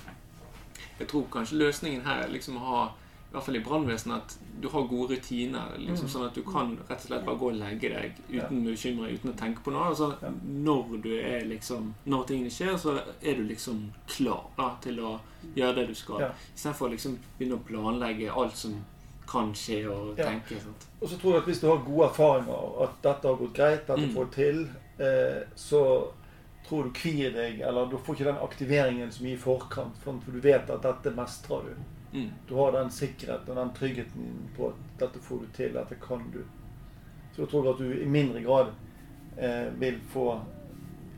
[0.98, 2.82] Jeg tror kanskje løsningen her er liksom å ha
[3.28, 5.74] i hvert fall i brannvesenet at du har gode rutiner.
[5.78, 6.12] liksom Mm.
[6.14, 9.32] Sånn at du kan rett og slett bare gå og legge deg uten bekymring, uten
[9.32, 9.88] å tenke på noe.
[9.90, 10.14] Altså.
[10.44, 15.20] Når du er liksom Når tingene skjer, så er du liksom klar da, til å
[15.54, 16.20] gjøre det du skal.
[16.20, 16.30] Ja.
[16.56, 18.84] Istedenfor å liksom begynne å planlegge alt som
[19.26, 20.24] kan skje, og Ja.
[20.24, 20.58] tenke.
[20.60, 20.86] Sant?
[21.02, 23.86] Og så tror jeg at hvis du har gode erfaringer, at dette har gått greit,
[23.86, 24.14] dette Mm.
[24.14, 24.68] får til,
[24.98, 26.08] eh, så
[26.66, 30.12] tror du kvier deg, eller du får ikke den aktiveringen så mye i forkant, for
[30.32, 31.74] du vet at dette mestrer du.
[32.12, 32.30] Mm.
[32.48, 36.30] Du har den sikkerheten og den tryggheten på at dette får du til, dette kan
[36.32, 36.42] du.
[37.34, 38.72] Så jeg tror at du i mindre grad
[39.36, 40.40] eh, vil få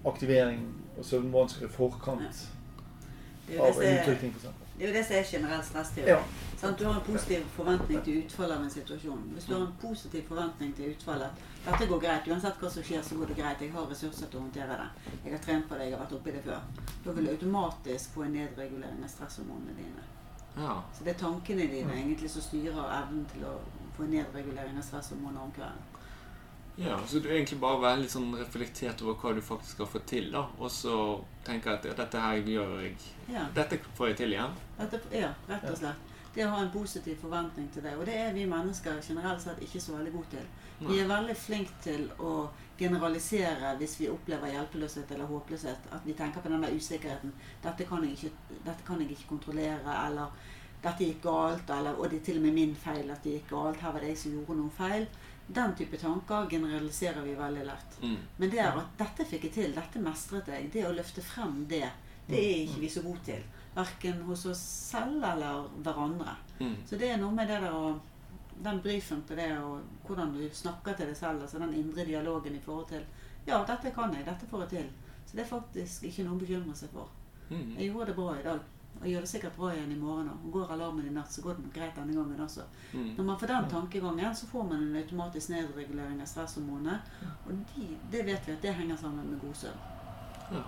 [0.05, 0.67] aktivering
[0.99, 2.49] og søvnvansker i forkant
[3.49, 4.43] Det er av en er, f.eks.
[4.43, 6.11] det er, jo det som er generell stressteori.
[6.11, 6.71] Ja.
[6.79, 9.25] Du har en positiv forventning til utfallet av en situasjon.
[9.35, 12.29] Hvis du har en positiv forventning til utfallet Dette går greit.
[12.29, 13.65] Uansett hva som skjer, så går det greit.
[13.65, 15.17] Jeg har ressurser til å håndtere det.
[15.25, 16.87] Jeg har trent på det, jeg har vært oppi det før.
[17.05, 20.09] Da vil du automatisk få en nedregulering av stresshormonene dine.
[20.57, 20.83] Ja.
[20.97, 23.55] Så det er tankene dine egentlig som styrer evnen til å
[23.97, 25.87] få nedregulering av stresshormoner om kvelden.
[26.81, 30.07] Ja, så du er egentlig bare veldig sånn reflektert over hva du faktisk har fått
[30.09, 30.47] til, da.
[30.59, 30.95] Og så
[31.45, 32.95] tenker at ja, dette her gjør jeg
[33.29, 33.45] Ja.
[33.55, 34.55] Dette får jeg til igjen.
[34.79, 36.07] Dette, ja, rett og slett.
[36.35, 37.97] Det å ha en positiv forventning til det.
[37.99, 40.47] Og det er vi mennesker generelt sett ikke så veldig gode til.
[40.89, 42.35] Vi er veldig flinke til å
[42.81, 45.91] generalisere hvis vi opplever hjelpeløshet eller håpløshet.
[45.93, 47.35] At vi tenker på den der usikkerheten.
[47.63, 49.97] Dette kan jeg ikke, kan jeg ikke kontrollere.
[50.07, 50.33] Eller
[50.81, 53.53] dette gikk galt, eller, og det er til og med min feil at det gikk
[53.53, 53.83] galt.
[53.85, 55.09] Her var det jeg som gjorde noe feil.
[55.51, 57.99] Den type tanker generaliserer vi veldig lett.
[58.03, 58.19] Mm.
[58.37, 61.65] Men det er at dette fikk jeg til, dette mestret jeg, det å løfte frem
[61.69, 61.89] det,
[62.31, 63.43] det er ikke vi så gode til.
[63.75, 66.37] Verken hos oss selv eller hverandre.
[66.61, 66.77] Mm.
[66.87, 67.97] Så det er noe med det der å
[68.65, 72.57] Den brifen på det og hvordan du snakker til deg selv, altså den indre dialogen
[72.57, 73.07] i forhold til
[73.47, 74.91] Ja, dette kan jeg, dette får jeg til.
[75.27, 77.09] Så det er faktisk ikke noe å bekymre seg for.
[77.49, 77.77] Mm.
[77.79, 78.61] Jeg gjorde det bra i dag.
[79.01, 80.43] Og jeg gjør det sikkert bra igjen i morgen òg.
[80.53, 82.67] Går alarmen i natt, så går det nok greit denne gangen også.
[82.93, 83.15] Mm.
[83.17, 86.99] Når man får den tankegangen, så får man en automatisk nedregulering av stresshormonene.
[87.47, 89.89] Og de, det vet vi at det henger sammen med god søvn.
[90.53, 90.67] Ja.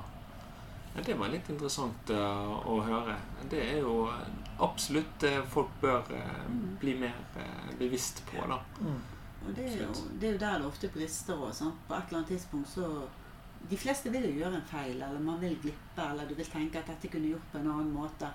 [0.95, 3.17] Ja, Det var litt interessant uh, å høre.
[3.51, 4.07] Det er jo
[4.59, 6.77] absolutt folk bør eh, Mm.
[6.81, 8.59] bli mer eh, bevisst på, da.
[8.81, 9.01] Mm.
[9.49, 11.53] Og det er jo, det er jo der det ofte brister òg.
[11.89, 13.09] På et eller annet tidspunkt så
[13.71, 16.79] De fleste vil jo gjøre en feil, eller man vil glippe, eller du vil tenke
[16.81, 18.27] at dette kunne gjort på en annen måte.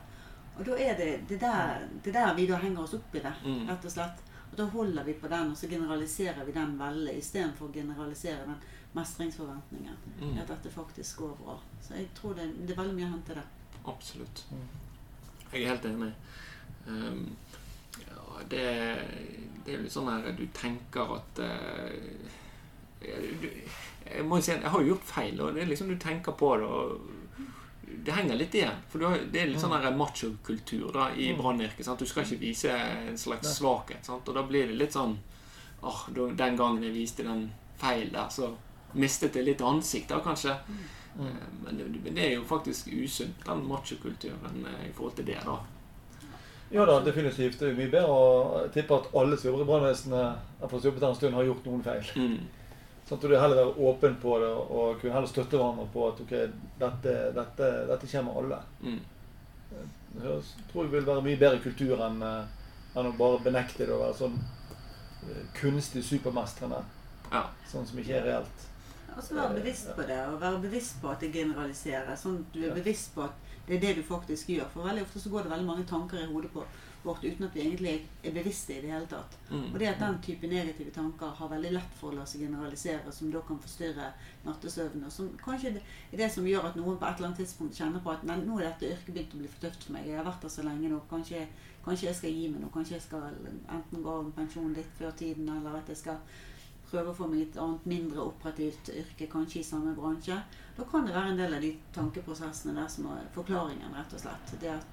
[0.58, 3.34] Og da er det det der, det der vi da henger oss opp i det,
[3.44, 3.68] Mm.
[3.68, 4.22] rett og slett.
[4.52, 8.46] Og da holder vi på den, og så generaliserer vi den veldig, istedenfor å generalisere
[8.46, 8.56] den
[8.96, 9.98] mestringsforventningen.
[10.22, 10.38] Mm.
[10.40, 11.60] At dette faktisk går bra.
[11.82, 13.44] Så jeg tror det, det er veldig mye å hente der.
[13.86, 14.46] Absolutt.
[15.48, 15.54] Mm.
[15.54, 16.14] Jeg er helt enig.
[16.88, 17.36] Um,
[18.00, 18.66] ja, det,
[19.66, 21.90] det er litt sånn her Du tenker at uh,
[23.42, 23.48] du,
[24.08, 25.98] Jeg må jo si at jeg har jo gjort feil, og det er liksom du
[26.00, 27.14] tenker på det og
[27.88, 28.76] det henger litt igjen.
[28.92, 31.38] For du har, det er litt sånn machokultur da, i Mm.
[31.40, 31.88] brannyrket.
[32.00, 34.04] Du skal ikke vise en slags svakhet.
[34.06, 34.28] Sant?
[34.28, 35.18] Og da blir det litt sånn
[35.82, 38.54] åh, Den gangen jeg viste den feil der, så
[38.94, 40.56] mistet jeg litt ansikt, da, kanskje.
[41.18, 41.28] Mm.
[41.28, 45.40] Eh, Men det, det er jo faktisk usunt, den machokulturen eh, i forhold til det,
[45.46, 45.58] da.
[46.70, 47.60] Ja da, definitivt.
[47.60, 50.80] Det er jo mye bedre å tippe at alle som jobber i brannvesenet etter å
[50.80, 52.10] ha jobbet her en stund, har gjort noen feil.
[52.20, 52.38] Mm.
[53.08, 56.20] Sånn at du heller være åpen på det og kunne heller støtte hverandre på at
[56.26, 56.34] ok,
[56.82, 58.60] dette, dette, dette kommer alle.
[58.84, 59.00] Mm.
[60.18, 60.36] Det
[60.72, 64.04] tror jeg vil være mye bedre kultur enn, eh, enn å bare benekte det og
[64.04, 64.38] være sånn
[65.56, 66.84] kunstig supermestrende.
[67.32, 67.46] Ja.
[67.72, 68.68] Sånn som ikke er reelt.
[69.18, 72.16] Og så være bevisst på det, og være bevisst på at det generaliserer.
[72.16, 74.68] Sånn at du er bevisst på at det er det du faktisk gjør.
[74.74, 76.64] For veldig ofte så går det veldig mange tanker i hodet på
[77.04, 77.94] vårt uten at vi egentlig
[78.24, 79.38] er bevisste i det hele tatt.
[79.50, 79.68] Mm.
[79.74, 83.14] Og det at den type negative tanker har veldig lett for å la seg generalisere,
[83.14, 84.10] som da kan forstyrre
[84.46, 85.06] nattesøvnen.
[85.08, 88.04] Og som kanskje er det som gjør at noen på et eller annet tidspunkt kjenner
[88.04, 90.10] på at nei, nå er dette yrket begynt å bli for tøft for meg.
[90.10, 91.00] Jeg har vært der så lenge nå.
[91.12, 91.48] Kanskje,
[91.86, 92.72] kanskje jeg skal gi meg nå.
[92.76, 96.22] Kanskje jeg skal enten gå av pensjon litt før tiden, eller at jeg skal
[96.92, 100.38] prøve å få meg et annet mindre operativt yrke, kanskje i samme bransje.
[100.78, 104.20] Da kan det være en del av de tankeprosessene der som er forklaringen, rett og
[104.22, 104.54] slett.
[104.62, 104.86] Det at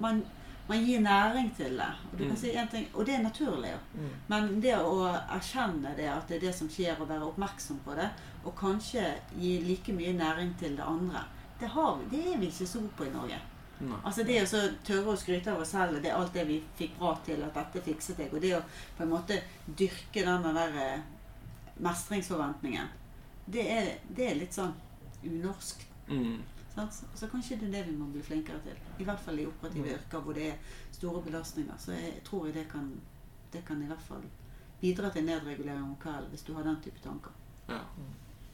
[0.00, 0.22] man,
[0.68, 1.90] man gir næring til det.
[2.12, 2.36] Og, du Mm.
[2.36, 3.74] si en ting, og det er naturlig.
[3.94, 4.10] Mm.
[4.28, 7.94] Men det å erkjenne det, at det er det som skjer, og være oppmerksom på
[7.94, 8.08] det,
[8.44, 11.24] og kanskje gi like mye næring til det andre,
[11.60, 13.40] det, har det er vi ikke så gode på i Norge.
[13.80, 13.96] Nei.
[14.04, 16.96] Altså Det å tørre å skryte av oss selv, det er alt det vi fikk
[16.98, 18.32] bra til, at dette fikset jeg.
[18.32, 18.62] Og det å
[18.96, 21.02] på en måte dyrke den der
[21.78, 22.88] mestringsforventningen,
[23.46, 24.74] det er, det er litt sånn
[25.24, 25.84] unorsk.
[26.08, 26.38] Mm.
[26.74, 28.78] Så, så kanskje det er det vi må bli flinkere til.
[28.98, 29.94] I hvert fall i operative Mm.
[29.94, 30.56] yrker hvor det er
[30.92, 31.76] store belastninger.
[31.78, 32.88] Så jeg tror jeg det kan,
[33.52, 34.24] det kan i hvert fall
[34.80, 37.30] bidra til nedregulering av kvelden hvis du har den type tanker.
[37.68, 37.78] Ja.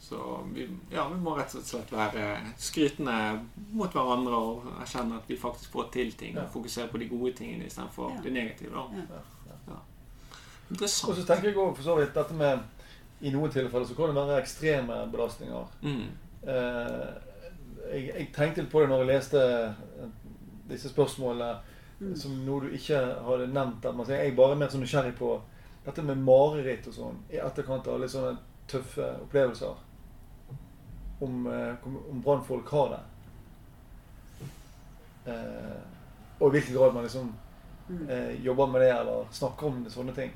[0.00, 0.18] Så
[0.54, 2.26] vi, ja, vi må rett og slett være
[2.58, 3.16] skrytende
[3.72, 6.34] mot hverandre og erkjenne at vi faktisk får til ting.
[6.36, 6.44] Ja.
[6.44, 8.20] Og fokusere på de gode tingene istedenfor Ja.
[8.24, 8.74] det negative.
[8.74, 9.16] Da.
[9.68, 9.74] Ja.
[9.74, 11.16] Og Interessant.
[11.16, 12.58] så tenker jeg også for så vidt dette med
[13.20, 15.66] I noen tilfeller så kan det være ekstreme belastninger.
[15.82, 16.06] Mm.
[16.46, 17.08] Eh,
[17.92, 20.06] jeg, jeg tenkte litt på det når jeg leste eh,
[20.70, 21.58] disse spørsmålene
[22.00, 22.14] Mm.
[22.16, 23.84] som noe du ikke hadde nevnt.
[23.84, 25.34] At man sier, jeg er bare mer sånn nysgjerrig på
[25.84, 28.38] dette med mareritt og sånn i etterkant av litt sånne
[28.72, 29.74] tøffe opplevelser.
[31.20, 33.00] Om, eh, om- om brannfolk har det.
[35.26, 35.80] Eh,
[36.40, 37.34] og i hvilken grad man liksom
[37.90, 38.08] Mm.
[38.10, 40.30] eh, jobber med det eller snakker om sånne ting.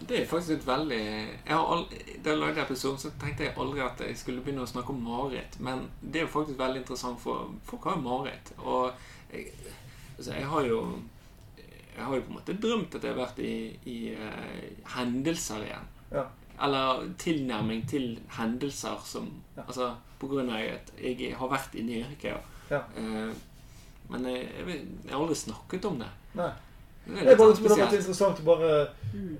[0.00, 0.98] Det er faktisk et veldig
[1.46, 4.62] jeg har aldri, Da jeg lagde episoden, så tenkte jeg aldri at jeg skulle begynne
[4.64, 5.58] å snakke om mareritt.
[5.60, 8.52] Men det er jo faktisk veldig interessant, for folk har jo mareritt.
[8.58, 8.90] Og
[9.32, 9.46] jeg,
[10.18, 10.80] altså jeg har jo
[11.96, 13.52] Jeg har jo på en måte drømt at jeg har vært i,
[13.86, 15.84] i uh, hendelser igjen.
[16.10, 16.24] Ja.
[16.66, 19.62] Eller tilnærming til hendelser som Ja.
[19.68, 22.42] Altså på grunn av at jeg har vært inne i yrket.
[22.70, 22.80] Ja.
[22.98, 23.30] Uh,
[24.10, 26.10] men jeg, jeg, jeg har aldri snakket om det.
[26.34, 26.50] Nei.
[27.06, 27.94] Det Det er er bare sånn det har spesielt.
[28.00, 29.36] interessant å bare Mm.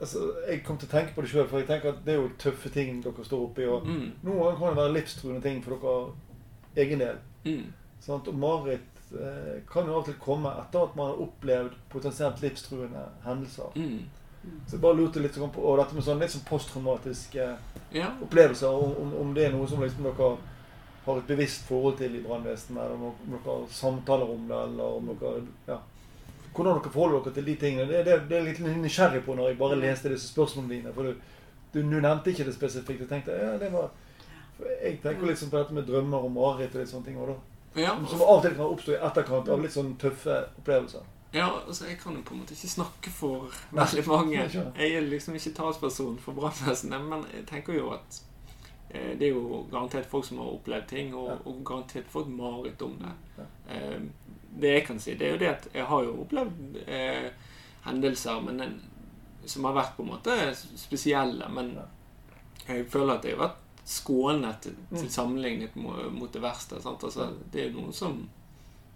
[0.00, 2.20] Altså, Jeg kom til å tenke på det sjøl, for jeg tenker at det er
[2.22, 3.64] jo tøffe ting dere står oppi.
[3.66, 7.16] Og Mm, noen ganger kan det være livstruende ting for dere egen del.
[7.44, 7.64] mm,
[8.00, 8.28] Sant?
[8.28, 12.42] Og mareritt eh, kan jo av og til komme etter at man har opplevd potensielt
[12.42, 13.72] livstruende hendelser.
[13.74, 13.98] mm.
[14.66, 17.56] Så jeg bare lurte litt sånn på og dette med sånn litt sånn posttraumatiske
[17.92, 18.12] Ja.
[18.22, 20.36] opplevelser, om, om, om det er noe som liksom dere
[21.06, 24.56] har et bevisst forhold til i brannvesenet, eller om dere, om dere samtaler om det,
[24.68, 25.78] eller om dere ja.
[26.58, 27.86] Hvordan dere forholder dere til de tingene.
[27.88, 30.92] Det, det, det er jeg litt nysgjerrig på når jeg bare leste disse spørsmålene dine.
[30.96, 31.14] For du,
[31.72, 33.04] du, du nevnte ikke det spesifikt.
[33.06, 33.88] Jeg tenkte ja, det var
[34.82, 37.18] Jeg tenker sånn på dette med drømmer og mareritt og litt sånne ting.
[37.22, 37.38] Også,
[37.78, 41.04] Ja, som av og til kan oppstå i etterkant av litt sånn tøffe opplevelser.
[41.36, 44.32] ja, altså jeg kan jo på en måte ikke snakke for Nei, veldig mange.
[44.38, 44.62] jeg.
[44.80, 48.18] Jeg er liksom ikke talsperson for brannvesenet, men jeg tenker jo at
[48.90, 51.36] eh, det er jo garantert folk som har opplevd ting, og, Ja.
[51.44, 53.12] og garantert fått mareritt om det.
[53.36, 53.46] Ja.
[53.76, 54.00] Eh,
[54.60, 57.28] det jeg kan si, det er jo det at jeg har jo opplevd eh,
[57.84, 58.76] hendelser men en,
[59.46, 60.34] som har vært på en måte
[60.76, 61.72] spesielle, men
[62.68, 64.98] jeg føler at jeg har vært skånet til, Mm.
[64.98, 66.76] til sammenlignet mot, mot det verste.
[66.84, 68.18] Altså, det er jo noen som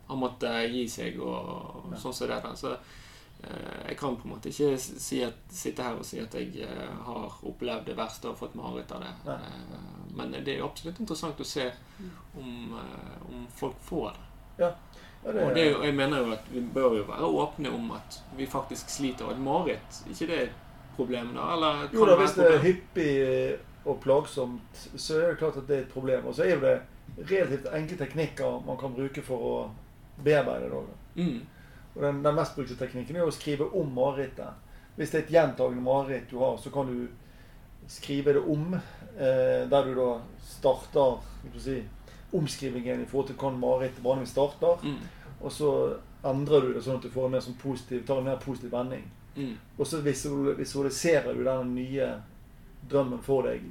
[0.08, 2.54] har måttet gi seg og og sånn som det der.
[2.54, 6.34] Så eh, jeg kan på en måte ikke si at, sitte her og si at
[6.36, 9.14] jeg eh, har opplevd det verste og fått mareritt av det.
[9.32, 9.78] Eh,
[10.12, 11.70] men det er jo absolutt interessant å se
[12.36, 14.28] om, eh, om folk får det.
[14.66, 14.74] Ja,
[15.22, 18.46] Og det, er jeg mener jo at vi bør jo være åpne om at vi
[18.46, 19.24] faktisk sliter.
[19.24, 19.44] Og marit.
[19.44, 21.52] mareritt, ikke det er et problem da?
[21.54, 23.12] Eller Jo da, hvis det er hyppig
[23.84, 26.26] og plagsomt, så er det klart at det er et problem.
[26.26, 26.80] Og så er jo det
[27.30, 29.54] relativt enkle teknikker man kan bruke for å
[30.24, 30.82] bearbeide det.
[30.82, 30.90] òg.
[31.14, 31.40] Mm.
[31.94, 34.58] Og den, den mest brukte teknikken er å skrive om marerittet.
[34.96, 37.06] Hvis det er et gjentagende mareritt du har, så kan du
[37.90, 38.74] skrive det om.
[39.12, 40.10] Eh, der du da
[40.46, 41.18] starter
[41.52, 41.82] du si,
[42.32, 44.82] omskrivingen i forhold til hvordan Marit vanligvis starter.
[44.82, 44.98] Mm.
[45.40, 45.72] Og så
[46.24, 48.72] endrer du det sånn at du får en mer sånn positiv, tar en mer positiv
[48.72, 49.04] vending.
[49.36, 49.56] Mm.
[49.78, 52.12] Og så visualiserer du den nye
[52.88, 53.64] drømmen for deg.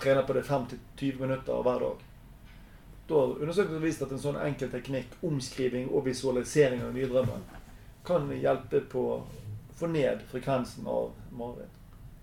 [0.00, 2.04] Trener på det 5-20 minutter hver dag.
[3.06, 7.10] Da har undersøkelser vist at en sånn enkel teknikk, omskriving og visualisering av den nye
[7.12, 7.44] drømmen,
[8.06, 9.20] kan hjelpe på å
[9.78, 11.72] få ned frekvensen av mareritt.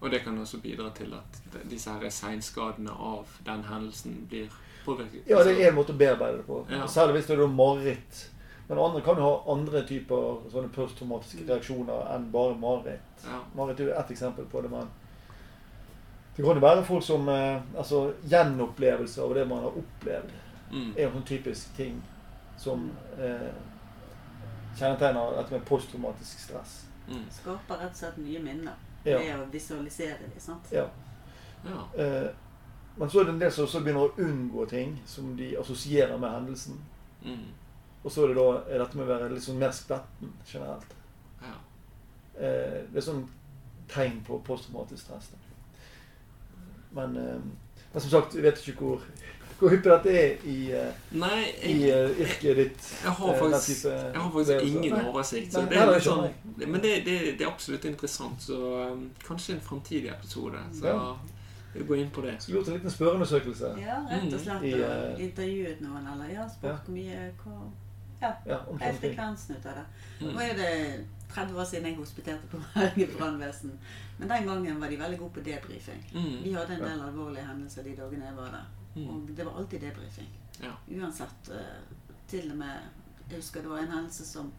[0.03, 1.37] Og det kan også bidra til at
[1.71, 4.51] disse her seinskadene av den hendelsen blir
[4.85, 5.27] påvirket.
[5.29, 6.65] Ja, det er en måte å bearbeide det på.
[6.69, 6.85] Ja.
[6.87, 8.29] Særlig hvis det er mareritt.
[8.67, 13.25] Men andre kan jo ha andre typer sånne posttraumatiske reaksjoner enn bare mareritt.
[13.25, 13.41] Ja.
[13.55, 14.87] Mareritt er jo ett eksempel på det, men
[16.35, 20.31] det kan jo være folk som eh, Altså gjenopplevelse av det man har opplevd,
[20.73, 20.93] Mm.
[20.97, 21.99] er en sånn typisk ting
[22.57, 22.87] som
[23.19, 23.51] eh,
[24.79, 26.85] kjennetegner dette med posttraumatisk stress.
[27.09, 27.25] Mm.
[27.29, 28.73] Skaper rett og slett nye minner
[29.05, 29.19] Ja.
[29.19, 30.31] ved å visualisere dem.
[30.39, 30.71] sant?
[30.71, 30.87] ja.
[31.65, 32.01] Ja.
[32.03, 32.29] Eh,
[32.97, 36.17] men så er det en del som også begynner å unngå ting som de assosierer
[36.21, 36.77] med hendelsen.
[37.23, 37.45] Mm.
[38.03, 40.97] Og så er det da er dette med å være litt sånn mer skvetten generelt.
[41.41, 41.55] ja.
[42.33, 43.23] Eh, det er sånn
[43.89, 45.31] tegn på posttraumatisk stress.
[46.93, 47.39] Men, eh,
[47.93, 49.05] men som sagt, vi vet ikke hvor,
[49.59, 52.89] hvor hyppig dette er i, eh, Nei, i jeg, eh, yrket ditt.
[53.03, 55.53] jeg har eh, faktisk, jeg har faktisk ingen oversikt.
[55.53, 56.27] Så Nei, det er litt sånn,
[56.65, 58.41] men det, det, det er absolutt interessant.
[58.41, 58.59] Så
[58.91, 60.61] um, kanskje en framtidig episode.
[60.73, 61.15] Så Ja.
[61.73, 62.35] Vi går inn på det.
[62.41, 63.71] Skulle gjort en liten spørreundersøkelse.
[63.81, 64.61] Ja, rett og slett.
[64.61, 64.73] Mm.
[64.73, 66.77] og eh, intervjuet noen, eller ja, spurt Ja.
[66.85, 67.71] hvor mye hva,
[68.21, 69.85] Ja, ja er frekvensen ut av det?
[70.21, 70.33] Mm.
[70.33, 70.71] Nå er det
[71.33, 73.73] 30 år siden jeg hospiterte på Bergen brannvesen.
[74.19, 76.03] Men den gangen var de veldig gode på debrifing.
[76.13, 76.43] Mm.
[76.43, 78.67] Vi hadde en del alvorlige hendelser de dagene jeg var der.
[78.95, 79.07] Mm.
[79.09, 80.29] Og det var alltid debrifing.
[80.61, 80.71] Ja.
[80.99, 81.49] Uansett.
[81.49, 81.81] eh,
[82.27, 82.77] Til og med
[83.29, 84.51] Jeg husker det var en hendelse som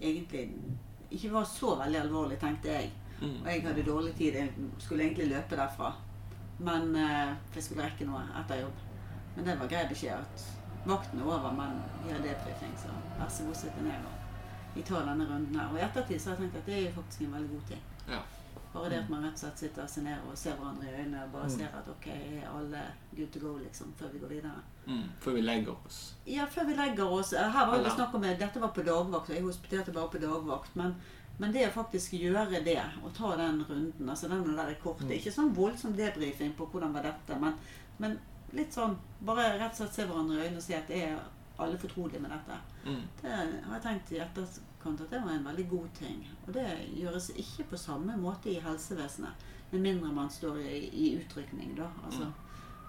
[0.00, 0.50] egentlig
[1.10, 2.90] ikke var så veldig alvorlig, tenkte jeg.
[3.20, 3.36] Mm.
[3.44, 4.34] Og jeg hadde dårlig tid.
[4.34, 5.92] Jeg skulle egentlig løpe derfra.
[6.58, 8.82] Men eh, For jeg skulle rekke noe etter jobb.
[9.36, 10.44] Men det var grei beskjed at
[10.86, 14.20] vakten er over, men vi har debrifing, så vær så god, sitt ned og
[14.76, 15.68] vi tar denne runden her.
[15.72, 17.68] Og i ettertid så har jeg tenkt at det er jo faktisk en veldig god
[17.68, 17.82] ting.
[18.08, 18.20] Ja.
[18.74, 21.20] Bare det at man rett og slett sitter seg ned og ser hverandre i øynene
[21.24, 21.50] og bare Mm.
[21.56, 22.80] ser at ok, er alle
[23.16, 24.62] good to go, liksom, før vi går videre.
[24.86, 25.04] Mm.
[25.20, 26.14] Før vi legger oss.
[26.26, 29.34] Ja, før vi legger oss Her var det snakk om Dette var på dagvakt, og
[29.36, 30.76] jeg hospiterte bare på dagvakt.
[30.76, 30.94] Men,
[31.38, 35.16] men det å faktisk gjøre det, og ta den runden altså den der korte Mm.
[35.16, 37.56] Ikke sånn voldsom debrifing på hvordan var dette, men,
[37.98, 38.18] men
[38.52, 41.16] litt sånn Bare rett og slett se hverandre i øynene og si at er
[41.56, 42.58] alle fortrolige med dette.
[42.84, 43.02] Mm.
[43.22, 46.18] Det har jeg tenkt i etterkant at det var en veldig god ting.
[46.46, 46.66] Og det
[46.98, 49.46] gjøres ikke på samme måte i helsevesenet.
[49.70, 51.88] Med mindre man står i, i utrykning, da.
[52.04, 52.26] Altså,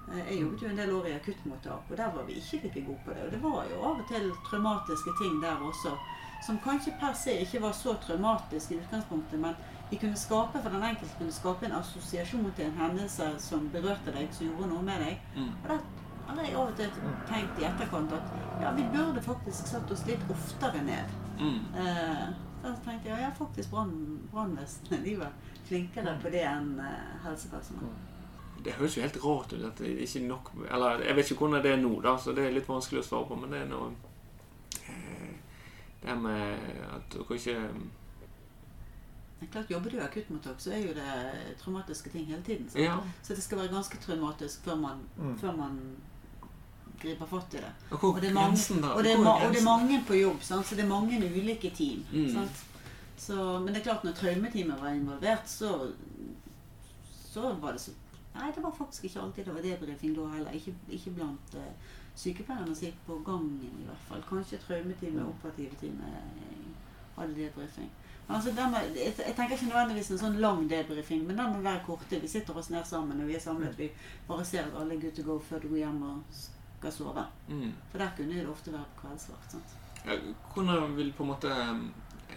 [0.10, 0.18] mm.
[0.18, 3.00] jeg jobbet jo en del år i akuttmottak, og der var vi ikke like gode
[3.06, 3.24] på det.
[3.26, 5.96] Og det var jo av og til traumatiske ting der også,
[6.46, 9.56] som kanskje per se ikke var så traumatisk i utgangspunktet, men
[9.90, 14.14] de kunne skape for den enkelte kunne skape en assosiasjon til en hendelse som berørte
[14.14, 15.28] deg, som gjorde noe med deg.
[15.36, 15.52] Mm.
[15.62, 15.78] Og da
[16.32, 16.96] har jeg av og til
[17.30, 21.14] tenkt i etterkant at ja, vi burde faktisk satt oss litt oftere ned.
[21.38, 21.60] Mm.
[21.84, 22.26] Eh,
[22.64, 25.36] da tenkte jeg ja, faktisk brann- brannvesenet de var
[25.68, 27.94] flinkere på det enn eh, helsepersonell.
[28.66, 31.62] Det høres jo helt rart ut at det ikke nok Eller jeg vet ikke hvordan
[31.62, 33.68] det er nå, da, så det er litt vanskelig å svare på, men det er
[33.70, 33.92] noe
[36.06, 36.58] Det med
[36.96, 37.60] at dere ikke
[39.40, 42.70] Men klart Jobber du i akuttmottak, så er jo det traumatiske ting hele tiden.
[42.70, 42.84] Sant?
[42.84, 42.98] Ja.
[43.24, 45.38] Så det skal være ganske traumatisk før man, Mm.
[45.40, 45.80] før man
[47.02, 47.72] griper fatt i det.
[47.92, 48.58] Og Og det er er mange,
[48.96, 50.66] og det er, er og det er mange på jobb, sant?
[50.66, 52.06] så det er mange ulike team.
[52.14, 52.30] Mm.
[52.34, 52.64] Sant?
[53.18, 55.92] Så, men det er klart, når traumeteamet var involvert, så,
[57.34, 57.92] så var det så
[58.36, 60.52] Nei, det var faktisk ikke alltid det var debrifing da heller.
[60.52, 61.62] Ikke, ikke blant uh,
[62.16, 64.24] sykepleierne sitt på gangen, i hvert fall.
[64.30, 66.66] Kanskje traumetime, operative time eh,
[67.18, 67.90] hadde debrifing.
[68.28, 71.84] Altså, må, jeg, jeg tenker ikke nødvendigvis en sånn lang debrifing, men den må være
[71.86, 72.20] korte.
[72.22, 73.78] Vi sitter oss ned sammen, og vi er samlet.
[73.78, 73.92] Vi
[74.28, 77.26] bare ser at alle er good to go før du går hjem og skal sove.
[77.48, 77.74] Mm.
[77.92, 79.52] For der kunne det ofte være på kveldsvakt.
[79.52, 79.76] sant?
[80.06, 80.18] Ja,
[80.54, 81.52] Hvordan vil på en måte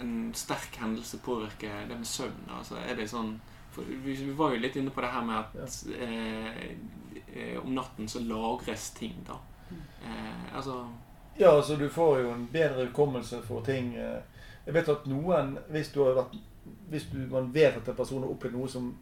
[0.01, 2.51] en sterk hendelse påvirke det med søvn?
[2.59, 3.39] Altså, er det sånn
[3.79, 6.07] for vi, vi var jo litt inne på det her med at ja.
[7.31, 9.37] eh, om natten så lagres ting, da.
[10.05, 10.87] Eh, altså
[11.39, 13.95] Ja, altså du får jo en bedre hukommelse for ting.
[13.97, 14.21] eh.
[14.67, 16.35] Jeg vet at noen, hvis du har vært
[16.91, 18.95] Hvis du, man vet at en person har opplevd noe som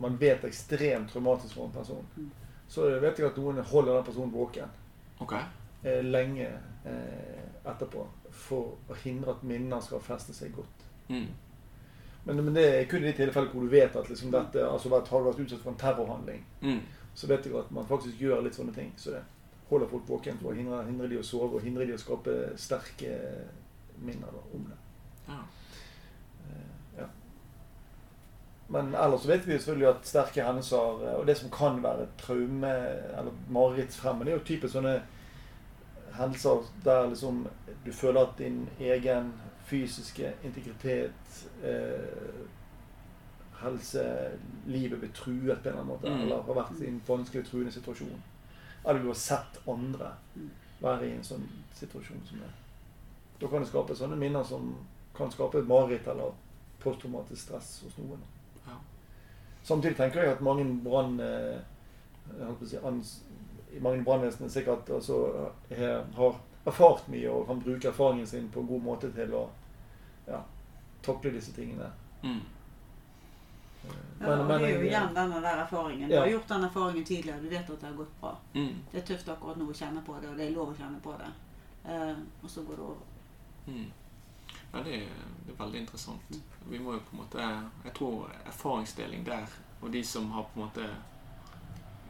[0.00, 2.30] man vet er ekstremt traumatisk for en person, Mm.
[2.68, 4.68] så vet jeg at noen holder den personen våken
[5.20, 5.42] okay.
[5.84, 6.48] eh, lenge
[6.86, 10.84] eh, etterpå for å hindre at minner skal feste seg godt.
[11.08, 11.26] Mm.
[12.24, 14.88] Men, men det er kun i de tilfellene hvor du vet at liksom dette, altså
[14.88, 16.80] har du vært utsatt for en terrorhandling, Mm.
[17.14, 18.92] så vet jeg at man faktisk gjør litt sånne ting.
[18.96, 19.22] Så det
[19.74, 22.34] holder folk våken for å hindre, hindre de å sove og hindre de å skape
[22.60, 23.12] sterke
[24.04, 24.78] minner om det.
[25.28, 25.40] Ja.
[26.48, 27.06] Eh, Ja.
[28.68, 32.06] Men ellers så vet vi selvfølgelig at sterke hendelser, eh, og det som kan være
[32.18, 32.70] traume
[33.18, 35.02] eller marerittsfremmende, er jo typisk sånne
[36.14, 37.46] hendelser der liksom
[37.84, 39.32] du føler at din egen
[39.66, 42.44] fysiske integritet, eh,
[43.62, 44.04] helse,
[44.66, 46.20] livet blir truet på en eller annen måte, Mm.
[46.22, 48.22] eller har vært i en vanskelig truende situasjon.
[48.84, 50.12] Eller du har sett andre
[50.82, 51.44] være i en sånn
[51.74, 52.50] situasjon som det.
[53.40, 54.74] Da kan det skape sånne minner som
[55.16, 56.34] kan skape et mareritt eller
[56.82, 58.20] posttraumatisk stress hos noen.
[58.66, 58.76] Ja.
[59.64, 61.16] Samtidig tenker jeg at mange brann...
[61.20, 61.60] eh,
[62.64, 62.78] si,
[63.80, 68.66] mange brannvesener sikkert altså, eh, har erfart mye og kan bruke erfaringen sin på en
[68.66, 69.44] god måte til å
[70.28, 70.40] ja,
[71.04, 71.90] takle disse tingene.
[72.22, 72.40] Mm.
[74.20, 76.08] Ja, og det er jo igjen denne der erfaringen.
[76.08, 76.20] Du Ja.
[76.20, 77.40] har gjort den erfaringen tidligere.
[77.42, 78.36] Du vet at det har gått bra.
[78.54, 78.74] Mm.
[78.92, 81.00] Det er tøft akkurat nå å kjenne på det, og det er lov å kjenne
[81.02, 81.32] på det.
[81.86, 83.02] Uh, og så går det over.
[83.66, 83.90] Mm.
[84.72, 85.08] Ja, det er,
[85.46, 86.38] det er veldig interessant.
[86.68, 87.38] Vi må jo på en måte
[87.84, 89.46] Jeg tror erfaringsdeling der,
[89.82, 90.88] og de som har på en måte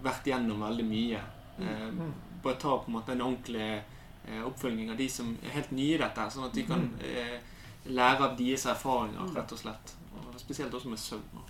[0.03, 1.21] vært gjennom veldig mye
[1.59, 2.13] eh, Mm.
[2.43, 3.83] Bare ta på en måte en ordentlig
[4.29, 6.99] eh, oppfølging av de som er helt nye i dette, sånn at de kan Mm.
[7.01, 7.41] eh,
[7.87, 9.35] lære av deres erfaringer, Mm.
[9.37, 9.95] rett og slett.
[10.17, 11.44] Og spesielt også med søvn.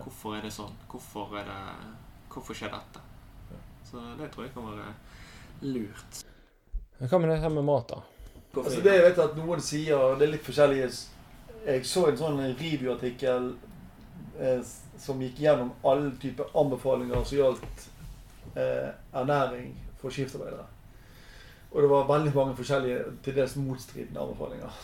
[0.00, 0.74] Hvorfor er det sånn?
[0.90, 1.60] Hvorfor, er det,
[2.32, 3.02] hvorfor skjer dette?
[3.90, 4.92] Så det tror jeg kan være
[5.66, 6.22] lurt.
[7.00, 8.02] Hva med det her med mat, da?
[8.60, 10.88] Altså det jeg vet at noen sier, det er litt forskjellige
[11.66, 13.52] Jeg så en sånn review-artikkel
[14.40, 14.60] eh,
[14.98, 17.86] som gikk gjennom alle typer anbefalinger som gjaldt
[18.56, 20.64] eh, ernæring for skiftarbeidere.
[21.70, 24.80] Og det var veldig mange forskjellige, til dels motstridende anbefalinger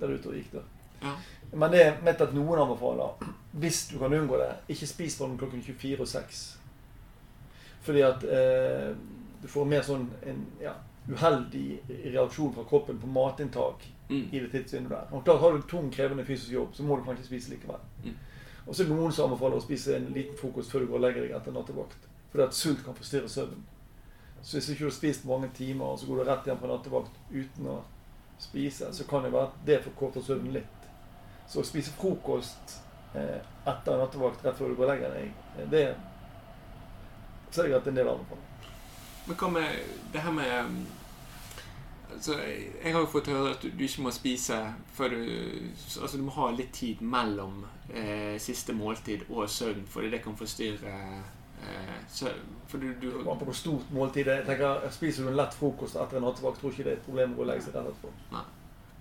[0.00, 0.56] der ute og gikk.
[0.56, 0.64] da.
[1.02, 1.14] Ja.
[1.52, 3.26] Men det jeg vet at noen anbefaler,
[3.60, 6.42] hvis du kan unngå det, ikke spis mellom klokken 24 og 6.
[7.82, 8.92] Fordi at eh,
[9.42, 10.72] du får mer sånn en ja,
[11.10, 11.66] uheldig
[12.14, 14.28] reaksjon fra kroppen på matinntak Mm.
[14.32, 15.06] i det tidsvinduet der.
[15.16, 17.78] Og klart, Har du tung, krevende fysisk jobb, så må du kanskje spise likevel.
[18.04, 18.16] Mm.
[18.66, 20.98] Og så er det noen som anbefaler å spise en liten frokost før du går
[20.98, 22.08] og legger deg etter nattevakt.
[22.32, 23.64] Fordi at sult kan forstyrre søvnen.
[24.42, 26.70] Så hvis du ikke har spist mange timer, og så går du rett igjen på
[26.70, 27.78] nattevakt uten å
[28.38, 30.81] spise, så kan det være at det forkorter søvnen litt.
[31.48, 32.78] Så å spise frokost
[33.14, 33.38] eh,
[33.68, 35.84] etter nattevakt rett før du går og legger deg, eh, det
[37.52, 38.48] ser jeg at en del anbefaler.
[39.26, 39.74] Men hva med
[40.12, 40.78] det her med um,
[42.14, 42.38] altså,
[42.84, 44.56] Jeg har jo fått høre at du, du ikke må spise
[44.96, 45.20] før du
[46.00, 47.62] Altså du må ha litt tid mellom
[47.92, 50.96] eh, siste måltid og søvn, fordi det kan forstyrre
[51.62, 52.50] eh, søvn.
[52.66, 54.90] For du, du Det på hvor stort måltid det er.
[54.90, 57.48] Spiser du en lett frokost etter en nattevakt, tror ikke det er et problem å
[57.52, 58.42] legge seg rett etterpå.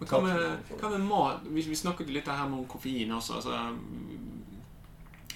[0.01, 1.43] Men hva med, hva med mat?
[1.45, 3.35] Vi, vi snakket litt her med koffein også.
[3.37, 3.51] Altså,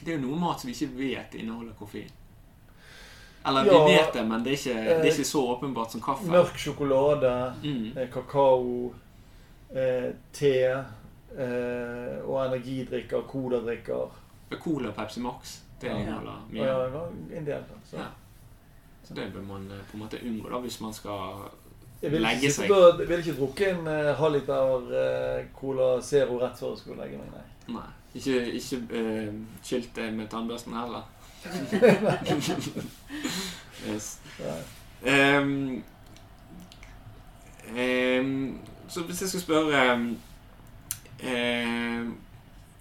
[0.02, 2.10] det er jo noe mat som vi ikke vet inneholder koffein.
[3.46, 6.02] Eller Ja, vi vet det, men det er, ikke, det er ikke så åpenbart som
[6.02, 6.26] kaffe.
[6.34, 7.34] Mørk sjokolade,
[7.64, 7.92] Mm.
[7.98, 8.94] eh, kakao,
[9.70, 14.10] eh, te eh, og energidrikker, coladrikker.
[14.64, 15.60] Cola og Pepsi Max.
[15.82, 16.64] Det inneholder mye.
[16.64, 17.06] ja, ja,
[17.38, 17.64] en del.
[17.90, 17.98] Så.
[17.98, 18.06] Ja.
[19.04, 21.46] Så det bør man eh, på en måte unngå da, hvis man skal
[22.06, 25.88] Jeg ville Legge ikke, på- jeg ville ikke drukke en uh, halv liter eh, Cola
[26.06, 27.46] Zero rett før jeg skulle legge meg, nei.
[27.80, 27.90] Nei.
[28.14, 29.34] Ikke, ikke uh,
[29.66, 31.04] skilt med tannbørsten heller.
[33.90, 34.20] yes.
[35.02, 35.84] Um,
[37.76, 40.18] ehm, så hvis jeg skal spørre um,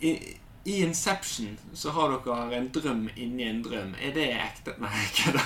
[0.00, 0.18] i,
[0.64, 3.94] I Inception så har dere en drøm inni en drøm.
[4.02, 4.70] Er det ekte?
[4.78, 5.40] Nei, det.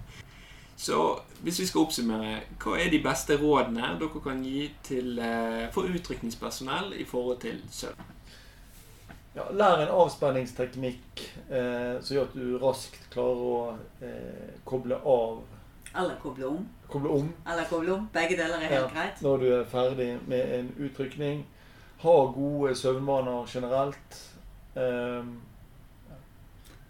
[0.76, 5.70] Så hvis vi skal oppsummere, hva er de beste rådene dere kan gi til, eh,
[5.72, 8.12] for utrykningspersonell i forhold til søvn?
[9.36, 15.42] Ja, lær en avspenningsteknikk eh, som gjør at du raskt klarer å eh, koble av
[15.96, 16.62] Eller koble om.
[16.88, 18.06] Koble om Eller koble om.
[18.12, 18.88] Begge deler er helt Ja.
[18.94, 19.22] greit.
[19.22, 21.44] når du er ferdig med en utrykning.
[22.00, 24.22] Ha gode søvnvaner generelt.
[24.76, 25.24] Eh,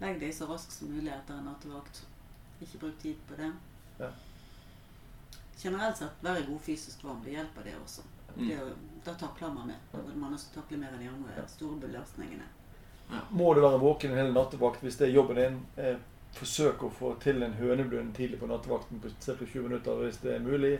[0.00, 2.02] Legg deg så raskt som mulig etter en nattevakt.
[2.62, 3.52] Ikke bruk tid på det.
[5.56, 5.70] Ja.
[5.70, 7.22] Generelt sett, være i god fysisk form.
[7.24, 8.02] Det hjelper det også.
[8.36, 8.48] Mm.
[8.48, 8.58] Det,
[9.04, 9.78] da takler man mer.
[9.92, 12.48] Da vil man også takle mer enn de andre store belastningene.
[13.30, 15.58] må du være våken en hel nattevakt hvis det er jobben din.
[15.76, 15.96] Eh,
[16.36, 19.36] forsøk å få til en høneblund tidlig på nattevakten på ca.
[19.44, 20.74] 20 minutter hvis det er mulig.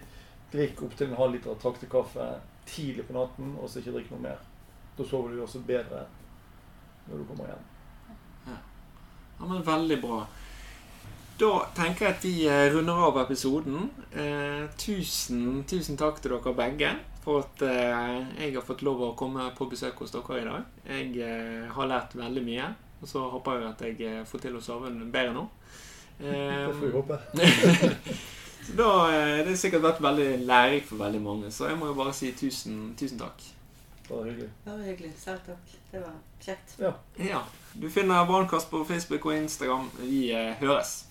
[0.52, 2.26] Drikk opptil en halv liter traktekaffe
[2.66, 4.42] tidlig på natten, og så ikke drikk noe mer.
[4.98, 6.04] Da sover du også bedre
[7.06, 7.64] når du kommer hjem.
[9.38, 10.20] Ja, men Veldig bra.
[11.36, 13.90] Da tenker jeg at vi eh, runder av episoden.
[14.16, 16.94] Eh, tusen, tusen takk til dere begge
[17.26, 20.70] for at eh, jeg har fått lov å komme på besøk hos dere i dag.
[20.88, 22.70] Jeg eh, har lært veldig mye,
[23.02, 25.44] og så håper jeg at jeg eh, får til å sove bedre nå.
[26.22, 26.32] Det
[26.72, 27.18] får vi Eh, håpe.
[28.78, 31.98] da, eh, det har sikkert vært veldig lærerikt for veldig mange, så jeg må jo
[31.98, 33.44] bare si tusen, tusen takk.
[34.06, 34.48] Det var hyggelig.
[34.64, 35.12] Bare hyggelig.
[35.20, 35.74] Selv takk.
[35.90, 36.78] Det var kjekt.
[37.20, 37.42] Ja,
[37.74, 39.90] Du finner Brannkast på Facebook og Instagram.
[39.98, 41.02] Vi eh, høres.